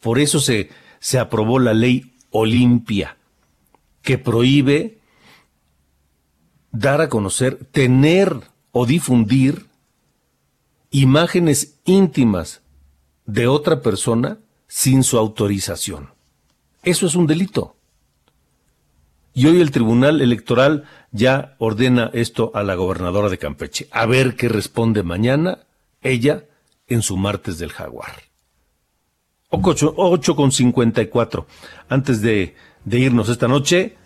Por 0.00 0.18
eso 0.18 0.40
se, 0.40 0.68
se 0.98 1.20
aprobó 1.20 1.60
la 1.60 1.74
ley 1.74 2.16
Olimpia, 2.30 3.18
que 4.02 4.18
prohíbe 4.18 4.98
dar 6.72 7.00
a 7.02 7.08
conocer, 7.08 7.66
tener 7.70 8.40
o 8.72 8.84
difundir 8.84 9.65
imágenes 11.00 11.78
íntimas 11.84 12.62
de 13.26 13.48
otra 13.48 13.82
persona 13.82 14.38
sin 14.66 15.02
su 15.02 15.18
autorización. 15.18 16.10
Eso 16.82 17.06
es 17.06 17.14
un 17.14 17.26
delito. 17.26 17.76
Y 19.34 19.46
hoy 19.46 19.60
el 19.60 19.72
Tribunal 19.72 20.22
Electoral 20.22 20.84
ya 21.10 21.54
ordena 21.58 22.10
esto 22.14 22.50
a 22.54 22.62
la 22.62 22.76
gobernadora 22.76 23.28
de 23.28 23.36
Campeche. 23.36 23.88
A 23.90 24.06
ver 24.06 24.36
qué 24.36 24.48
responde 24.48 25.02
mañana 25.02 25.66
ella 26.00 26.44
en 26.86 27.02
su 27.02 27.18
martes 27.18 27.58
del 27.58 27.72
jaguar. 27.72 28.22
8, 29.50 30.34
con 30.34 30.50
54. 30.50 31.46
Antes 31.90 32.22
de, 32.22 32.54
de 32.86 32.98
irnos 32.98 33.28
esta 33.28 33.48
noche, 33.48 33.96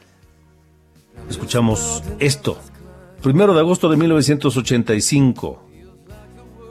escuchamos 1.28 2.02
esto. 2.18 2.58
Primero 3.22 3.54
de 3.54 3.60
agosto 3.60 3.88
de 3.88 3.96
1985. 3.96 5.69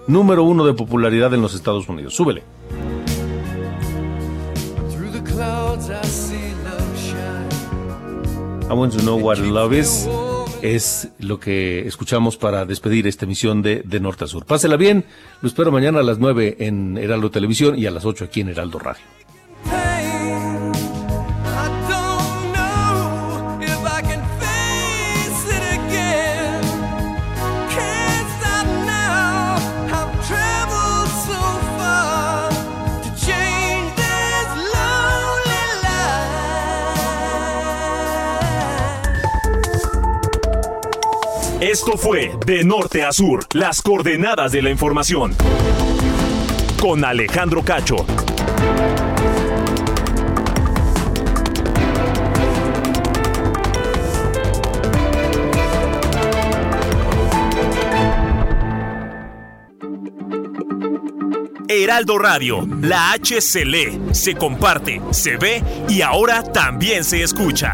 Número 0.09 0.43
uno 0.43 0.65
de 0.65 0.73
popularidad 0.73 1.35
en 1.35 1.41
los 1.43 1.53
Estados 1.53 1.87
Unidos. 1.87 2.15
Súbele. 2.15 2.41
I 8.67 8.73
want 8.73 8.91
to 8.93 9.01
know 9.03 9.19
what 9.19 9.37
love 9.37 9.71
is. 9.71 10.09
Es 10.63 11.09
lo 11.19 11.39
que 11.39 11.87
escuchamos 11.87 12.37
para 12.37 12.65
despedir 12.65 13.05
esta 13.05 13.25
emisión 13.25 13.61
de, 13.61 13.83
de 13.85 13.99
Norte 13.99 14.23
a 14.23 14.27
Sur. 14.27 14.47
Pásela 14.47 14.77
bien. 14.77 15.05
Lo 15.43 15.47
espero 15.47 15.71
mañana 15.71 15.99
a 15.99 16.03
las 16.03 16.17
9 16.17 16.57
en 16.57 16.97
Heraldo 16.97 17.29
Televisión 17.29 17.77
y 17.77 17.85
a 17.85 17.91
las 17.91 18.03
8 18.03 18.25
aquí 18.25 18.41
en 18.41 18.49
Heraldo 18.49 18.79
Radio. 18.79 19.03
Esto 41.89 42.07
fue 42.07 42.31
De 42.45 42.63
Norte 42.63 43.03
a 43.03 43.11
Sur, 43.11 43.47
las 43.53 43.81
coordenadas 43.81 44.51
de 44.51 44.61
la 44.61 44.69
información. 44.69 45.35
Con 46.79 47.03
Alejandro 47.03 47.63
Cacho. 47.63 48.05
Heraldo 61.67 62.19
Radio, 62.19 62.67
la 62.81 63.13
H 63.13 63.41
se 63.41 63.65
lee, 63.65 63.99
se 64.11 64.35
comparte, 64.35 65.01
se 65.09 65.37
ve 65.37 65.63
y 65.87 66.03
ahora 66.03 66.43
también 66.43 67.03
se 67.03 67.23
escucha. 67.23 67.73